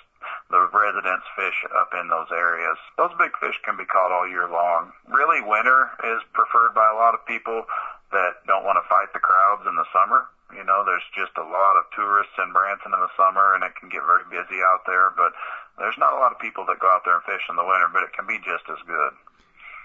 the 0.49 0.69
residents 0.69 1.25
fish 1.35 1.65
up 1.73 1.91
in 1.97 2.07
those 2.07 2.29
areas. 2.31 2.77
Those 2.97 3.11
big 3.17 3.33
fish 3.41 3.57
can 3.65 3.75
be 3.75 3.89
caught 3.89 4.13
all 4.13 4.29
year 4.29 4.47
long. 4.47 4.93
Really, 5.09 5.41
winter 5.41 5.89
is 6.05 6.21
preferred 6.33 6.77
by 6.77 6.85
a 6.87 6.95
lot 6.95 7.17
of 7.17 7.25
people 7.25 7.65
that 8.13 8.45
don't 8.45 8.63
want 8.63 8.77
to 8.77 8.85
fight 8.85 9.09
the 9.11 9.23
crowds 9.23 9.65
in 9.65 9.75
the 9.75 9.89
summer. 9.89 10.29
You 10.53 10.61
know, 10.61 10.85
there's 10.85 11.05
just 11.17 11.33
a 11.41 11.43
lot 11.43 11.81
of 11.81 11.89
tourists 11.97 12.37
in 12.37 12.53
Branson 12.53 12.93
in 12.93 13.01
the 13.01 13.17
summer, 13.17 13.57
and 13.57 13.65
it 13.65 13.73
can 13.73 13.89
get 13.89 14.05
very 14.05 14.23
busy 14.29 14.61
out 14.61 14.85
there. 14.85 15.09
But 15.17 15.33
there's 15.81 15.97
not 15.97 16.13
a 16.13 16.21
lot 16.21 16.31
of 16.31 16.37
people 16.37 16.61
that 16.69 16.77
go 16.77 16.93
out 16.93 17.01
there 17.01 17.17
and 17.17 17.25
fish 17.25 17.41
in 17.49 17.57
the 17.57 17.65
winter, 17.65 17.89
but 17.89 18.05
it 18.05 18.13
can 18.13 18.29
be 18.29 18.37
just 18.45 18.69
as 18.69 18.77
good. 18.85 19.13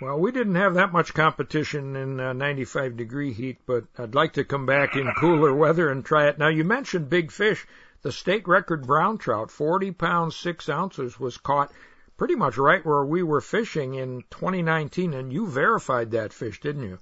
Well, 0.00 0.20
we 0.20 0.30
didn't 0.30 0.54
have 0.54 0.74
that 0.74 0.92
much 0.92 1.12
competition 1.12 1.96
in 1.96 2.20
uh, 2.20 2.32
95 2.32 2.96
degree 2.96 3.32
heat, 3.32 3.58
but 3.66 3.84
I'd 3.98 4.14
like 4.14 4.34
to 4.34 4.44
come 4.44 4.64
back 4.64 4.94
in 4.94 5.12
cooler 5.18 5.52
weather 5.52 5.90
and 5.90 6.04
try 6.04 6.28
it. 6.28 6.38
Now, 6.38 6.48
you 6.48 6.62
mentioned 6.62 7.10
big 7.10 7.32
fish. 7.32 7.66
The 8.02 8.12
state 8.12 8.46
record 8.46 8.86
brown 8.86 9.18
trout, 9.18 9.50
40 9.50 9.90
pounds 9.90 10.36
6 10.36 10.68
ounces, 10.68 11.18
was 11.18 11.36
caught 11.36 11.72
pretty 12.16 12.36
much 12.36 12.56
right 12.56 12.84
where 12.86 13.04
we 13.04 13.24
were 13.24 13.40
fishing 13.40 13.94
in 13.94 14.22
2019, 14.30 15.14
and 15.14 15.32
you 15.32 15.48
verified 15.48 16.12
that 16.12 16.32
fish, 16.32 16.60
didn't 16.60 16.82
you? 16.82 16.98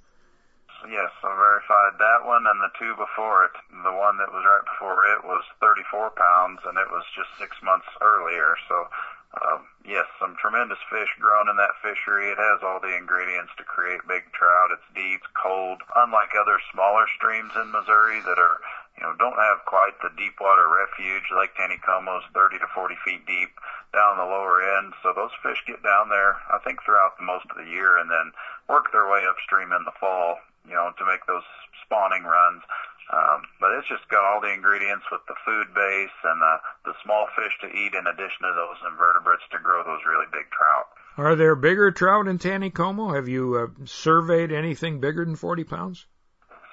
Yes, 0.89 1.11
I 1.23 1.35
verified 1.35 1.99
that 1.99 2.25
one 2.25 2.45
and 2.47 2.61
the 2.61 2.71
two 2.79 2.95
before 2.97 3.45
it. 3.45 3.51
The 3.83 3.93
one 3.93 4.17
that 4.17 4.31
was 4.33 4.41
right 4.41 4.65
before 4.65 5.05
it 5.13 5.23
was 5.23 5.43
34 5.59 6.11
pounds, 6.17 6.61
and 6.65 6.77
it 6.77 6.89
was 6.89 7.03
just 7.15 7.29
six 7.37 7.57
months 7.61 7.87
earlier. 8.01 8.55
So, 8.67 8.87
um, 9.35 9.67
yes, 9.83 10.05
some 10.19 10.35
tremendous 10.39 10.79
fish 10.89 11.11
grown 11.19 11.49
in 11.49 11.57
that 11.57 11.75
fishery. 11.83 12.31
It 12.31 12.39
has 12.39 12.63
all 12.63 12.79
the 12.79 12.95
ingredients 12.95 13.51
to 13.57 13.63
create 13.63 14.07
big 14.07 14.23
trout. 14.31 14.71
It's 14.71 14.95
deep, 14.95 15.21
cold, 15.35 15.83
unlike 15.95 16.31
other 16.39 16.59
smaller 16.71 17.05
streams 17.15 17.51
in 17.55 17.71
Missouri 17.71 18.21
that 18.23 18.39
are 18.39 18.59
you 18.97 19.05
know, 19.05 19.13
don't 19.19 19.37
have 19.37 19.61
quite 19.65 19.93
the 20.01 20.09
deep 20.17 20.41
water 20.41 20.65
refuge. 20.65 21.29
Lake 21.29 21.53
Taneycomo's 21.53 22.25
30 22.33 22.57
to 22.59 22.67
40 22.73 22.95
feet 23.05 23.25
deep 23.27 23.53
down 23.93 24.17
the 24.17 24.25
lower 24.25 24.57
end. 24.77 24.93
So 25.03 25.13
those 25.13 25.33
fish 25.43 25.61
get 25.67 25.83
down 25.83 26.09
there, 26.09 26.41
I 26.49 26.57
think, 26.65 26.81
throughout 26.81 27.17
the 27.17 27.23
most 27.23 27.45
of 27.51 27.57
the 27.57 27.69
year 27.69 27.97
and 27.97 28.09
then 28.09 28.33
work 28.67 28.91
their 28.91 29.05
way 29.05 29.21
upstream 29.29 29.71
in 29.71 29.85
the 29.85 29.93
fall. 29.99 30.39
You 30.67 30.75
know, 30.75 30.91
to 30.99 31.03
make 31.07 31.25
those 31.25 31.47
spawning 31.83 32.23
runs. 32.23 32.61
Um, 33.07 33.47
but 33.63 33.71
it's 33.79 33.87
just 33.87 34.03
got 34.11 34.27
all 34.27 34.43
the 34.43 34.51
ingredients 34.51 35.07
with 35.11 35.23
the 35.31 35.39
food 35.47 35.71
base 35.73 36.17
and 36.27 36.41
the, 36.43 36.55
the 36.91 36.95
small 37.03 37.27
fish 37.39 37.55
to 37.63 37.71
eat 37.71 37.95
in 37.95 38.03
addition 38.03 38.43
to 38.43 38.51
those 38.51 38.75
invertebrates 38.83 39.47
to 39.55 39.63
grow 39.63 39.79
those 39.87 40.03
really 40.03 40.27
big 40.27 40.51
trout. 40.51 40.91
Are 41.15 41.35
there 41.35 41.55
bigger 41.55 41.89
trout 41.91 42.27
in 42.27 42.37
Taneycomo? 42.37 43.15
Have 43.15 43.29
you 43.31 43.55
uh, 43.55 43.85
surveyed 43.85 44.51
anything 44.51 44.99
bigger 44.99 45.23
than 45.23 45.37
40 45.37 45.63
pounds? 45.63 46.05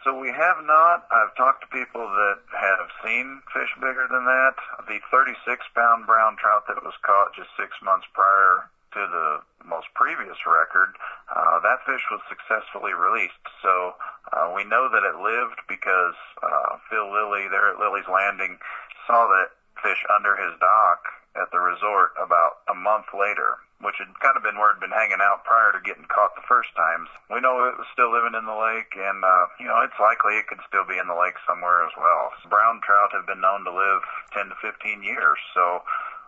So 0.02 0.12
we 0.18 0.28
have 0.28 0.60
not. 0.66 1.06
I've 1.08 1.32
talked 1.38 1.64
to 1.64 1.68
people 1.72 2.02
that 2.02 2.38
have 2.52 2.90
seen 3.06 3.40
fish 3.54 3.72
bigger 3.80 4.04
than 4.10 4.26
that. 4.26 4.54
The 4.90 5.00
36 5.08 5.38
pound 5.72 6.04
brown 6.04 6.36
trout 6.36 6.66
that 6.68 6.82
was 6.82 6.92
caught 7.06 7.32
just 7.32 7.48
six 7.56 7.72
months 7.80 8.04
prior 8.12 8.68
to 8.94 9.02
the 9.10 9.28
most 9.66 9.90
previous 9.94 10.38
record, 10.46 10.94
uh, 11.34 11.58
that 11.60 11.82
fish 11.84 12.02
was 12.10 12.22
successfully 12.30 12.94
released. 12.94 13.42
So 13.62 13.94
uh, 14.32 14.52
we 14.54 14.64
know 14.64 14.88
that 14.88 15.02
it 15.02 15.18
lived 15.18 15.60
because 15.68 16.16
uh, 16.42 16.78
Phil 16.88 17.10
Lilley 17.10 17.50
there 17.50 17.74
at 17.74 17.78
Lilleys' 17.82 18.08
Landing 18.08 18.58
saw 19.06 19.26
that 19.28 19.52
fish 19.82 20.00
under 20.08 20.38
his 20.38 20.54
dock 20.60 21.02
at 21.34 21.50
the 21.50 21.58
resort 21.58 22.14
about 22.16 22.62
a 22.70 22.74
month 22.74 23.10
later 23.12 23.58
which 23.84 24.00
had 24.00 24.08
kind 24.24 24.32
of 24.32 24.42
been 24.42 24.56
where 24.56 24.72
it 24.72 24.80
had 24.80 24.86
been 24.88 24.96
hanging 24.96 25.20
out 25.20 25.44
prior 25.44 25.68
to 25.68 25.84
getting 25.84 26.08
caught 26.08 26.32
the 26.32 26.48
first 26.48 26.72
times. 26.72 27.12
We 27.28 27.44
know 27.44 27.68
it 27.68 27.76
was 27.76 27.86
still 27.92 28.08
living 28.08 28.32
in 28.32 28.48
the 28.48 28.56
lake, 28.56 28.96
and 28.96 29.20
uh, 29.20 29.52
you 29.60 29.68
know 29.68 29.84
it's 29.84 30.00
likely 30.00 30.40
it 30.40 30.48
could 30.48 30.64
still 30.64 30.88
be 30.88 30.96
in 30.96 31.04
the 31.06 31.18
lake 31.18 31.36
somewhere 31.44 31.84
as 31.84 31.92
well. 32.00 32.32
Brown 32.48 32.80
trout 32.80 33.12
have 33.12 33.28
been 33.28 33.44
known 33.44 33.68
to 33.68 33.72
live 33.74 34.02
10 34.32 34.48
to 34.48 34.56
15 34.64 35.04
years, 35.04 35.38
so 35.52 35.84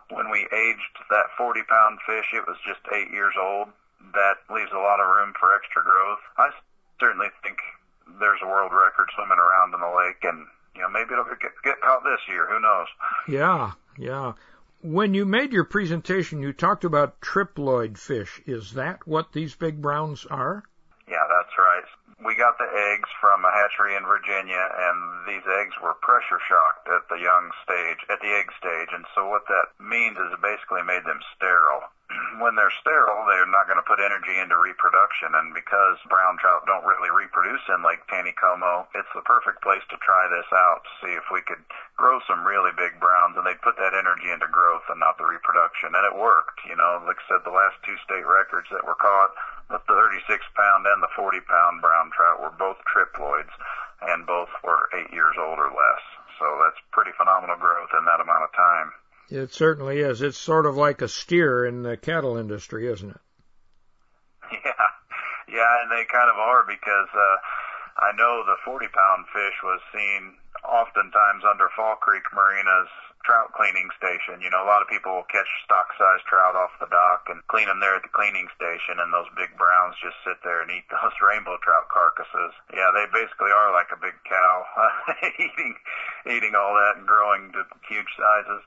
when 0.09 0.29
we 0.29 0.47
aged 0.51 0.95
that 1.09 1.31
40 1.37 1.63
pound 1.67 1.99
fish, 2.05 2.33
it 2.33 2.47
was 2.47 2.57
just 2.65 2.79
eight 2.93 3.11
years 3.11 3.33
old. 3.39 3.67
That 4.13 4.37
leaves 4.53 4.71
a 4.71 4.79
lot 4.79 4.99
of 4.99 5.07
room 5.07 5.33
for 5.39 5.55
extra 5.55 5.83
growth. 5.83 6.23
I 6.37 6.49
certainly 6.99 7.27
think 7.43 7.57
there's 8.19 8.39
a 8.41 8.47
world 8.47 8.71
record 8.71 9.09
swimming 9.15 9.37
around 9.37 9.73
in 9.73 9.81
the 9.81 9.93
lake, 9.97 10.23
and 10.23 10.45
you 10.75 10.81
know 10.81 10.89
maybe 10.89 11.13
it'll 11.13 11.25
get, 11.25 11.51
get 11.63 11.81
caught 11.81 12.03
this 12.03 12.21
year. 12.29 12.47
Who 12.47 12.59
knows? 12.59 12.87
Yeah, 13.27 13.71
yeah. 13.97 14.33
When 14.81 15.13
you 15.13 15.25
made 15.25 15.51
your 15.51 15.65
presentation, 15.65 16.41
you 16.41 16.53
talked 16.53 16.85
about 16.85 17.19
triploid 17.19 17.97
fish. 17.97 18.41
Is 18.45 18.73
that 18.73 19.05
what 19.07 19.33
these 19.33 19.55
big 19.55 19.81
browns 19.81 20.25
are? 20.29 20.63
We 22.27 22.35
got 22.35 22.59
the 22.59 22.67
eggs 22.67 23.07
from 23.23 23.47
a 23.47 23.55
hatchery 23.55 23.95
in 23.95 24.03
Virginia, 24.03 24.59
and 24.59 25.23
these 25.23 25.47
eggs 25.47 25.79
were 25.79 25.95
pressure 26.03 26.43
shocked 26.43 26.91
at 26.91 27.07
the 27.07 27.23
young 27.23 27.55
stage, 27.63 28.03
at 28.11 28.19
the 28.19 28.27
egg 28.35 28.51
stage. 28.59 28.91
And 28.91 29.07
so 29.15 29.31
what 29.31 29.47
that 29.47 29.71
means 29.79 30.19
is 30.19 30.35
it 30.35 30.43
basically 30.43 30.83
made 30.83 31.07
them 31.07 31.23
sterile. 31.39 31.87
when 32.43 32.59
they're 32.59 32.73
sterile, 32.83 33.23
they're 33.31 33.47
not 33.47 33.71
going 33.71 33.79
to 33.79 33.87
put 33.87 34.03
energy 34.03 34.35
into 34.35 34.59
reproduction. 34.59 35.39
And 35.39 35.55
because 35.55 36.03
brown 36.11 36.35
trout 36.35 36.67
don't 36.67 36.83
really 36.83 37.07
reproduce 37.15 37.63
in 37.71 37.79
Lake 37.79 38.03
Taneycomo, 38.11 38.91
it's 38.91 39.11
the 39.15 39.23
perfect 39.23 39.63
place 39.63 39.87
to 39.87 39.95
try 40.03 40.27
this 40.27 40.51
out 40.51 40.83
to 40.83 40.91
see 40.99 41.13
if 41.15 41.31
we 41.31 41.39
could 41.47 41.63
grow 41.95 42.19
some 42.27 42.43
really 42.43 42.75
big 42.75 42.99
browns. 42.99 43.39
And 43.39 43.47
they'd 43.47 43.63
put 43.63 43.79
that 43.79 43.95
energy 43.95 44.31
into 44.35 44.51
growth 44.51 44.83
and 44.91 44.99
not 44.99 45.15
the 45.15 45.27
reproduction. 45.27 45.95
And 45.95 46.03
it 46.03 46.15
worked. 46.19 46.59
You 46.67 46.75
know, 46.75 47.03
like 47.07 47.23
I 47.23 47.25
said, 47.31 47.47
the 47.47 47.55
last 47.55 47.79
two 47.87 47.95
state 48.03 48.27
records 48.27 48.67
that 48.75 48.83
were 48.83 48.99
caught, 48.99 49.31
the 49.69 49.79
36 49.87 50.23
pound 50.55 50.85
and 50.87 51.03
the 51.03 51.11
40 51.15 51.39
pound 51.43 51.81
brown 51.81 52.11
trout 52.15 52.41
were 52.41 52.55
both 52.55 52.77
triploids, 52.87 53.51
and 54.01 54.25
both 54.25 54.49
were 54.63 54.89
eight 54.95 55.11
years 55.11 55.35
old 55.39 55.59
or 55.59 55.71
less. 55.71 56.03
So 56.39 56.45
that's 56.63 56.79
pretty 56.91 57.11
phenomenal 57.17 57.57
growth 57.57 57.89
in 57.97 58.05
that 58.05 58.21
amount 58.21 58.45
of 58.45 58.51
time. 58.53 58.91
It 59.29 59.53
certainly 59.53 59.99
is. 59.99 60.21
It's 60.21 60.37
sort 60.37 60.65
of 60.65 60.77
like 60.77 61.01
a 61.01 61.09
steer 61.09 61.65
in 61.65 61.83
the 61.83 61.97
cattle 61.97 62.37
industry, 62.37 62.87
isn't 62.87 63.09
it? 63.09 63.21
Yeah, 65.47 65.63
yeah, 65.63 65.83
and 65.83 65.91
they 65.91 66.03
kind 66.07 66.29
of 66.31 66.39
are 66.39 66.63
because 66.67 67.11
uh, 67.11 67.37
I 67.99 68.15
know 68.15 68.43
the 68.45 68.55
40 68.63 68.87
pound 68.87 69.25
fish 69.33 69.57
was 69.63 69.81
seen 69.91 70.35
oftentimes 70.63 71.43
under 71.43 71.67
Fall 71.75 71.95
Creek 71.95 72.23
Marina's 72.33 72.91
trout 73.27 73.51
cleaning 73.51 73.91
station. 73.99 74.39
You 74.39 74.47
know, 74.47 74.63
a 74.63 74.69
lot 74.71 74.79
of 74.79 74.87
people 74.87 75.11
will 75.11 75.27
catch 75.27 75.51
stock 75.67 75.91
sized 75.99 76.23
trout 76.31 76.55
off 76.55 76.71
the 76.79 76.87
dock 76.87 77.27
and 77.27 77.43
clean 77.51 77.67
them 77.67 77.83
there 77.83 77.99
at 77.99 78.07
the 78.07 78.15
cleaning 78.15 78.47
station, 78.55 79.03
and 79.03 79.11
those 79.11 79.27
big 79.35 79.51
browns 79.59 79.99
just 79.99 80.15
sit 80.23 80.39
there 80.47 80.63
and 80.63 80.71
eat 80.71 80.87
those 80.95 81.19
rainbow 81.19 81.59
trout 81.59 81.91
carcasses. 81.91 82.55
Yeah, 82.71 82.95
they 82.95 83.03
basically 83.11 83.51
are 83.51 83.75
like 83.75 83.91
a 83.91 83.99
big 83.99 84.15
cow, 84.23 84.55
eating 85.43 85.75
eating 86.23 86.55
all 86.55 86.71
that 86.79 87.03
and 87.03 87.03
growing 87.03 87.51
to 87.51 87.67
huge 87.91 88.09
sizes. 88.15 88.63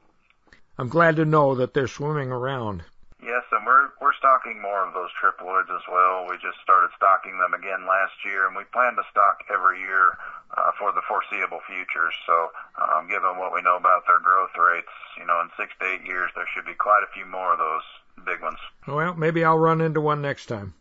I'm 0.77 0.93
glad 0.93 1.17
to 1.17 1.25
know 1.25 1.57
that 1.57 1.73
they're 1.73 1.89
swimming 1.89 2.29
around. 2.29 2.85
Yes, 3.23 3.45
and 3.53 3.67
we're 3.67 3.93
we're 4.01 4.17
stocking 4.17 4.61
more 4.63 4.87
of 4.87 4.95
those 4.95 5.11
triploids 5.21 5.69
as 5.69 5.85
well. 5.93 6.27
We 6.29 6.37
just 6.41 6.57
started 6.65 6.89
stocking 6.97 7.37
them 7.37 7.53
again 7.53 7.85
last 7.85 8.17
year, 8.25 8.49
and 8.49 8.57
we 8.57 8.65
plan 8.73 8.97
to 8.97 9.05
stock 9.11 9.45
every 9.53 9.81
year 9.81 10.17
uh, 10.57 10.73
for 10.79 10.93
the 10.93 11.05
foreseeable 11.05 11.61
future. 11.69 12.09
So, 12.27 12.49
um, 12.81 13.09
given 13.09 13.37
what 13.37 13.53
we 13.53 13.61
know 13.61 13.77
about 13.77 14.07
their 14.07 14.21
growth 14.21 14.57
rates, 14.57 14.93
you 15.19 15.27
know, 15.27 15.41
in 15.45 15.51
six 15.57 15.73
to 15.81 15.87
eight 15.87 16.07
years, 16.07 16.31
there 16.35 16.49
should 16.55 16.65
be 16.65 16.75
quite 16.75 17.05
a 17.05 17.13
few 17.13 17.27
more 17.27 17.53
of 17.53 17.59
those 17.59 17.85
big 18.25 18.41
ones. 18.41 18.59
Well, 18.89 19.15
maybe 19.15 19.45
I'll 19.45 19.59
run 19.59 19.81
into 19.81 20.01
one 20.01 20.23
next 20.23 20.47
time. 20.47 20.73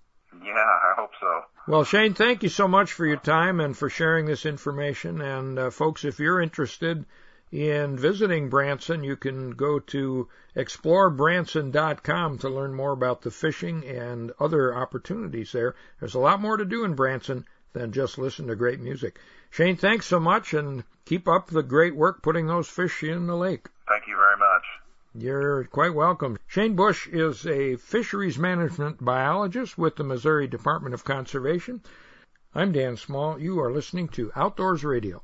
Yeah, 0.43 0.53
I 0.55 0.93
hope 0.95 1.11
so. 1.19 1.43
Well, 1.67 1.83
Shane, 1.83 2.13
thank 2.13 2.43
you 2.43 2.49
so 2.49 2.67
much 2.67 2.93
for 2.93 3.05
your 3.05 3.17
time 3.17 3.59
and 3.59 3.75
for 3.75 3.89
sharing 3.89 4.25
this 4.25 4.45
information. 4.45 5.21
And 5.21 5.59
uh, 5.59 5.69
folks, 5.71 6.05
if 6.05 6.19
you're 6.19 6.41
interested 6.41 7.05
in 7.51 7.97
visiting 7.97 8.49
Branson, 8.49 9.03
you 9.03 9.15
can 9.15 9.51
go 9.51 9.79
to 9.79 10.29
explorebranson.com 10.55 12.37
to 12.37 12.49
learn 12.49 12.75
more 12.75 12.91
about 12.91 13.21
the 13.21 13.31
fishing 13.31 13.83
and 13.85 14.31
other 14.39 14.75
opportunities 14.75 15.51
there. 15.51 15.75
There's 15.99 16.13
a 16.13 16.19
lot 16.19 16.41
more 16.41 16.57
to 16.57 16.65
do 16.65 16.83
in 16.83 16.93
Branson 16.93 17.45
than 17.73 17.91
just 17.91 18.19
listen 18.19 18.47
to 18.47 18.55
great 18.55 18.79
music. 18.79 19.19
Shane, 19.49 19.77
thanks 19.77 20.05
so 20.05 20.19
much 20.19 20.53
and 20.53 20.83
keep 21.05 21.27
up 21.27 21.47
the 21.47 21.63
great 21.63 21.95
work 21.95 22.21
putting 22.21 22.45
those 22.45 22.67
fish 22.67 23.01
in 23.01 23.25
the 23.25 23.35
lake. 23.35 23.67
Thank 23.87 24.07
you 24.07 24.15
very 24.15 24.37
much. 24.37 24.63
You're 25.15 25.63
quite 25.65 25.95
welcome. 25.95 26.37
Shane 26.45 26.75
Bush 26.75 27.07
is 27.07 27.47
a 27.47 27.77
fisheries 27.77 28.37
management 28.37 29.03
biologist 29.03 29.75
with 29.75 29.95
the 29.95 30.03
Missouri 30.03 30.47
Department 30.47 30.93
of 30.93 31.03
Conservation. 31.03 31.81
I'm 32.53 32.71
Dan 32.71 32.95
Small. 32.95 33.39
You 33.39 33.59
are 33.59 33.71
listening 33.71 34.09
to 34.09 34.31
Outdoors 34.35 34.83
Radio. 34.83 35.23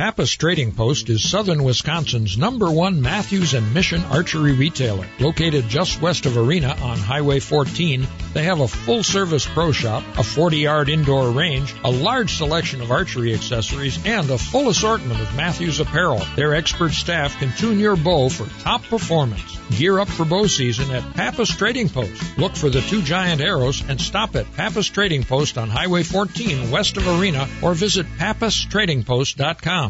Pappas 0.00 0.32
Trading 0.32 0.72
Post 0.72 1.10
is 1.10 1.28
southern 1.28 1.62
Wisconsin's 1.62 2.38
number 2.38 2.70
one 2.70 3.02
Mathews 3.02 3.52
and 3.52 3.74
Mission 3.74 4.02
archery 4.04 4.54
retailer. 4.54 5.06
Located 5.18 5.68
just 5.68 6.00
west 6.00 6.24
of 6.24 6.38
Arena 6.38 6.74
on 6.80 6.96
Highway 6.96 7.38
14, 7.38 8.08
they 8.32 8.44
have 8.44 8.60
a 8.60 8.66
full 8.66 9.02
service 9.02 9.44
pro 9.44 9.72
shop, 9.72 10.02
a 10.16 10.22
40 10.22 10.56
yard 10.56 10.88
indoor 10.88 11.28
range, 11.32 11.74
a 11.84 11.90
large 11.90 12.32
selection 12.32 12.80
of 12.80 12.90
archery 12.90 13.34
accessories, 13.34 13.98
and 14.06 14.30
a 14.30 14.38
full 14.38 14.70
assortment 14.70 15.20
of 15.20 15.36
Mathews 15.36 15.80
apparel. 15.80 16.24
Their 16.34 16.54
expert 16.54 16.92
staff 16.92 17.38
can 17.38 17.52
tune 17.52 17.78
your 17.78 17.96
bow 17.96 18.30
for 18.30 18.46
top 18.62 18.82
performance. 18.84 19.58
Gear 19.76 20.00
up 20.00 20.08
for 20.08 20.24
bow 20.24 20.46
season 20.46 20.90
at 20.92 21.14
Pappas 21.14 21.54
Trading 21.54 21.90
Post. 21.90 22.38
Look 22.38 22.56
for 22.56 22.70
the 22.70 22.80
two 22.80 23.02
giant 23.02 23.42
arrows 23.42 23.84
and 23.86 24.00
stop 24.00 24.34
at 24.34 24.50
Pappas 24.54 24.88
Trading 24.88 25.24
Post 25.24 25.58
on 25.58 25.68
Highway 25.68 26.04
14 26.04 26.70
west 26.70 26.96
of 26.96 27.06
Arena 27.06 27.46
or 27.62 27.74
visit 27.74 28.06
pappastradingpost.com. 28.18 29.89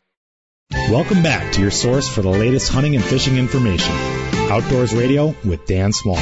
Welcome 0.73 1.21
back 1.21 1.53
to 1.53 1.61
your 1.61 1.71
source 1.71 2.07
for 2.07 2.21
the 2.21 2.29
latest 2.29 2.71
hunting 2.71 2.95
and 2.95 3.03
fishing 3.03 3.37
information. 3.37 3.93
Outdoors 4.49 4.93
Radio 4.93 5.35
with 5.45 5.65
Dan 5.65 5.91
Small. 5.91 6.15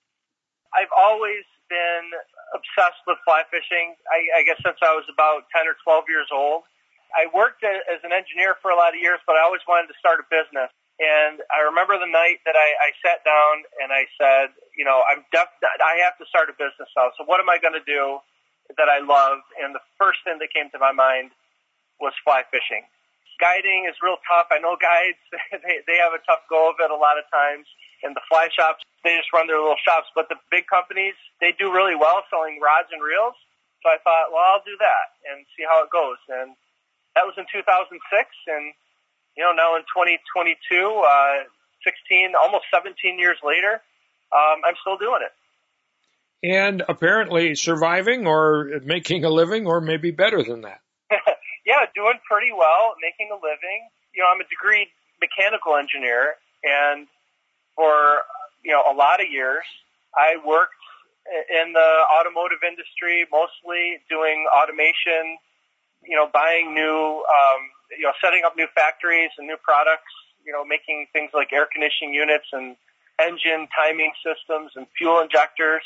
I've 0.73 0.91
always 0.95 1.43
been 1.69 2.07
obsessed 2.55 3.03
with 3.07 3.19
fly 3.27 3.43
fishing. 3.51 3.95
I, 4.07 4.39
I 4.39 4.43
guess 4.43 4.59
since 4.63 4.79
I 4.79 4.95
was 4.95 5.03
about 5.11 5.51
10 5.51 5.67
or 5.67 5.75
12 5.83 6.05
years 6.07 6.27
old. 6.31 6.63
I 7.15 7.27
worked 7.31 7.63
as 7.63 8.03
an 8.03 8.11
engineer 8.11 8.55
for 8.61 8.71
a 8.71 8.75
lot 8.75 8.91
of 8.91 8.99
years, 8.99 9.19
but 9.23 9.39
I 9.39 9.43
always 9.43 9.63
wanted 9.67 9.87
to 9.91 9.97
start 9.99 10.19
a 10.19 10.27
business. 10.27 10.71
And 10.99 11.39
I 11.53 11.67
remember 11.71 11.95
the 11.99 12.09
night 12.09 12.43
that 12.43 12.55
I, 12.57 12.67
I 12.87 12.89
sat 12.99 13.23
down 13.23 13.63
and 13.83 13.91
I 13.93 14.09
said, 14.17 14.51
you 14.75 14.83
know, 14.83 15.03
I'm 15.07 15.23
def- 15.31 15.59
I 15.63 16.03
have 16.03 16.17
to 16.19 16.25
start 16.27 16.51
a 16.51 16.55
business 16.57 16.89
now. 16.95 17.11
So 17.15 17.23
what 17.23 17.39
am 17.39 17.47
I 17.47 17.61
going 17.61 17.77
to 17.77 17.85
do? 17.85 18.19
That 18.75 18.91
I 18.91 18.99
love, 18.99 19.39
and 19.55 19.71
the 19.71 19.83
first 19.95 20.19
thing 20.27 20.43
that 20.43 20.51
came 20.51 20.67
to 20.75 20.79
my 20.79 20.91
mind 20.91 21.31
was 22.03 22.11
fly 22.23 22.43
fishing. 22.51 22.83
Guiding 23.39 23.85
is 23.87 23.95
real 24.01 24.17
tough. 24.27 24.49
I 24.51 24.59
know 24.59 24.75
guides, 24.75 25.21
they, 25.63 25.85
they 25.85 25.97
have 26.01 26.11
a 26.11 26.21
tough 26.25 26.43
go 26.49 26.73
of 26.73 26.81
it 26.81 26.91
a 26.91 26.97
lot 26.97 27.21
of 27.21 27.25
times. 27.31 27.69
And 28.01 28.13
the 28.13 28.21
fly 28.29 28.49
shops, 28.53 28.85
they 29.01 29.17
just 29.17 29.33
run 29.33 29.47
their 29.47 29.61
little 29.61 29.79
shops. 29.81 30.09
But 30.13 30.29
the 30.29 30.37
big 30.49 30.65
companies, 30.67 31.17
they 31.41 31.53
do 31.53 31.69
really 31.73 31.95
well 31.95 32.25
selling 32.29 32.59
rods 32.61 32.89
and 32.93 33.01
reels. 33.01 33.37
So 33.85 33.93
I 33.93 34.01
thought, 34.01 34.33
well, 34.33 34.41
I'll 34.41 34.65
do 34.65 34.73
that 34.81 35.07
and 35.29 35.45
see 35.53 35.65
how 35.65 35.85
it 35.85 35.89
goes. 35.93 36.17
And 36.29 36.57
that 37.13 37.25
was 37.25 37.37
in 37.37 37.45
2006. 37.49 37.93
And, 37.93 38.73
you 39.37 39.45
know, 39.45 39.53
now 39.53 39.77
in 39.77 39.85
2022, 39.89 40.57
uh, 40.57 41.45
16, 41.85 42.33
almost 42.33 42.65
17 42.73 43.21
years 43.21 43.37
later, 43.45 43.81
um, 44.33 44.65
I'm 44.65 44.77
still 44.81 44.97
doing 44.97 45.21
it 45.21 45.33
and 46.43 46.83
apparently 46.87 47.55
surviving 47.55 48.27
or 48.27 48.81
making 48.83 49.23
a 49.25 49.29
living 49.29 49.65
or 49.65 49.81
maybe 49.81 50.11
better 50.11 50.43
than 50.43 50.61
that. 50.61 50.79
yeah, 51.65 51.85
doing 51.95 52.19
pretty 52.29 52.51
well, 52.51 52.95
making 53.01 53.29
a 53.31 53.35
living. 53.35 53.89
You 54.13 54.23
know, 54.23 54.29
I'm 54.33 54.41
a 54.41 54.45
degreed 54.45 54.87
mechanical 55.21 55.75
engineer 55.75 56.35
and 56.63 57.07
for, 57.75 58.21
you 58.63 58.71
know, 58.71 58.83
a 58.89 58.93
lot 58.93 59.21
of 59.21 59.29
years 59.31 59.63
I 60.15 60.37
worked 60.45 60.73
in 61.49 61.73
the 61.73 61.89
automotive 62.19 62.63
industry, 62.63 63.27
mostly 63.31 63.99
doing 64.09 64.47
automation, 64.49 65.37
you 66.03 66.15
know, 66.15 66.29
buying 66.31 66.73
new, 66.73 67.23
um, 67.27 67.61
you 67.97 68.03
know, 68.03 68.13
setting 68.23 68.43
up 68.45 68.55
new 68.55 68.67
factories 68.73 69.31
and 69.37 69.47
new 69.47 69.57
products, 69.61 70.11
you 70.45 70.51
know, 70.53 70.63
making 70.63 71.07
things 71.11 71.31
like 71.33 71.51
air 71.51 71.67
conditioning 71.71 72.13
units 72.13 72.47
and 72.51 72.75
engine 73.19 73.67
timing 73.75 74.13
systems 74.23 74.71
and 74.75 74.87
fuel 74.97 75.19
injectors. 75.19 75.83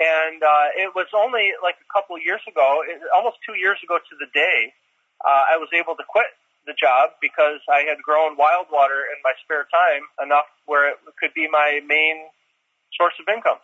And 0.00 0.40
uh, 0.40 0.80
it 0.80 0.96
was 0.96 1.12
only 1.12 1.52
like 1.62 1.76
a 1.76 1.88
couple 1.92 2.16
of 2.16 2.24
years 2.24 2.40
ago, 2.48 2.80
almost 3.14 3.36
two 3.44 3.52
years 3.52 3.76
ago 3.84 4.00
to 4.00 4.14
the 4.16 4.32
day, 4.32 4.72
uh, 5.20 5.52
I 5.52 5.60
was 5.60 5.68
able 5.76 5.92
to 6.00 6.04
quit 6.08 6.32
the 6.64 6.72
job 6.72 7.20
because 7.20 7.60
I 7.68 7.84
had 7.84 8.00
grown 8.00 8.40
wild 8.40 8.72
water 8.72 9.04
in 9.12 9.20
my 9.20 9.36
spare 9.44 9.68
time 9.68 10.08
enough 10.24 10.48
where 10.64 10.88
it 10.88 10.96
could 11.20 11.36
be 11.36 11.48
my 11.52 11.80
main 11.84 12.32
source 12.96 13.12
of 13.20 13.28
income. 13.28 13.60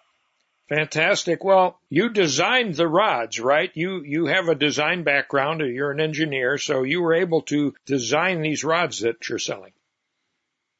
Fantastic. 0.68 1.44
Well, 1.44 1.78
you 1.88 2.10
designed 2.10 2.74
the 2.74 2.88
rods, 2.88 3.38
right? 3.38 3.70
You 3.74 4.02
you 4.02 4.26
have 4.26 4.48
a 4.48 4.54
design 4.54 5.04
background, 5.04 5.62
or 5.62 5.70
you're 5.70 5.92
an 5.92 6.00
engineer, 6.00 6.58
so 6.58 6.82
you 6.82 7.00
were 7.00 7.14
able 7.14 7.42
to 7.42 7.72
design 7.86 8.42
these 8.42 8.64
rods 8.64 9.00
that 9.00 9.28
you're 9.28 9.38
selling. 9.38 9.72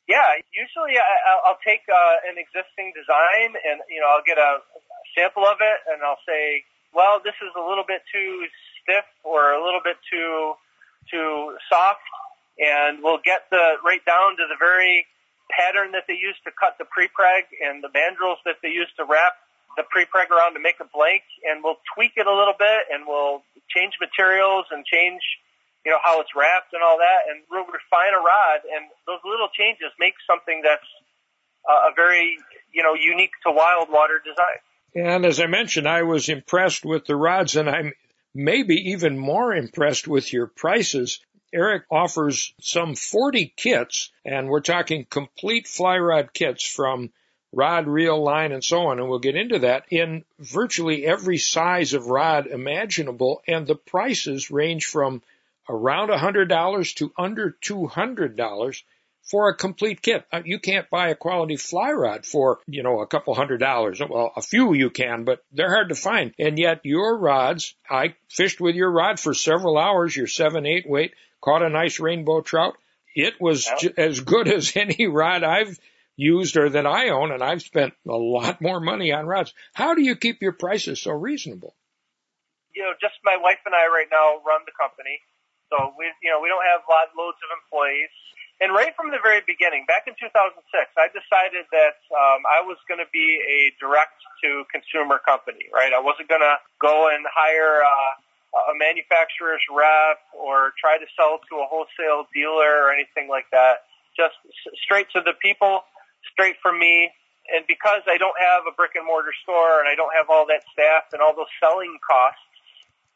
Yeah, 0.08 0.26
usually 0.50 0.98
I, 0.98 1.46
I'll 1.46 1.62
take 1.62 1.86
uh, 1.86 2.30
an 2.30 2.34
existing 2.34 2.94
design, 2.98 3.54
and 3.62 3.78
you 3.88 4.00
know 4.00 4.10
I'll 4.10 4.26
get 4.26 4.38
a 4.38 4.58
sample 5.16 5.48
of 5.48 5.58
it 5.64 5.78
and 5.88 6.04
I'll 6.04 6.20
say, 6.28 6.62
well, 6.92 7.20
this 7.24 7.34
is 7.40 7.52
a 7.56 7.64
little 7.64 7.84
bit 7.88 8.04
too 8.12 8.46
stiff 8.80 9.08
or 9.24 9.56
a 9.56 9.60
little 9.64 9.80
bit 9.82 9.96
too 10.06 10.54
too 11.10 11.54
soft, 11.70 12.02
and 12.58 12.98
we'll 13.02 13.22
get 13.22 13.46
the 13.50 13.78
right 13.84 14.02
down 14.04 14.34
to 14.36 14.44
the 14.50 14.58
very 14.58 15.06
pattern 15.50 15.92
that 15.92 16.02
they 16.10 16.18
use 16.18 16.34
to 16.42 16.50
cut 16.50 16.74
the 16.82 16.86
prepreg 16.88 17.46
and 17.62 17.78
the 17.78 17.92
mandrels 17.94 18.42
that 18.42 18.58
they 18.62 18.74
use 18.74 18.90
to 18.98 19.06
wrap 19.06 19.38
the 19.78 19.86
prepreg 19.86 20.34
around 20.34 20.54
to 20.54 20.60
make 20.60 20.80
a 20.80 20.88
blank, 20.90 21.22
and 21.46 21.62
we'll 21.62 21.78
tweak 21.94 22.16
it 22.16 22.26
a 22.26 22.32
little 22.32 22.56
bit 22.58 22.90
and 22.90 23.06
we'll 23.06 23.44
change 23.70 23.94
materials 24.00 24.66
and 24.72 24.84
change 24.86 25.22
you 25.84 25.94
know 25.94 26.02
how 26.02 26.18
it's 26.18 26.34
wrapped 26.34 26.74
and 26.74 26.82
all 26.82 26.98
that, 26.98 27.30
and 27.30 27.46
we'll 27.46 27.68
refine 27.70 28.10
a 28.10 28.18
rod, 28.18 28.66
and 28.66 28.90
those 29.06 29.22
little 29.22 29.46
changes 29.54 29.94
make 30.02 30.18
something 30.26 30.58
that's 30.66 30.90
a 31.62 31.94
very 31.94 32.38
you 32.74 32.82
know 32.82 32.94
unique 32.98 33.30
to 33.46 33.54
wild 33.54 33.86
water 33.86 34.18
design. 34.18 34.58
And 34.96 35.26
as 35.26 35.40
I 35.40 35.46
mentioned, 35.46 35.86
I 35.86 36.04
was 36.04 36.30
impressed 36.30 36.86
with 36.86 37.04
the 37.04 37.16
rods 37.16 37.54
and 37.54 37.68
I'm 37.68 37.92
maybe 38.34 38.92
even 38.92 39.18
more 39.18 39.54
impressed 39.54 40.08
with 40.08 40.32
your 40.32 40.46
prices. 40.46 41.20
Eric 41.52 41.82
offers 41.90 42.54
some 42.62 42.94
40 42.94 43.52
kits 43.58 44.10
and 44.24 44.48
we're 44.48 44.60
talking 44.60 45.04
complete 45.04 45.66
fly 45.68 45.98
rod 45.98 46.32
kits 46.32 46.66
from 46.66 47.12
rod, 47.52 47.86
reel, 47.86 48.22
line, 48.22 48.52
and 48.52 48.64
so 48.64 48.86
on, 48.86 48.98
and 48.98 49.08
we'll 49.10 49.18
get 49.18 49.36
into 49.36 49.58
that, 49.60 49.84
in 49.90 50.24
virtually 50.38 51.04
every 51.04 51.38
size 51.38 51.92
of 51.92 52.06
rod 52.06 52.46
imaginable, 52.46 53.42
and 53.46 53.66
the 53.66 53.76
prices 53.76 54.50
range 54.50 54.86
from 54.86 55.22
around 55.68 56.08
$100 56.08 56.94
to 56.94 57.12
under 57.18 57.56
$200 57.62 58.82
for 59.30 59.48
a 59.48 59.56
complete 59.56 60.02
kit. 60.02 60.24
Uh, 60.32 60.42
you 60.44 60.58
can't 60.58 60.88
buy 60.90 61.08
a 61.08 61.14
quality 61.14 61.56
fly 61.56 61.92
rod 61.92 62.24
for, 62.24 62.58
you 62.66 62.82
know, 62.82 63.00
a 63.00 63.06
couple 63.06 63.34
hundred 63.34 63.58
dollars. 63.58 64.00
Well, 64.08 64.32
a 64.36 64.42
few 64.42 64.72
you 64.72 64.90
can, 64.90 65.24
but 65.24 65.40
they're 65.52 65.74
hard 65.74 65.88
to 65.88 65.94
find. 65.94 66.32
And 66.38 66.58
yet 66.58 66.80
your 66.84 67.18
rods, 67.18 67.74
I 67.90 68.14
fished 68.28 68.60
with 68.60 68.76
your 68.76 68.90
rod 68.90 69.18
for 69.18 69.34
several 69.34 69.78
hours, 69.78 70.16
your 70.16 70.28
seven, 70.28 70.66
eight 70.66 70.88
weight, 70.88 71.14
caught 71.40 71.62
a 71.62 71.68
nice 71.68 72.00
rainbow 72.00 72.40
trout. 72.40 72.74
It 73.14 73.34
was 73.40 73.68
as 73.96 74.20
good 74.20 74.48
as 74.52 74.76
any 74.76 75.06
rod 75.06 75.42
I've 75.42 75.78
used 76.16 76.56
or 76.56 76.70
that 76.70 76.86
I 76.86 77.10
own, 77.10 77.30
and 77.30 77.42
I've 77.42 77.62
spent 77.62 77.92
a 78.08 78.16
lot 78.16 78.60
more 78.60 78.80
money 78.80 79.12
on 79.12 79.26
rods. 79.26 79.52
How 79.74 79.94
do 79.94 80.02
you 80.02 80.16
keep 80.16 80.40
your 80.40 80.52
prices 80.52 81.00
so 81.02 81.12
reasonable? 81.12 81.74
You 82.74 82.82
know, 82.82 82.92
just 83.00 83.16
my 83.24 83.36
wife 83.40 83.60
and 83.64 83.74
I 83.74 83.88
right 83.88 84.08
now 84.10 84.40
run 84.44 84.60
the 84.64 84.72
company. 84.76 85.20
So 85.68 85.92
we, 85.98 86.06
you 86.22 86.30
know, 86.30 86.40
we 86.40 86.48
don't 86.48 86.64
have 86.64 86.84
lot, 86.88 87.12
loads 87.16 87.40
of 87.42 87.50
employees. 87.52 88.12
And 88.56 88.72
right 88.72 88.96
from 88.96 89.12
the 89.12 89.20
very 89.20 89.44
beginning, 89.44 89.84
back 89.84 90.08
in 90.08 90.16
2006, 90.16 90.56
I 90.96 91.12
decided 91.12 91.68
that 91.76 92.00
um, 92.08 92.40
I 92.48 92.64
was 92.64 92.80
going 92.88 93.04
to 93.04 93.10
be 93.12 93.36
a 93.44 93.76
direct 93.76 94.16
to 94.44 94.64
consumer 94.72 95.20
company, 95.20 95.68
right? 95.68 95.92
I 95.92 96.00
wasn't 96.00 96.32
going 96.32 96.40
to 96.40 96.56
go 96.80 97.12
and 97.12 97.20
hire 97.28 97.84
uh, 97.84 98.72
a 98.72 98.74
manufacturer's 98.80 99.60
rep 99.68 100.24
or 100.32 100.72
try 100.80 100.96
to 100.96 101.04
sell 101.12 101.36
to 101.52 101.60
a 101.60 101.68
wholesale 101.68 102.24
dealer 102.32 102.88
or 102.88 102.96
anything 102.96 103.28
like 103.28 103.44
that. 103.52 103.84
Just 104.16 104.40
straight 104.80 105.12
to 105.12 105.20
the 105.20 105.36
people, 105.44 105.84
straight 106.32 106.56
from 106.64 106.80
me. 106.80 107.12
And 107.52 107.68
because 107.68 108.08
I 108.08 108.16
don't 108.16 108.40
have 108.40 108.64
a 108.64 108.72
brick 108.72 108.96
and 108.96 109.04
mortar 109.04 109.36
store 109.44 109.84
and 109.84 109.86
I 109.86 109.94
don't 110.00 110.16
have 110.16 110.32
all 110.32 110.48
that 110.48 110.64
staff 110.72 111.12
and 111.12 111.20
all 111.20 111.36
those 111.36 111.52
selling 111.60 112.00
costs, 112.00 112.40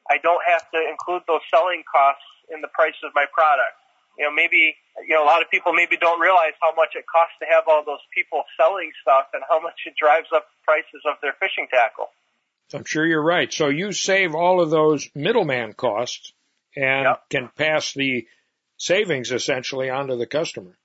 I 0.05 0.21
don't 0.21 0.45
have 0.45 0.69
to 0.77 0.85
include 0.85 1.25
those 1.25 1.43
selling 1.49 1.81
costs 1.89 2.29
in 2.53 2.61
the 2.61 2.69
price 2.69 3.01
of 3.01 3.17
my 3.17 3.25
product 3.33 3.81
you 4.21 4.29
know, 4.29 4.33
maybe, 4.37 4.77
you 5.07 5.15
know, 5.15 5.25
a 5.25 5.31
lot 5.31 5.43
of 5.43 5.51
people 5.51 5.73
maybe 5.73 5.97
don't 5.97 6.21
realize 6.21 6.53
how 6.61 6.75
much 6.75 6.91
it 6.95 7.05
costs 7.07 7.35
to 7.41 7.47
have 7.47 7.65
all 7.69 7.85
those 7.85 8.03
people 8.15 8.43
selling 8.57 8.91
stuff 9.03 9.27
and 9.35 9.43
how 9.49 9.61
much 9.61 9.79
it 9.87 9.95
drives 9.99 10.29
up 10.35 10.47
prices 10.65 11.03
of 11.07 11.17
their 11.23 11.35
fishing 11.41 11.67
tackle. 11.71 12.09
I'm 12.73 12.85
sure 12.85 13.05
you're 13.05 13.23
right. 13.23 13.53
So 13.53 13.69
you 13.69 13.93
save 13.93 14.35
all 14.35 14.61
of 14.61 14.71
those 14.71 15.09
middleman 15.15 15.73
costs 15.73 16.33
and 16.77 17.05
yep. 17.05 17.29
can 17.29 17.51
pass 17.57 17.93
the 17.93 18.27
savings 18.77 19.33
essentially 19.33 19.91
onto 19.91 20.17
the 20.17 20.27
customer. 20.27 20.77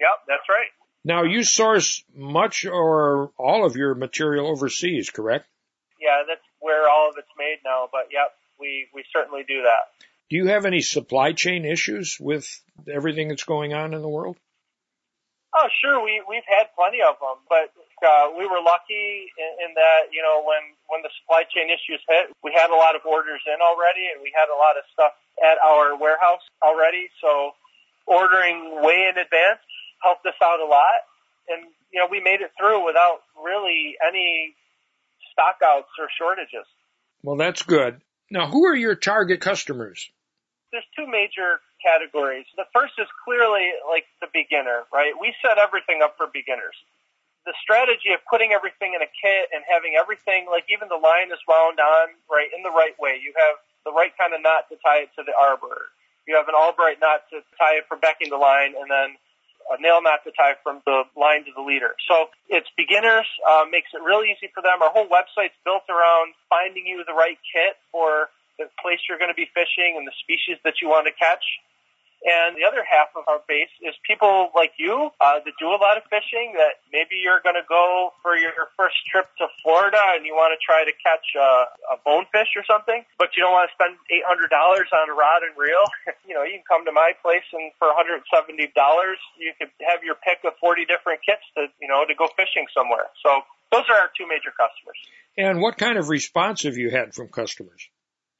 Yep, 0.00 0.18
that's 0.26 0.48
right. 0.48 0.70
Now 1.04 1.22
you 1.22 1.44
source 1.44 2.02
much 2.14 2.66
or 2.66 3.30
all 3.38 3.64
of 3.64 3.76
your 3.76 3.94
material 3.94 4.48
overseas, 4.48 5.10
correct? 5.10 5.46
Yeah, 6.00 6.24
that's 6.26 6.42
where 6.60 6.88
all 6.90 7.08
of 7.08 7.16
it's 7.16 7.28
made 7.38 7.58
now, 7.64 7.88
but 7.90 8.08
yep, 8.12 8.34
we, 8.58 8.88
we 8.92 9.04
certainly 9.12 9.44
do 9.46 9.62
that. 9.62 10.06
Do 10.28 10.36
you 10.36 10.46
have 10.46 10.66
any 10.66 10.80
supply 10.80 11.32
chain 11.32 11.64
issues 11.64 12.18
with 12.18 12.46
everything 12.90 13.28
that's 13.28 13.44
going 13.44 13.74
on 13.74 13.94
in 13.94 14.02
the 14.02 14.08
world? 14.08 14.36
Oh, 15.54 15.68
sure. 15.80 16.02
We 16.04 16.20
we've 16.28 16.44
had 16.44 16.68
plenty 16.76 17.00
of 17.00 17.16
them, 17.16 17.40
but 17.48 17.72
uh, 18.04 18.28
we 18.36 18.44
were 18.44 18.60
lucky 18.60 19.32
in, 19.38 19.50
in 19.64 19.70
that 19.78 20.12
you 20.12 20.20
know 20.20 20.44
when 20.44 20.76
when 20.90 21.00
the 21.00 21.08
supply 21.22 21.48
chain 21.48 21.70
issues 21.72 22.02
hit, 22.04 22.28
we 22.42 22.52
had 22.52 22.68
a 22.68 22.76
lot 22.76 22.92
of 22.92 23.06
orders 23.06 23.40
in 23.46 23.56
already, 23.62 24.12
and 24.12 24.20
we 24.20 24.34
had 24.34 24.52
a 24.52 24.58
lot 24.58 24.76
of 24.76 24.84
stuff 24.92 25.16
at 25.40 25.56
our 25.64 25.96
warehouse 25.96 26.44
already. 26.60 27.08
So 27.22 27.56
ordering 28.04 28.84
way 28.84 29.08
in 29.08 29.16
advance 29.16 29.64
helped 30.02 30.26
us 30.26 30.36
out 30.42 30.60
a 30.60 30.68
lot, 30.68 31.06
and 31.48 31.72
you 31.88 32.04
know 32.04 32.08
we 32.10 32.20
made 32.20 32.44
it 32.44 32.52
through 32.58 32.84
without 32.84 33.24
really 33.38 33.96
any 34.02 34.52
stockouts 35.32 35.88
or 35.96 36.12
shortages. 36.18 36.68
Well, 37.22 37.36
that's 37.36 37.62
good. 37.62 38.02
Now, 38.30 38.50
who 38.50 38.66
are 38.66 38.76
your 38.76 38.94
target 38.94 39.40
customers? 39.40 40.10
There's 40.76 40.92
two 40.92 41.08
major 41.08 41.64
categories. 41.80 42.44
The 42.60 42.68
first 42.68 43.00
is 43.00 43.08
clearly 43.24 43.72
like 43.88 44.04
the 44.20 44.28
beginner, 44.28 44.84
right? 44.92 45.16
We 45.16 45.32
set 45.40 45.56
everything 45.56 46.04
up 46.04 46.20
for 46.20 46.28
beginners. 46.28 46.76
The 47.48 47.56
strategy 47.56 48.12
of 48.12 48.20
putting 48.28 48.52
everything 48.52 48.92
in 48.92 49.00
a 49.00 49.08
kit 49.08 49.48
and 49.56 49.64
having 49.64 49.96
everything, 49.96 50.44
like 50.52 50.68
even 50.68 50.92
the 50.92 51.00
line 51.00 51.32
is 51.32 51.40
wound 51.48 51.80
on, 51.80 52.12
right, 52.28 52.52
in 52.52 52.60
the 52.60 52.68
right 52.68 52.92
way. 53.00 53.16
You 53.16 53.32
have 53.40 53.56
the 53.88 53.94
right 53.96 54.12
kind 54.20 54.36
of 54.36 54.44
knot 54.44 54.68
to 54.68 54.76
tie 54.84 55.08
it 55.08 55.16
to 55.16 55.24
the 55.24 55.32
arbor. 55.32 55.88
You 56.28 56.36
have 56.36 56.44
an 56.44 56.58
Albright 56.58 57.00
knot 57.00 57.24
to 57.32 57.40
tie 57.56 57.80
it 57.80 57.88
for 57.88 57.96
backing 57.96 58.28
the 58.28 58.36
line, 58.36 58.76
and 58.76 58.92
then 58.92 59.16
a 59.72 59.80
nail 59.80 60.04
knot 60.04 60.28
to 60.28 60.34
tie 60.36 60.60
from 60.60 60.84
the 60.84 61.08
line 61.16 61.48
to 61.48 61.56
the 61.56 61.64
leader. 61.64 61.96
So 62.04 62.28
it's 62.52 62.68
beginners, 62.76 63.24
uh, 63.48 63.64
makes 63.64 63.96
it 63.96 64.04
real 64.04 64.20
easy 64.28 64.52
for 64.52 64.60
them. 64.60 64.84
Our 64.84 64.92
whole 64.92 65.08
website's 65.08 65.56
built 65.64 65.88
around 65.88 66.36
finding 66.52 66.84
you 66.84 67.00
the 67.08 67.16
right 67.16 67.40
kit 67.48 67.80
for 67.88 68.28
the 68.58 68.68
place 68.80 69.00
you're 69.08 69.18
going 69.18 69.32
to 69.32 69.38
be 69.38 69.48
fishing 69.52 69.96
and 69.96 70.06
the 70.06 70.16
species 70.22 70.56
that 70.64 70.80
you 70.80 70.88
want 70.88 71.06
to 71.06 71.14
catch. 71.14 71.44
And 72.24 72.56
the 72.56 72.64
other 72.66 72.82
half 72.82 73.12
of 73.14 73.28
our 73.28 73.44
base 73.46 73.70
is 73.84 73.94
people 74.02 74.50
like 74.56 74.74
you 74.80 75.14
uh, 75.20 75.38
that 75.44 75.54
do 75.60 75.70
a 75.70 75.78
lot 75.78 75.94
of 75.94 76.02
fishing. 76.10 76.56
That 76.58 76.80
maybe 76.90 77.20
you're 77.20 77.44
going 77.44 77.54
to 77.54 77.66
go 77.68 78.16
for 78.18 78.34
your 78.34 78.72
first 78.74 78.96
trip 79.06 79.28
to 79.38 79.46
Florida 79.62 80.00
and 80.16 80.24
you 80.24 80.34
want 80.34 80.56
to 80.56 80.58
try 80.58 80.82
to 80.82 80.90
catch 80.96 81.22
a, 81.36 81.94
a 81.94 81.96
bonefish 82.02 82.56
or 82.56 82.64
something, 82.66 83.04
but 83.20 83.36
you 83.36 83.44
don't 83.44 83.52
want 83.52 83.68
to 83.70 83.74
spend 83.76 83.94
eight 84.10 84.24
hundred 84.26 84.50
dollars 84.50 84.90
on 84.90 85.06
a 85.06 85.14
rod 85.14 85.44
and 85.46 85.54
reel. 85.54 85.86
you 86.26 86.34
know, 86.34 86.42
you 86.42 86.58
can 86.58 86.66
come 86.66 86.82
to 86.88 86.94
my 86.94 87.14
place 87.22 87.46
and 87.52 87.70
for 87.78 87.92
one 87.92 87.96
hundred 88.00 88.24
seventy 88.26 88.72
dollars, 88.74 89.20
you 89.38 89.52
could 89.54 89.70
have 89.84 90.02
your 90.02 90.18
pick 90.18 90.42
of 90.42 90.56
forty 90.58 90.82
different 90.82 91.20
kits 91.22 91.44
to 91.54 91.68
you 91.78 91.86
know 91.86 92.02
to 92.08 92.14
go 92.16 92.26
fishing 92.34 92.66
somewhere. 92.74 93.06
So 93.22 93.44
those 93.70 93.86
are 93.86 93.98
our 94.02 94.10
two 94.18 94.26
major 94.26 94.50
customers. 94.50 94.98
And 95.36 95.60
what 95.60 95.76
kind 95.76 95.94
of 95.94 96.08
response 96.08 96.64
have 96.64 96.80
you 96.80 96.90
had 96.90 97.14
from 97.14 97.28
customers? 97.28 97.86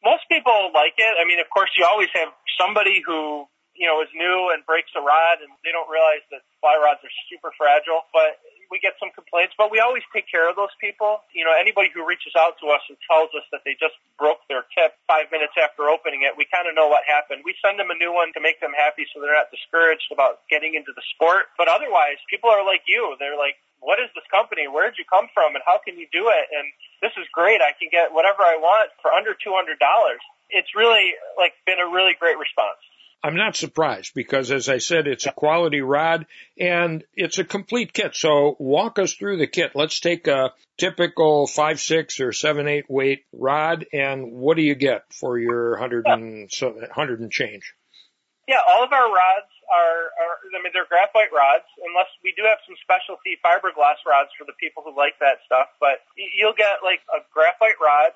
Most 0.07 0.31
people 0.31 0.71
like 0.71 0.95
it. 0.95 1.15
I 1.19 1.27
mean, 1.27 1.43
of 1.43 1.51
course, 1.51 1.75
you 1.75 1.83
always 1.83 2.11
have 2.15 2.31
somebody 2.55 3.03
who 3.03 3.51
you 3.75 3.91
know 3.91 3.99
is 4.01 4.09
new 4.15 4.55
and 4.55 4.63
breaks 4.63 4.95
a 4.95 5.03
rod, 5.03 5.43
and 5.43 5.51
they 5.67 5.75
don't 5.75 5.91
realize 5.91 6.23
that 6.31 6.47
fly 6.63 6.79
rods 6.79 7.03
are 7.03 7.15
super 7.27 7.51
fragile. 7.59 8.07
But 8.15 8.39
we 8.71 8.79
get 8.83 8.99
some 8.99 9.11
complaints, 9.15 9.55
but 9.55 9.71
we 9.71 9.79
always 9.79 10.03
take 10.11 10.27
care 10.27 10.47
of 10.51 10.55
those 10.55 10.73
people. 10.79 11.23
You 11.35 11.47
know, 11.47 11.55
anybody 11.55 11.91
who 11.91 12.07
reaches 12.07 12.35
out 12.35 12.59
to 12.63 12.71
us 12.71 12.83
and 12.91 12.99
tells 13.07 13.31
us 13.35 13.47
that 13.55 13.63
they 13.63 13.79
just 13.79 13.95
broke 14.19 14.43
their 14.51 14.67
tip 14.75 14.99
five 15.07 15.31
minutes 15.31 15.55
after 15.59 15.87
opening 15.87 16.27
it, 16.27 16.35
we 16.35 16.47
kind 16.51 16.67
of 16.67 16.75
know 16.75 16.91
what 16.91 17.07
happened. 17.07 17.47
We 17.47 17.55
send 17.63 17.79
them 17.79 17.91
a 17.91 17.99
new 17.99 18.11
one 18.11 18.35
to 18.35 18.41
make 18.43 18.59
them 18.63 18.75
happy 18.75 19.07
so 19.11 19.23
they're 19.23 19.35
not 19.35 19.55
discouraged 19.55 20.11
about 20.11 20.43
getting 20.51 20.75
into 20.75 20.91
the 20.95 21.05
sport. 21.15 21.51
But 21.59 21.71
otherwise, 21.71 22.19
people 22.31 22.51
are 22.51 22.65
like 22.67 22.83
you. 22.87 23.15
They're 23.19 23.39
like, 23.39 23.59
what 23.81 24.01
is 24.01 24.09
this 24.14 24.24
company? 24.31 24.68
Where 24.68 24.89
did 24.89 24.99
you 24.99 25.05
come 25.09 25.29
from? 25.33 25.55
And 25.55 25.62
how 25.66 25.79
can 25.83 25.99
you 25.99 26.07
do 26.12 26.29
it? 26.29 26.47
And 26.53 26.66
this 27.03 27.12
is 27.20 27.27
great. 27.33 27.61
I 27.61 27.72
can 27.77 27.89
get 27.91 28.12
whatever 28.12 28.43
I 28.43 28.57
want 28.59 28.91
for 29.03 29.12
under 29.12 29.33
$200. 29.33 29.77
It's 30.51 30.74
really 30.74 31.12
like 31.37 31.53
been 31.66 31.79
a 31.79 31.91
really 31.91 32.14
great 32.18 32.39
response. 32.39 32.81
I'm 33.22 33.37
not 33.37 33.57
surprised 33.57 34.12
because 34.14 34.53
as 34.53 34.68
I 34.68 34.79
said, 34.79 35.09
it's 35.09 35.27
a 35.27 35.33
quality 35.33 35.81
rod 35.81 36.27
and 36.59 37.03
it's 37.14 37.39
a 37.39 37.45
complete 37.45 37.93
kit. 37.93 38.14
So 38.14 38.57
walk 38.61 38.99
us 38.99 39.14
through 39.14 39.39
the 39.39 39.49
kit. 39.49 39.72
Let's 39.74 39.99
take 39.99 40.29
a 40.29 40.53
typical 40.79 41.47
five, 41.47 41.81
six 41.81 42.20
or 42.20 42.33
seven, 42.33 42.68
eight 42.68 42.85
weight 42.89 43.24
rod 43.33 43.87
and 43.93 44.33
what 44.33 44.57
do 44.57 44.62
you 44.62 44.74
get 44.74 45.12
for 45.12 45.39
your 45.39 45.77
hundred 45.77 46.07
and 46.07 46.49
hundred 46.95 47.20
and 47.20 47.33
change? 47.33 47.74
Yeah, 48.47 48.61
all 48.68 48.85
of 48.85 48.93
our 48.93 49.09
rods 49.09 49.51
are, 49.69 50.14
are, 50.17 50.35
I 50.55 50.62
mean, 50.62 50.71
they're 50.75 50.89
graphite 50.89 51.35
rods, 51.35 51.67
unless 51.83 52.11
we 52.23 52.33
do 52.35 52.47
have 52.47 52.62
some 52.67 52.79
specialty 52.83 53.39
fiberglass 53.43 54.01
rods 54.07 54.31
for 54.35 54.47
the 54.47 54.57
people 54.59 54.87
who 54.87 54.95
like 54.95 55.19
that 55.19 55.43
stuff. 55.45 55.71
But 55.79 56.03
you'll 56.17 56.57
get 56.57 56.83
like 56.87 57.03
a 57.11 57.23
graphite 57.35 57.79
rod 57.83 58.14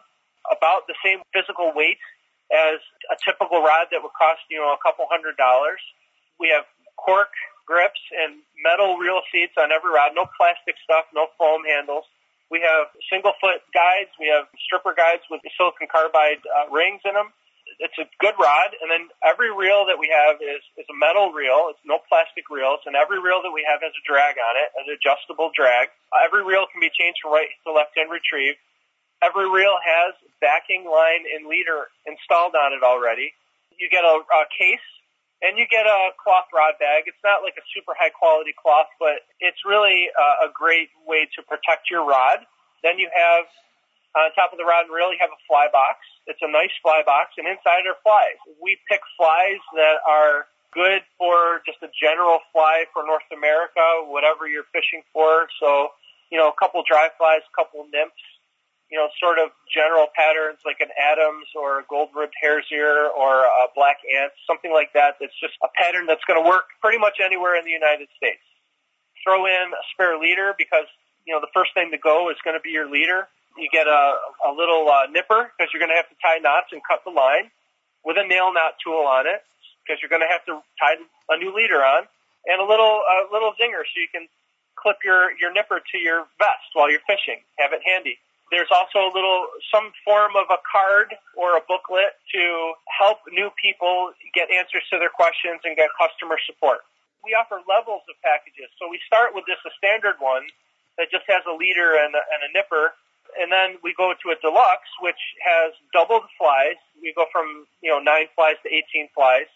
about 0.48 0.86
the 0.86 0.96
same 1.04 1.20
physical 1.34 1.72
weight 1.74 2.00
as 2.50 2.82
a 3.10 3.16
typical 3.22 3.62
rod 3.62 3.90
that 3.94 4.02
would 4.02 4.14
cost, 4.14 4.42
you 4.50 4.58
know, 4.58 4.74
a 4.74 4.80
couple 4.82 5.06
hundred 5.06 5.38
dollars. 5.38 5.78
We 6.38 6.50
have 6.50 6.66
cork 6.98 7.30
grips 7.66 8.02
and 8.10 8.42
metal 8.62 8.98
reel 8.98 9.22
seats 9.30 9.54
on 9.54 9.70
every 9.70 9.94
rod, 9.94 10.12
no 10.18 10.26
plastic 10.34 10.74
stuff, 10.82 11.06
no 11.14 11.30
foam 11.38 11.62
handles. 11.62 12.04
We 12.50 12.58
have 12.66 12.90
single 13.06 13.32
foot 13.38 13.62
guides. 13.70 14.10
We 14.18 14.26
have 14.26 14.50
stripper 14.58 14.90
guides 14.90 15.22
with 15.30 15.38
the 15.46 15.54
silicon 15.54 15.86
carbide 15.86 16.42
uh, 16.42 16.66
rings 16.74 16.98
in 17.06 17.14
them. 17.14 17.30
It's 17.80 17.96
a 17.96 18.04
good 18.20 18.36
rod, 18.36 18.76
and 18.76 18.92
then 18.92 19.08
every 19.24 19.48
reel 19.48 19.88
that 19.88 19.96
we 19.96 20.12
have 20.12 20.36
is, 20.44 20.60
is 20.76 20.84
a 20.92 20.96
metal 21.00 21.32
reel. 21.32 21.72
It's 21.72 21.80
no 21.88 21.96
plastic 22.12 22.52
reels, 22.52 22.84
and 22.84 22.92
every 22.92 23.16
reel 23.16 23.40
that 23.40 23.56
we 23.56 23.64
have 23.64 23.80
has 23.80 23.96
a 23.96 24.04
drag 24.04 24.36
on 24.36 24.54
it, 24.60 24.68
an 24.76 24.84
adjustable 24.92 25.48
drag. 25.56 25.88
Every 26.12 26.44
reel 26.44 26.68
can 26.68 26.84
be 26.84 26.92
changed 26.92 27.24
from 27.24 27.32
right 27.32 27.48
to 27.64 27.72
left 27.72 27.96
and 27.96 28.12
retrieved. 28.12 28.60
Every 29.24 29.48
reel 29.48 29.80
has 29.80 30.12
backing 30.44 30.84
line 30.84 31.24
and 31.24 31.48
leader 31.48 31.88
installed 32.04 32.52
on 32.52 32.76
it 32.76 32.84
already. 32.84 33.32
You 33.80 33.88
get 33.88 34.04
a, 34.04 34.20
a 34.20 34.44
case 34.52 34.84
and 35.40 35.56
you 35.56 35.64
get 35.68 35.88
a 35.88 36.12
cloth 36.20 36.52
rod 36.52 36.76
bag. 36.76 37.08
It's 37.08 37.20
not 37.24 37.40
like 37.40 37.56
a 37.56 37.64
super 37.72 37.96
high 37.96 38.12
quality 38.12 38.52
cloth, 38.52 38.92
but 39.00 39.24
it's 39.40 39.64
really 39.64 40.12
a, 40.12 40.48
a 40.48 40.48
great 40.52 40.92
way 41.08 41.28
to 41.36 41.40
protect 41.44 41.88
your 41.88 42.04
rod. 42.04 42.44
Then 42.84 43.00
you 43.00 43.08
have 43.12 43.44
on 44.16 44.32
top 44.34 44.50
of 44.50 44.58
the 44.58 44.66
rod 44.66 44.90
and 44.90 44.94
reel, 44.94 45.14
you 45.14 45.20
have 45.22 45.32
a 45.32 45.42
fly 45.46 45.70
box. 45.70 46.02
It's 46.26 46.42
a 46.42 46.50
nice 46.50 46.74
fly 46.82 47.02
box, 47.06 47.38
and 47.38 47.46
inside 47.46 47.86
are 47.86 47.98
flies. 48.02 48.38
We 48.58 48.78
pick 48.90 49.00
flies 49.14 49.62
that 49.78 50.02
are 50.06 50.50
good 50.74 51.02
for 51.18 51.62
just 51.66 51.82
a 51.82 51.90
general 51.94 52.38
fly 52.54 52.86
for 52.94 53.02
North 53.06 53.26
America, 53.34 53.82
whatever 54.06 54.46
you're 54.46 54.68
fishing 54.74 55.02
for. 55.14 55.46
So 55.58 55.94
you 56.30 56.38
know, 56.38 56.48
a 56.48 56.56
couple 56.56 56.82
dry 56.86 57.10
flies, 57.18 57.42
a 57.42 57.54
couple 57.58 57.82
nymphs, 57.90 58.22
you 58.90 58.98
know, 58.98 59.10
sort 59.18 59.38
of 59.38 59.50
general 59.66 60.06
patterns 60.14 60.62
like 60.64 60.78
an 60.78 60.90
Adams 60.94 61.46
or 61.58 61.82
a 61.82 61.84
gold-ribbed 61.90 62.34
hare's 62.40 62.66
ear 62.72 63.10
or 63.10 63.46
a 63.46 63.66
black 63.74 63.98
ant, 64.06 64.32
something 64.46 64.70
like 64.70 64.94
that. 64.94 65.18
That's 65.20 65.34
just 65.38 65.54
a 65.62 65.70
pattern 65.74 66.06
that's 66.06 66.22
going 66.26 66.42
to 66.42 66.46
work 66.46 66.70
pretty 66.80 66.98
much 66.98 67.18
anywhere 67.22 67.58
in 67.58 67.66
the 67.66 67.74
United 67.74 68.08
States. 68.16 68.42
Throw 69.22 69.46
in 69.46 69.74
a 69.74 69.82
spare 69.92 70.18
leader 70.18 70.54
because 70.56 70.86
you 71.26 71.34
know 71.34 71.42
the 71.42 71.52
first 71.52 71.74
thing 71.74 71.90
to 71.90 71.98
go 71.98 72.30
is 72.30 72.38
going 72.42 72.56
to 72.56 72.62
be 72.62 72.70
your 72.70 72.88
leader. 72.88 73.28
You 73.58 73.68
get 73.72 73.86
a, 73.86 74.02
a 74.46 74.52
little 74.54 74.86
uh, 74.88 75.10
nipper 75.10 75.50
because 75.52 75.72
you're 75.72 75.82
going 75.82 75.90
to 75.90 75.98
have 75.98 76.08
to 76.08 76.18
tie 76.22 76.38
knots 76.38 76.70
and 76.70 76.80
cut 76.86 77.02
the 77.04 77.10
line 77.10 77.50
with 78.04 78.16
a 78.16 78.26
nail 78.26 78.52
knot 78.52 78.78
tool 78.82 79.04
on 79.04 79.26
it 79.26 79.42
because 79.82 80.00
you're 80.00 80.12
going 80.12 80.24
to 80.24 80.30
have 80.30 80.44
to 80.46 80.62
tie 80.78 80.96
a 81.30 81.36
new 81.36 81.50
leader 81.50 81.82
on, 81.82 82.06
and 82.46 82.62
a 82.62 82.66
little 82.66 83.02
a 83.02 83.26
little 83.32 83.52
zinger 83.58 83.82
so 83.82 83.94
you 83.98 84.08
can 84.12 84.30
clip 84.78 85.02
your 85.04 85.34
your 85.36 85.52
nipper 85.52 85.82
to 85.82 85.98
your 85.98 86.24
vest 86.38 86.70
while 86.72 86.88
you're 86.88 87.04
fishing. 87.04 87.42
Have 87.58 87.72
it 87.72 87.82
handy. 87.84 88.16
There's 88.50 88.70
also 88.70 89.06
a 89.06 89.12
little 89.14 89.46
some 89.70 89.94
form 90.02 90.34
of 90.34 90.50
a 90.50 90.58
card 90.66 91.14
or 91.38 91.54
a 91.54 91.62
booklet 91.66 92.18
to 92.34 92.74
help 92.90 93.22
new 93.30 93.50
people 93.54 94.10
get 94.34 94.50
answers 94.50 94.82
to 94.90 94.98
their 94.98 95.12
questions 95.12 95.62
and 95.62 95.78
get 95.78 95.90
customer 95.94 96.38
support. 96.46 96.82
We 97.22 97.36
offer 97.36 97.62
levels 97.68 98.02
of 98.10 98.16
packages. 98.24 98.72
So 98.80 98.90
we 98.90 98.98
start 99.06 99.36
with 99.36 99.44
just 99.46 99.62
a 99.62 99.72
standard 99.78 100.18
one 100.18 100.50
that 100.98 101.14
just 101.14 101.28
has 101.30 101.46
a 101.46 101.54
leader 101.54 101.94
and 101.94 102.10
a, 102.16 102.22
and 102.34 102.40
a 102.42 102.50
nipper 102.50 102.96
and 103.38 103.50
then 103.50 103.78
we 103.82 103.94
go 103.94 104.12
to 104.12 104.26
a 104.30 104.36
deluxe, 104.40 104.90
which 105.00 105.20
has 105.44 105.74
double 105.92 106.20
the 106.20 106.32
flies. 106.38 106.78
We 107.02 107.12
go 107.14 107.26
from 107.30 107.66
you 107.82 107.90
know 107.90 107.98
nine 107.98 108.26
flies 108.34 108.56
to 108.62 108.68
18 108.68 109.10
flies. 109.14 109.50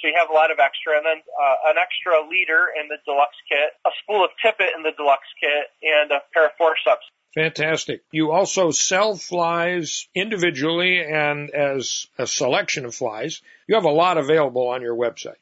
So 0.00 0.08
you 0.12 0.14
have 0.20 0.28
a 0.28 0.36
lot 0.36 0.52
of 0.52 0.60
extra, 0.60 1.00
and 1.00 1.06
then 1.08 1.24
uh, 1.24 1.72
an 1.72 1.80
extra 1.80 2.20
leader 2.28 2.68
in 2.76 2.88
the 2.92 3.00
deluxe 3.08 3.40
kit, 3.48 3.72
a 3.86 3.90
spool 4.04 4.22
of 4.22 4.30
tippet 4.44 4.76
in 4.76 4.84
the 4.84 4.92
deluxe 4.92 5.30
kit, 5.40 5.72
and 5.80 6.12
a 6.12 6.20
pair 6.34 6.46
of 6.46 6.52
forceps. 6.60 7.08
Fantastic. 7.36 8.00
You 8.12 8.32
also 8.32 8.70
sell 8.70 9.14
flies 9.14 10.08
individually 10.14 11.04
and 11.04 11.50
as 11.50 12.06
a 12.18 12.26
selection 12.26 12.86
of 12.86 12.94
flies. 12.94 13.42
You 13.68 13.74
have 13.74 13.84
a 13.84 13.92
lot 13.92 14.16
available 14.16 14.68
on 14.68 14.80
your 14.80 14.96
website. 14.96 15.40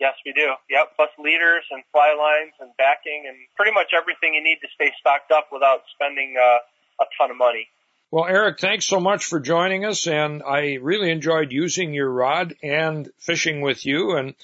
Yes, 0.00 0.12
we 0.24 0.32
do. 0.32 0.48
Yep, 0.68 0.96
plus 0.96 1.10
leaders 1.18 1.64
and 1.70 1.84
fly 1.92 2.16
lines 2.16 2.52
and 2.60 2.72
backing 2.76 3.24
and 3.28 3.36
pretty 3.56 3.72
much 3.72 3.92
everything 3.96 4.32
you 4.32 4.42
need 4.42 4.60
to 4.60 4.68
stay 4.74 4.92
stocked 5.00 5.30
up 5.30 5.48
without 5.52 5.84
spending 5.92 6.36
uh, 6.40 6.58
a 7.00 7.04
ton 7.18 7.30
of 7.30 7.36
money. 7.36 7.68
Well, 8.10 8.26
Eric, 8.26 8.58
thanks 8.58 8.86
so 8.86 8.98
much 8.98 9.24
for 9.24 9.38
joining 9.38 9.84
us, 9.84 10.06
and 10.08 10.42
I 10.42 10.78
really 10.82 11.10
enjoyed 11.10 11.52
using 11.52 11.94
your 11.94 12.10
rod 12.10 12.54
and 12.62 13.08
fishing 13.18 13.60
with 13.60 13.86
you, 13.86 14.16
and 14.16 14.34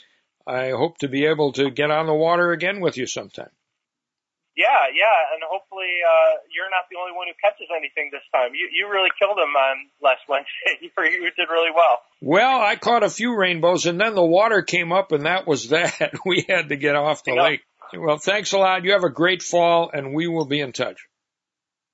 I 0.47 0.71
hope 0.71 0.99
to 0.99 1.09
be 1.09 1.27
able 1.27 1.53
to 1.55 1.71
get 1.71 1.91
on 1.91 2.07
the 2.07 2.15
water 2.15 2.53
again 2.53 2.81
with 2.81 2.97
you 2.97 3.07
sometime. 3.07 3.51
Yeah, 4.57 4.89
yeah, 4.95 5.35
and 5.35 5.43
hopefully 5.51 5.99
uh, 6.01 6.39
you're 6.55 6.71
not 6.71 6.89
the 6.91 6.97
only 6.97 7.13
one 7.13 7.27
who 7.27 7.35
catches 7.43 7.69
anything 7.77 8.09
this 8.11 8.23
time. 8.33 8.53
You 8.55 8.69
you 8.73 8.89
really 8.91 9.11
killed 9.19 9.37
him 9.37 9.55
on 9.55 9.77
last 10.01 10.23
Wednesday. 10.29 10.79
you, 10.81 11.25
you 11.25 11.31
did 11.37 11.51
really 11.51 11.73
well. 11.75 11.99
Well, 12.23 12.61
I 12.63 12.77
caught 12.77 13.03
a 13.03 13.11
few 13.11 13.37
rainbows, 13.37 13.85
and 13.85 14.01
then 14.01 14.15
the 14.15 14.25
water 14.25 14.63
came 14.63 14.93
up, 14.93 15.13
and 15.13 15.27
that 15.27 15.47
was 15.47 15.69
that. 15.77 16.13
we 16.25 16.47
had 16.49 16.71
to 16.71 16.77
get 16.77 16.97
off 16.97 17.25
the 17.25 17.35
lake. 17.35 17.61
Well, 17.95 18.17
thanks 18.17 18.53
a 18.53 18.59
lot. 18.59 18.85
You 18.85 18.93
have 18.93 19.05
a 19.05 19.11
great 19.11 19.43
fall, 19.43 19.91
and 19.93 20.15
we 20.15 20.27
will 20.27 20.47
be 20.47 20.61
in 20.61 20.73
touch. 20.73 21.06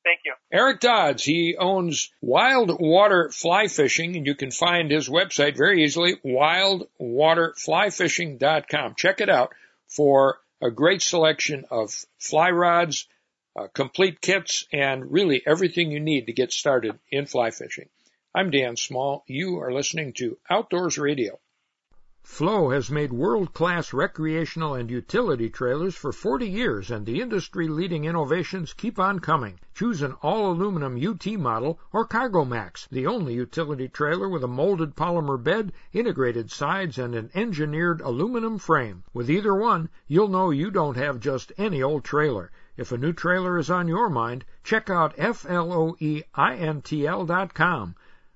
Thank 0.04 0.20
you. 0.24 0.34
Eric 0.52 0.80
Dodds, 0.80 1.24
he 1.24 1.56
owns 1.56 2.10
Wild 2.20 2.80
Water 2.80 3.30
Fly 3.30 3.68
Fishing, 3.68 4.16
and 4.16 4.26
you 4.26 4.34
can 4.34 4.50
find 4.50 4.90
his 4.90 5.08
website 5.08 5.56
very 5.56 5.84
easily, 5.84 6.16
wildwaterflyfishing.com. 6.24 8.94
Check 8.96 9.20
it 9.20 9.28
out 9.28 9.52
for 9.86 10.40
a 10.60 10.70
great 10.70 11.02
selection 11.02 11.66
of 11.70 12.04
fly 12.18 12.50
rods, 12.50 13.06
uh, 13.56 13.68
complete 13.68 14.20
kits, 14.20 14.66
and 14.72 15.12
really 15.12 15.40
everything 15.46 15.92
you 15.92 16.00
need 16.00 16.26
to 16.26 16.32
get 16.32 16.52
started 16.52 16.98
in 17.10 17.26
fly 17.26 17.50
fishing. 17.50 17.88
I'm 18.34 18.50
Dan 18.50 18.76
Small. 18.76 19.24
You 19.26 19.60
are 19.60 19.72
listening 19.72 20.14
to 20.14 20.38
Outdoors 20.48 20.96
Radio. 20.98 21.38
Floe 22.24 22.70
has 22.70 22.88
made 22.88 23.12
world-class 23.12 23.92
recreational 23.92 24.74
and 24.74 24.88
utility 24.88 25.50
trailers 25.50 25.96
for 25.96 26.12
40 26.12 26.48
years, 26.48 26.88
and 26.88 27.04
the 27.04 27.20
industry-leading 27.20 28.04
innovations 28.04 28.72
keep 28.72 29.00
on 29.00 29.18
coming. 29.18 29.58
Choose 29.74 30.02
an 30.02 30.12
all-aluminum 30.22 30.96
UT 31.04 31.26
model 31.38 31.80
or 31.92 32.04
Cargo 32.04 32.44
Max, 32.44 32.86
the 32.92 33.08
only 33.08 33.34
utility 33.34 33.88
trailer 33.88 34.28
with 34.28 34.44
a 34.44 34.48
molded 34.48 34.94
polymer 34.94 35.36
bed, 35.36 35.72
integrated 35.92 36.50
sides, 36.50 36.96
and 36.96 37.16
an 37.16 37.30
engineered 37.34 38.00
aluminum 38.00 38.56
frame. 38.56 39.02
With 39.12 39.28
either 39.28 39.54
one, 39.54 39.88
you'll 40.06 40.28
know 40.28 40.50
you 40.50 40.70
don't 40.70 40.96
have 40.96 41.18
just 41.18 41.52
any 41.58 41.82
old 41.82 42.04
trailer. 42.04 42.52
If 42.76 42.92
a 42.92 42.98
new 42.98 43.12
trailer 43.12 43.58
is 43.58 43.68
on 43.68 43.88
your 43.88 44.08
mind, 44.08 44.44
check 44.62 44.88
out 44.88 45.16
FLOEINTL.com. 45.16 45.96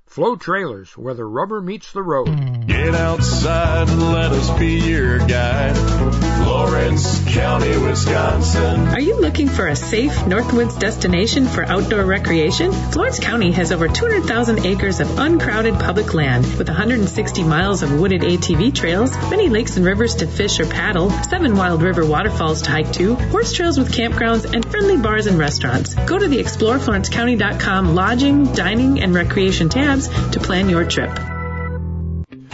Floe 0.07 0.37
Trailers, 0.37 0.97
where 0.97 1.15
the 1.15 1.25
rubber 1.25 1.61
meets 1.61 1.93
the 1.93 2.03
road. 2.03 2.67
Get 2.67 2.95
outside 2.95 3.89
and 3.89 4.13
let 4.13 4.33
us 4.33 4.59
be 4.59 4.79
your 4.79 5.19
guide. 5.19 6.36
Florence 6.57 7.23
County, 7.35 7.77
Wisconsin. 7.77 8.89
Are 8.89 8.99
you 8.99 9.21
looking 9.21 9.47
for 9.47 9.67
a 9.67 9.77
safe 9.77 10.15
Northwoods 10.21 10.79
destination 10.79 11.45
for 11.45 11.67
outdoor 11.67 12.07
recreation? 12.07 12.73
Florence 12.73 13.21
County 13.21 13.53
has 13.53 13.73
over 13.73 13.89
200,000 13.89 14.65
acres 14.65 15.01
of 15.01 15.19
uncrowded 15.19 15.75
public 15.75 16.15
land 16.15 16.47
with 16.57 16.67
160 16.67 17.43
miles 17.43 17.83
of 17.83 18.01
wooded 18.01 18.23
ATV 18.23 18.75
trails, 18.75 19.15
many 19.29 19.51
lakes 19.51 19.77
and 19.77 19.85
rivers 19.85 20.15
to 20.15 20.27
fish 20.27 20.59
or 20.59 20.65
paddle, 20.65 21.11
seven 21.25 21.57
wild 21.57 21.83
river 21.83 22.07
waterfalls 22.07 22.63
to 22.63 22.71
hike 22.71 22.91
to, 22.95 23.17
horse 23.17 23.53
trails 23.53 23.77
with 23.77 23.93
campgrounds, 23.93 24.51
and 24.51 24.65
friendly 24.65 24.97
bars 24.97 25.27
and 25.27 25.39
restaurants. 25.39 25.95
Go 26.07 26.19
to 26.19 26.27
the 26.27 26.39
exploreflorencecounty.com 26.39 27.95
lodging, 27.95 28.55
dining, 28.55 29.03
and 29.03 29.15
recreation 29.15 29.69
tabs 29.69 30.09
to 30.31 30.41
plan 30.41 30.71
your 30.71 30.87
trip. 30.87 31.36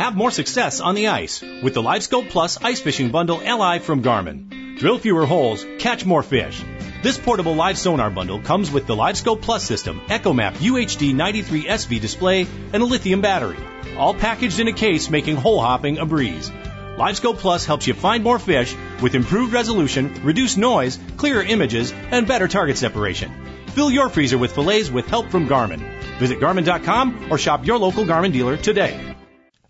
Have 0.03 0.17
more 0.17 0.33
success 0.33 0.81
on 0.81 0.97
the 0.97 1.07
ice 1.07 1.41
with 1.63 1.75
the 1.75 1.81
LiveScope 1.81 2.29
Plus 2.29 2.61
Ice 2.61 2.81
Fishing 2.81 3.13
Bundle 3.13 3.39
LI 3.39 3.79
from 3.79 4.03
Garmin. 4.03 4.77
Drill 4.77 4.99
fewer 4.99 5.27
holes, 5.27 5.65
catch 5.79 6.05
more 6.05 6.25
fish. 6.25 6.61
This 7.05 7.19
portable 7.19 7.55
live 7.55 7.79
sonar 7.79 8.11
bundle 8.11 8.41
comes 8.41 8.69
with 8.69 8.89
the 8.89 8.97
LiveScope 8.97 9.43
Plus 9.43 9.63
system, 9.63 10.01
EchoMap 10.09 10.55
UHD 10.55 11.15
93 11.15 11.67
SV 11.67 12.01
display, 12.01 12.49
and 12.73 12.83
a 12.83 12.85
lithium 12.85 13.21
battery. 13.21 13.59
All 13.97 14.13
packaged 14.13 14.59
in 14.59 14.67
a 14.67 14.73
case 14.73 15.09
making 15.09 15.37
hole 15.37 15.61
hopping 15.61 15.99
a 15.99 16.05
breeze. 16.05 16.51
LiveScope 16.51 17.39
Plus 17.39 17.65
helps 17.65 17.87
you 17.87 17.95
find 17.95 18.25
more 18.25 18.41
fish 18.41 18.75
with 19.01 19.15
improved 19.15 19.53
resolution, 19.53 20.13
reduced 20.25 20.59
noise, 20.59 20.99
clearer 21.17 21.45
images, 21.45 21.93
and 21.93 22.27
better 22.27 22.49
target 22.49 22.77
separation. 22.77 23.31
Fill 23.69 23.93
your 23.93 24.09
freezer 24.09 24.37
with 24.37 24.53
fillets 24.53 24.91
with 24.91 25.07
help 25.07 25.31
from 25.31 25.47
Garmin. 25.47 25.79
Visit 26.19 26.41
Garmin.com 26.41 27.29
or 27.31 27.39
shop 27.39 27.65
your 27.65 27.79
local 27.79 28.05
Garmin 28.05 28.33
dealer 28.33 28.57
today. 28.57 29.13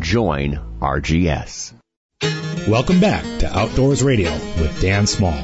JOIN 0.00 0.60
RGS. 0.80 1.74
Welcome 2.68 3.00
back 3.00 3.24
to 3.40 3.58
Outdoors 3.58 4.02
Radio 4.02 4.30
with 4.30 4.80
Dan 4.80 5.06
Small. 5.06 5.42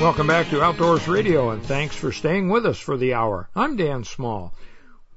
Welcome 0.00 0.26
back 0.26 0.50
to 0.50 0.62
Outdoors 0.62 1.06
Radio 1.06 1.50
and 1.50 1.62
thanks 1.62 1.94
for 1.94 2.10
staying 2.10 2.48
with 2.48 2.66
us 2.66 2.78
for 2.78 2.96
the 2.96 3.14
hour. 3.14 3.48
I'm 3.54 3.76
Dan 3.76 4.04
Small. 4.04 4.52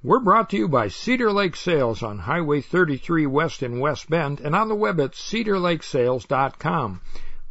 We're 0.03 0.19
brought 0.19 0.51
to 0.51 0.57
you 0.57 0.67
by 0.67 0.89
Cedar 0.89 1.31
Lake 1.31 1.55
Sales 1.55 2.03
on 2.03 2.19
Highway 2.19 2.61
33 2.61 3.25
West 3.25 3.63
in 3.63 3.79
West 3.79 4.09
Bend 4.09 4.39
and 4.39 4.55
on 4.55 4.69
the 4.69 4.75
web 4.75 4.99
at 5.01 5.13
cedarlakesales.com. 5.13 7.01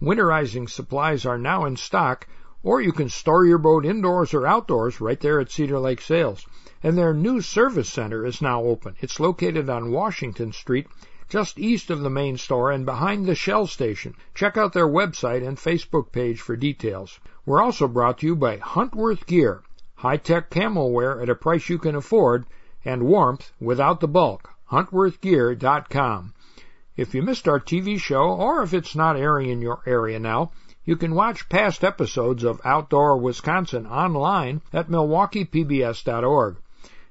Winterizing 0.01 0.69
supplies 0.69 1.25
are 1.25 1.39
now 1.39 1.65
in 1.65 1.77
stock, 1.77 2.27
or 2.63 2.81
you 2.81 2.93
can 2.93 3.09
store 3.09 3.45
your 3.47 3.59
boat 3.59 3.85
indoors 3.85 4.35
or 4.35 4.47
outdoors 4.47 5.01
right 5.01 5.21
there 5.21 5.41
at 5.41 5.51
Cedar 5.51 5.79
Lake 5.79 6.01
Sales. 6.01 6.47
And 6.83 6.99
their 6.99 7.15
new 7.15 7.41
service 7.41 7.89
center 7.89 8.25
is 8.25 8.43
now 8.43 8.63
open. 8.63 8.97
It's 9.01 9.21
located 9.21 9.71
on 9.71 9.93
Washington 9.93 10.53
Street, 10.53 10.87
just 11.29 11.59
east 11.59 11.91
of 11.91 12.01
the 12.01 12.11
main 12.11 12.37
store 12.37 12.71
and 12.71 12.85
behind 12.85 13.27
the 13.27 13.35
Shell 13.35 13.67
station. 13.67 14.15
Check 14.35 14.57
out 14.57 14.73
their 14.73 14.89
website 14.89 15.47
and 15.47 15.57
Facebook 15.57 16.13
page 16.13 16.41
for 16.41 16.57
details. 16.57 17.19
We're 17.45 17.63
also 17.63 17.89
brought 17.89 18.19
to 18.19 18.27
you 18.27 18.37
by 18.37 18.59
Huntworth 18.59 19.27
Gear 19.27 19.63
high-tech 20.01 20.51
camo 20.51 20.87
wear 20.87 21.23
at 21.23 21.31
a 21.31 21.35
price 21.35 21.71
you 21.71 21.79
can 21.79 21.95
afford, 21.95 22.45
and 22.85 23.03
warmth 23.03 23.51
without 23.59 24.01
the 24.01 24.07
bulk. 24.07 24.51
HuntworthGear.com. 24.71 26.35
If 26.99 27.15
you 27.15 27.21
missed 27.21 27.47
our 27.47 27.61
TV 27.61 28.01
show, 28.01 28.25
or 28.25 28.63
if 28.63 28.73
it's 28.73 28.97
not 28.97 29.19
airing 29.19 29.51
in 29.51 29.61
your 29.61 29.81
area 29.85 30.19
now, 30.19 30.53
you 30.87 30.97
can 30.97 31.15
watch 31.15 31.51
past 31.51 31.85
episodes 31.85 32.43
of 32.43 32.61
Outdoor 32.65 33.19
Wisconsin 33.19 33.87
online 33.87 34.63
at 34.73 34.89
MilwaukeePBS.org. 34.89 36.57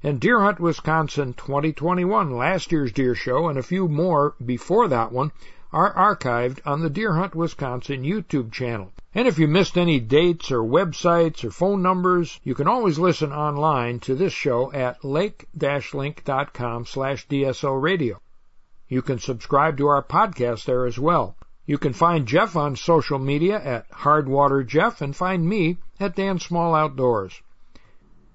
And 0.02 0.20
Deer 0.20 0.40
Hunt 0.40 0.60
Wisconsin 0.60 1.34
2021, 1.34 2.36
last 2.36 2.72
year's 2.72 2.92
deer 2.94 3.14
show, 3.14 3.48
and 3.48 3.60
a 3.60 3.64
few 3.64 3.88
more 3.88 4.34
before 4.44 4.88
that 4.88 5.12
one, 5.12 5.32
are 5.72 5.94
archived 5.94 6.62
on 6.66 6.82
the 6.82 6.90
Deer 6.90 7.14
Hunt 7.14 7.36
Wisconsin 7.36 8.02
YouTube 8.02 8.52
channel. 8.52 8.92
And 9.14 9.28
if 9.28 9.38
you 9.38 9.48
missed 9.48 9.78
any 9.78 10.00
dates 10.00 10.52
or 10.52 10.64
websites 10.64 11.44
or 11.44 11.52
phone 11.52 11.84
numbers, 11.84 12.40
you 12.44 12.56
can 12.56 12.68
always 12.68 12.98
listen 12.98 13.32
online 13.32 14.00
to 14.00 14.16
this 14.16 14.34
show 14.34 14.72
at 14.74 15.06
lake-link.com 15.06 16.86
slash 16.88 17.28
DSO 17.28 17.80
radio. 17.80 18.20
You 18.88 19.02
can 19.02 19.18
subscribe 19.18 19.78
to 19.78 19.88
our 19.88 20.04
podcast 20.04 20.66
there 20.66 20.86
as 20.86 21.00
well. 21.00 21.36
You 21.66 21.80
can 21.80 21.94
find 21.94 22.28
Jeff 22.28 22.56
on 22.56 22.76
social 22.76 23.18
media 23.18 23.60
at 23.60 23.90
Hardwater 23.90 24.64
Jeff 24.64 25.02
and 25.02 25.16
find 25.16 25.50
me 25.50 25.78
at 26.00 26.16
Dan 26.16 26.40
Small 26.40 26.76
Outdoors. 26.76 27.42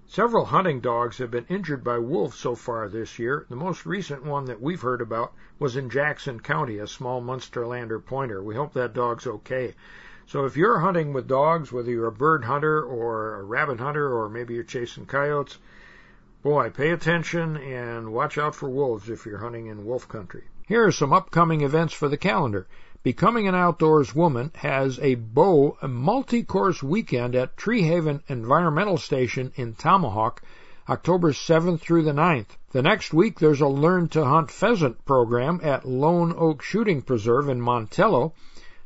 Several 0.09 0.47
hunting 0.47 0.81
dogs 0.81 1.19
have 1.19 1.31
been 1.31 1.47
injured 1.49 1.85
by 1.85 1.99
wolves 1.99 2.37
so 2.37 2.57
far 2.57 2.89
this 2.89 3.21
year. 3.21 3.47
The 3.49 3.55
most 3.55 3.87
recent 3.87 4.25
one 4.25 4.47
that 4.47 4.61
we've 4.61 4.83
heard 4.83 5.01
about 5.01 5.33
was 5.61 5.77
in 5.77 5.89
Jackson 5.89 6.41
County, 6.41 6.79
a 6.79 6.89
small 6.89 7.23
Munsterlander 7.23 8.05
pointer. 8.05 8.43
We 8.43 8.57
hope 8.57 8.73
that 8.73 8.93
dog's 8.93 9.29
okay. 9.29 9.75
So 10.27 10.47
if 10.47 10.57
you're 10.57 10.81
hunting 10.81 11.13
with 11.13 11.29
dogs, 11.29 11.71
whether 11.71 11.93
you're 11.93 12.09
a 12.09 12.13
bird 12.13 12.43
hunter 12.43 12.83
or 12.83 13.37
a 13.37 13.45
rabbit 13.45 13.79
hunter, 13.79 14.13
or 14.13 14.29
maybe 14.29 14.55
you're 14.55 14.65
chasing 14.65 15.07
coyotes, 15.07 15.59
boy, 16.43 16.71
pay 16.71 16.91
attention 16.91 17.57
and 17.57 18.13
watch 18.13 18.39
out 18.39 18.55
for 18.55 18.69
wolves 18.69 19.11
if 19.11 19.27
you're 19.27 19.39
hunting 19.39 19.67
in 19.67 19.85
wolf 19.85 20.09
country. 20.09 20.45
Here 20.67 20.87
are 20.87 20.93
some 20.93 21.13
upcoming 21.13 21.61
events 21.61 21.93
for 21.93 22.09
the 22.09 22.17
calendar. 22.17 22.67
Becoming 23.03 23.49
an 23.49 23.55
Outdoors 23.55 24.15
Woman 24.15 24.51
has 24.57 24.99
a 25.01 25.15
bow 25.15 25.77
multi-course 25.83 26.83
weekend 26.83 27.35
at 27.35 27.57
Treehaven 27.57 28.23
Environmental 28.29 28.99
Station 28.99 29.53
in 29.57 29.75
Tomahawk, 29.75 30.43
October 30.89 31.33
7th 31.33 31.81
through 31.81 32.03
the 32.03 32.13
9th. 32.13 32.57
The 32.73 32.83
next 32.83 33.13
week 33.13 33.39
there's 33.39 33.61
a 33.61 33.69
Learn 33.69 34.09
to 34.09 34.25
Hunt 34.25 34.51
Pheasant 34.51 35.05
program 35.05 35.61
at 35.63 35.89
Lone 35.89 36.35
Oak 36.37 36.63
Shooting 36.63 37.03
Preserve 37.03 37.49
in 37.49 37.61
Montello, 37.61 38.33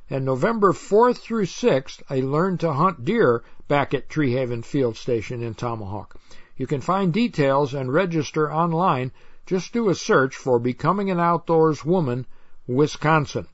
and 0.09 0.25
November 0.25 0.73
4th 0.73 1.19
through 1.19 1.47
6th, 1.47 2.03
I 2.09 2.21
learned 2.21 2.61
to 2.61 2.73
hunt 2.73 3.05
deer 3.05 3.43
back 3.69 3.95
at 3.95 4.09
Treehaven 4.09 4.65
Field 4.65 4.97
Station 4.97 5.43
in 5.43 5.55
Tomahawk. 5.55 6.17
You 6.57 6.69
can 6.69 6.81
find 6.81 7.13
details 7.13 7.75
and 7.75 7.93
register 7.93 8.53
online. 8.53 9.11
Just 9.45 9.73
do 9.73 9.89
a 9.89 9.95
search 9.95 10.37
for 10.37 10.61
Becoming 10.61 11.11
an 11.11 11.19
Outdoors 11.19 11.85
Woman, 11.85 12.27
Wisconsin. 12.69 13.49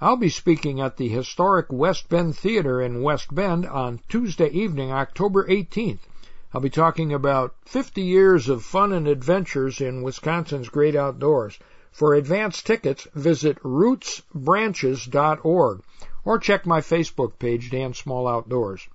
I'll 0.00 0.16
be 0.16 0.28
speaking 0.28 0.80
at 0.80 0.96
the 0.96 1.08
historic 1.08 1.72
West 1.72 2.08
Bend 2.08 2.36
Theater 2.36 2.80
in 2.80 3.02
West 3.02 3.34
Bend 3.34 3.66
on 3.66 3.98
Tuesday 4.08 4.48
evening, 4.50 4.92
October 4.92 5.44
18th. 5.48 6.06
I'll 6.52 6.60
be 6.60 6.70
talking 6.70 7.12
about 7.12 7.56
50 7.64 8.02
years 8.02 8.48
of 8.48 8.62
fun 8.62 8.92
and 8.92 9.08
adventures 9.08 9.80
in 9.80 10.02
Wisconsin's 10.02 10.68
great 10.68 10.94
outdoors. 10.94 11.58
For 11.90 12.14
advance 12.14 12.62
tickets, 12.62 13.08
visit 13.12 13.60
rootsbranches.org 13.64 15.82
or 16.24 16.38
check 16.38 16.64
my 16.64 16.80
Facebook 16.80 17.40
page, 17.40 17.70
Dan 17.70 17.92
Small 17.92 18.28
Outdoors. 18.28 18.86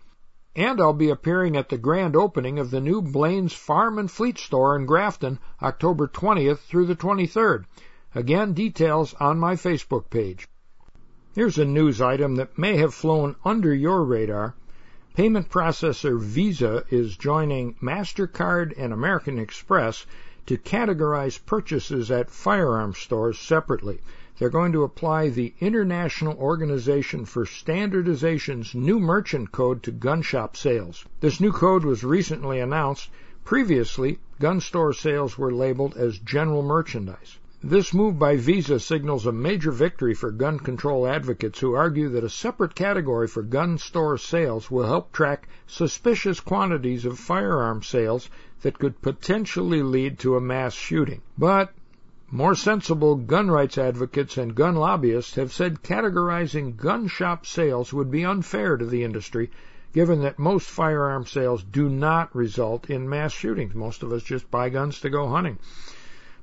And 0.56 0.82
I'll 0.82 0.94
be 0.94 1.10
appearing 1.10 1.56
at 1.56 1.70
the 1.70 1.78
grand 1.78 2.16
opening 2.16 2.58
of 2.58 2.72
the 2.72 2.82
new 2.82 3.02
Blaine's 3.02 3.54
Farm 3.54 4.00
and 4.00 4.10
Fleet 4.10 4.38
store 4.38 4.76
in 4.76 4.86
Grafton, 4.88 5.40
October 5.62 6.08
20th 6.08 6.60
through 6.60 6.88
the 6.88 6.96
23rd. 6.96 7.66
Again, 8.16 8.54
details 8.54 9.14
on 9.20 9.38
my 9.38 9.56
Facebook 9.56 10.10
page. 10.10 10.48
Here's 11.36 11.60
a 11.60 11.66
news 11.66 12.02
item 12.02 12.38
that 12.38 12.58
may 12.58 12.78
have 12.78 12.96
flown 12.96 13.36
under 13.46 13.74
your 13.74 14.04
radar. 14.04 14.56
Payment 15.14 15.50
processor 15.50 16.20
Visa 16.20 16.84
is 16.90 17.16
joining 17.16 17.76
MasterCard 17.76 18.74
and 18.76 18.92
American 18.92 19.38
Express 19.38 20.08
to 20.48 20.58
categorize 20.58 21.38
purchases 21.46 22.10
at 22.10 22.32
firearms 22.32 22.98
stores 22.98 23.38
separately. 23.38 24.02
They're 24.40 24.50
going 24.50 24.72
to 24.72 24.84
apply 24.84 25.28
the 25.28 25.54
International 25.60 26.38
Organization 26.38 27.26
for 27.26 27.44
Standardization's 27.44 28.74
new 28.74 28.98
merchant 28.98 29.52
code 29.52 29.84
to 29.84 29.92
gun 29.92 30.22
shop 30.22 30.56
sales. 30.56 31.04
This 31.20 31.42
new 31.42 31.52
code 31.52 31.84
was 31.84 32.06
recently 32.06 32.62
announced. 32.62 33.10
Previously, 33.44 34.20
gun 34.40 34.62
store 34.62 34.94
sales 34.94 35.38
were 35.38 35.52
labeled 35.52 35.98
as 35.98 36.20
general 36.20 36.64
merchandise. 36.64 37.38
This 37.62 37.94
move 37.94 38.18
by 38.18 38.38
Visa 38.38 38.80
signals 38.80 39.26
a 39.26 39.34
major 39.34 39.72
victory 39.72 40.14
for 40.14 40.32
gun 40.32 40.58
control 40.58 41.06
advocates 41.06 41.60
who 41.60 41.74
argue 41.74 42.08
that 42.08 42.24
a 42.24 42.30
separate 42.30 42.76
category 42.76 43.28
for 43.28 43.44
gun 43.44 43.78
store 43.78 44.18
sales 44.18 44.72
will 44.72 44.88
help 44.88 45.12
track 45.12 45.50
suspicious 45.68 46.40
quantities 46.40 47.04
of 47.04 47.20
firearm 47.20 47.84
sales 47.84 48.30
that 48.62 48.80
could 48.80 49.02
potentially 49.02 49.84
lead 49.84 50.18
to 50.20 50.38
a 50.38 50.42
mass 50.42 50.74
shooting. 50.74 51.22
But 51.38 51.74
more 52.32 52.54
sensible 52.54 53.16
gun 53.16 53.50
rights 53.50 53.76
advocates 53.76 54.38
and 54.38 54.54
gun 54.54 54.76
lobbyists 54.76 55.34
have 55.34 55.52
said 55.52 55.82
categorizing 55.82 56.78
gun 56.78 57.08
shop 57.08 57.44
sales 57.44 57.92
would 57.92 58.12
be 58.12 58.24
unfair 58.24 58.78
to 58.78 58.86
the 58.86 59.04
industry, 59.04 59.50
given 59.94 60.22
that 60.22 60.38
most 60.38 60.70
firearm 60.70 61.26
sales 61.26 61.64
do 61.64 61.90
not 61.90 62.36
result 62.36 62.88
in 62.88 63.10
mass 63.10 63.32
shootings. 63.32 63.74
Most 63.74 64.04
of 64.04 64.14
us 64.14 64.22
just 64.22 64.52
buy 64.52 64.70
guns 64.70 65.02
to 65.02 65.10
go 65.10 65.28
hunting. 65.28 65.58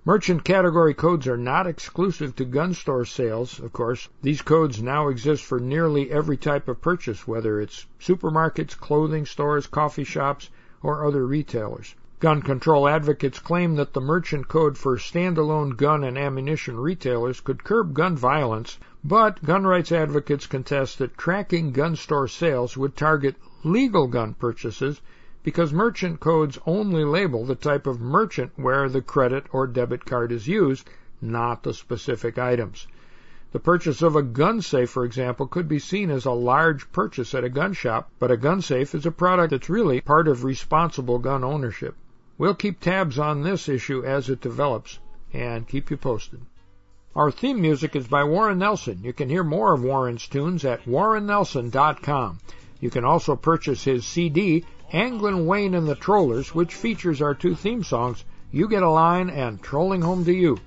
Merchant 0.05 0.43
category 0.43 0.93
codes 0.93 1.29
are 1.29 1.37
not 1.37 1.69
exclusive 1.69 2.35
to 2.35 2.45
gun 2.45 2.75
store 2.75 3.05
sales, 3.05 3.61
of 3.61 3.73
course. 3.73 4.09
These 4.23 4.43
codes 4.43 4.83
now 4.83 5.07
exist 5.07 5.45
for 5.45 5.61
nearly 5.61 6.11
every 6.11 6.37
type 6.37 6.67
of 6.67 6.81
purchase, 6.81 7.29
whether 7.29 7.61
it's 7.61 7.87
supermarkets, 8.01 8.77
clothing 8.77 9.25
stores, 9.25 9.69
coffee 9.69 10.05
shops, 10.05 10.51
or 10.83 11.05
other 11.07 11.25
retailers. 11.25 11.95
Gun 12.19 12.41
control 12.41 12.89
advocates 12.89 13.39
claim 13.39 13.75
that 13.75 13.93
the 13.93 14.01
merchant 14.01 14.49
code 14.49 14.79
for 14.79 14.97
standalone 14.97 15.77
gun 15.77 16.03
and 16.03 16.17
ammunition 16.17 16.81
retailers 16.81 17.43
could 17.43 17.63
curb 17.63 17.93
gun 17.93 18.17
violence, 18.17 18.79
but 19.05 19.45
gun 19.45 19.67
rights 19.67 19.93
advocates 19.93 20.47
contest 20.47 20.99
that 20.99 21.19
tracking 21.19 21.73
gun 21.73 21.95
store 21.95 22.27
sales 22.27 22.75
would 22.75 22.97
target 22.97 23.37
legal 23.65 24.07
gun 24.07 24.33
purchases 24.33 25.03
because 25.43 25.75
merchant 25.75 26.19
codes 26.19 26.59
only 26.65 27.05
label 27.05 27.45
the 27.45 27.55
type 27.55 27.87
of 27.87 28.01
merchant 28.01 28.51
where 28.57 28.89
the 28.89 29.03
credit 29.03 29.45
or 29.53 29.67
debit 29.67 30.07
card 30.07 30.33
is 30.33 30.49
used, 30.49 30.89
not 31.21 31.65
the 31.65 31.75
specific 31.75 32.39
items. 32.39 32.87
The 33.53 33.61
purchase 33.61 34.01
of 34.01 34.17
a 34.17 34.23
gun 34.23 34.63
safe, 34.63 34.89
for 34.89 35.05
example, 35.05 35.47
could 35.47 35.69
be 35.69 35.79
seen 35.79 36.11
as 36.11 36.25
a 36.25 36.33
large 36.33 36.91
purchase 36.93 37.35
at 37.35 37.45
a 37.45 37.51
gun 37.51 37.75
shop, 37.75 38.11
but 38.19 38.31
a 38.31 38.39
gun 38.39 38.63
safe 38.63 38.95
is 38.95 39.05
a 39.05 39.11
product 39.11 39.51
that's 39.51 39.69
really 39.69 40.01
part 40.01 40.27
of 40.29 40.45
responsible 40.45 41.19
gun 41.19 41.45
ownership. 41.45 41.95
We'll 42.39 42.55
keep 42.55 42.81
tabs 42.81 43.19
on 43.19 43.43
this 43.43 43.69
issue 43.69 44.05
as 44.05 44.29
it 44.29 44.43
develops 44.43 44.99
and 45.33 45.67
keep 45.67 45.91
you 45.91 45.97
posted. 45.97 46.43
Our 47.15 47.31
theme 47.31 47.63
music 47.63 47.97
is 47.97 48.09
by 48.09 48.25
Warren 48.25 48.59
Nelson. 48.59 49.01
You 49.03 49.15
can 49.15 49.31
hear 49.31 49.43
more 49.43 49.73
of 49.73 49.83
Warren's 49.83 50.29
tunes 50.29 50.63
at 50.67 50.85
warrennelson.com. 50.85 52.39
You 52.79 52.91
can 52.91 53.07
also 53.07 53.37
purchase 53.37 53.85
his 53.85 54.05
CD, 54.05 54.67
Anglin 54.93 55.47
Wayne 55.47 55.75
and 55.75 55.89
the 55.89 55.95
Trollers, 55.95 56.55
which 56.55 56.75
features 56.75 57.23
our 57.23 57.35
two 57.35 57.55
theme 57.55 57.83
songs, 57.83 58.23
You 58.53 58.69
Get 58.69 58.83
a 58.83 58.91
Line 58.91 59.31
and 59.31 59.63
Trolling 59.63 60.03
Home 60.03 60.27
to 60.27 60.33
You. 60.33 60.59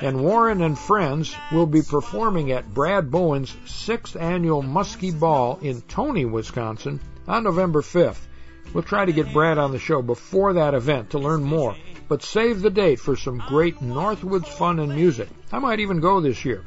And 0.00 0.24
Warren 0.24 0.62
and 0.62 0.78
friends 0.78 1.36
will 1.52 1.66
be 1.66 1.82
performing 1.82 2.50
at 2.50 2.72
Brad 2.72 3.10
Bowen's 3.10 3.54
sixth 3.66 4.16
annual 4.16 4.62
Muskie 4.62 5.20
Ball 5.20 5.58
in 5.60 5.82
Tony, 5.82 6.24
Wisconsin 6.24 6.98
on 7.28 7.44
November 7.44 7.82
5th. 7.82 8.26
We'll 8.72 8.82
try 8.82 9.04
to 9.04 9.12
get 9.12 9.32
Brad 9.32 9.58
on 9.58 9.72
the 9.72 9.78
show 9.78 10.02
before 10.02 10.54
that 10.54 10.74
event 10.74 11.10
to 11.10 11.18
learn 11.18 11.44
more, 11.44 11.76
but 12.08 12.22
save 12.22 12.60
the 12.62 12.70
date 12.70 12.98
for 13.00 13.16
some 13.16 13.42
great 13.48 13.78
Northwoods 13.78 14.48
fun 14.48 14.78
and 14.78 14.94
music. 14.94 15.28
I 15.52 15.58
might 15.58 15.80
even 15.80 16.00
go 16.00 16.20
this 16.20 16.44
year. 16.44 16.64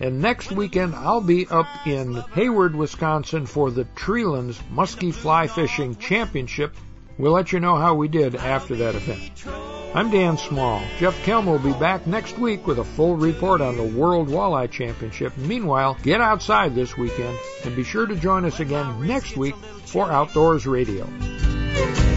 And 0.00 0.20
next 0.20 0.50
weekend, 0.50 0.94
I'll 0.94 1.20
be 1.20 1.46
up 1.46 1.86
in 1.86 2.14
Hayward, 2.34 2.74
Wisconsin 2.74 3.46
for 3.46 3.70
the 3.70 3.84
Treelands 3.84 4.58
Muskie 4.72 5.14
Fly 5.14 5.46
Fishing 5.46 5.96
Championship. 5.96 6.74
We'll 7.18 7.32
let 7.32 7.52
you 7.52 7.60
know 7.60 7.76
how 7.76 7.94
we 7.94 8.08
did 8.08 8.34
after 8.34 8.74
that 8.76 8.94
event. 8.94 9.81
I'm 9.94 10.10
Dan 10.10 10.38
Small. 10.38 10.82
Jeff 10.98 11.14
Kelm 11.22 11.44
will 11.44 11.58
be 11.58 11.78
back 11.78 12.06
next 12.06 12.38
week 12.38 12.66
with 12.66 12.78
a 12.78 12.84
full 12.84 13.16
report 13.16 13.60
on 13.60 13.76
the 13.76 13.82
World 13.82 14.28
Walleye 14.28 14.70
Championship. 14.70 15.36
Meanwhile, 15.36 15.98
get 16.02 16.18
outside 16.18 16.74
this 16.74 16.96
weekend 16.96 17.38
and 17.66 17.76
be 17.76 17.84
sure 17.84 18.06
to 18.06 18.16
join 18.16 18.46
us 18.46 18.58
again 18.58 19.06
next 19.06 19.36
week 19.36 19.54
for 19.84 20.10
Outdoors 20.10 20.66
Radio. 20.66 21.04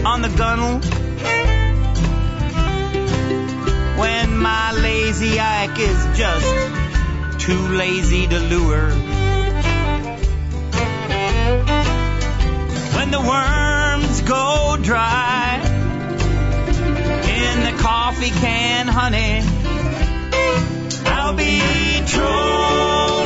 On 0.06 0.22
the 0.22 0.32
gunnel, 0.38 0.80
when 4.00 4.38
my 4.38 4.72
lazy 4.72 5.38
ike 5.38 5.78
is 5.78 6.18
just 6.18 7.44
too 7.44 7.60
lazy 7.76 8.26
to 8.26 8.40
lure. 8.40 8.88
When 12.96 13.10
the 13.10 13.20
worms 13.20 14.22
go 14.22 14.78
dry 14.80 15.75
in 17.56 17.62
the 17.62 17.82
coffee 17.82 18.30
can, 18.30 18.86
honey. 18.88 19.42
I'll 21.06 21.34
be 21.34 21.60
true. 22.06 23.25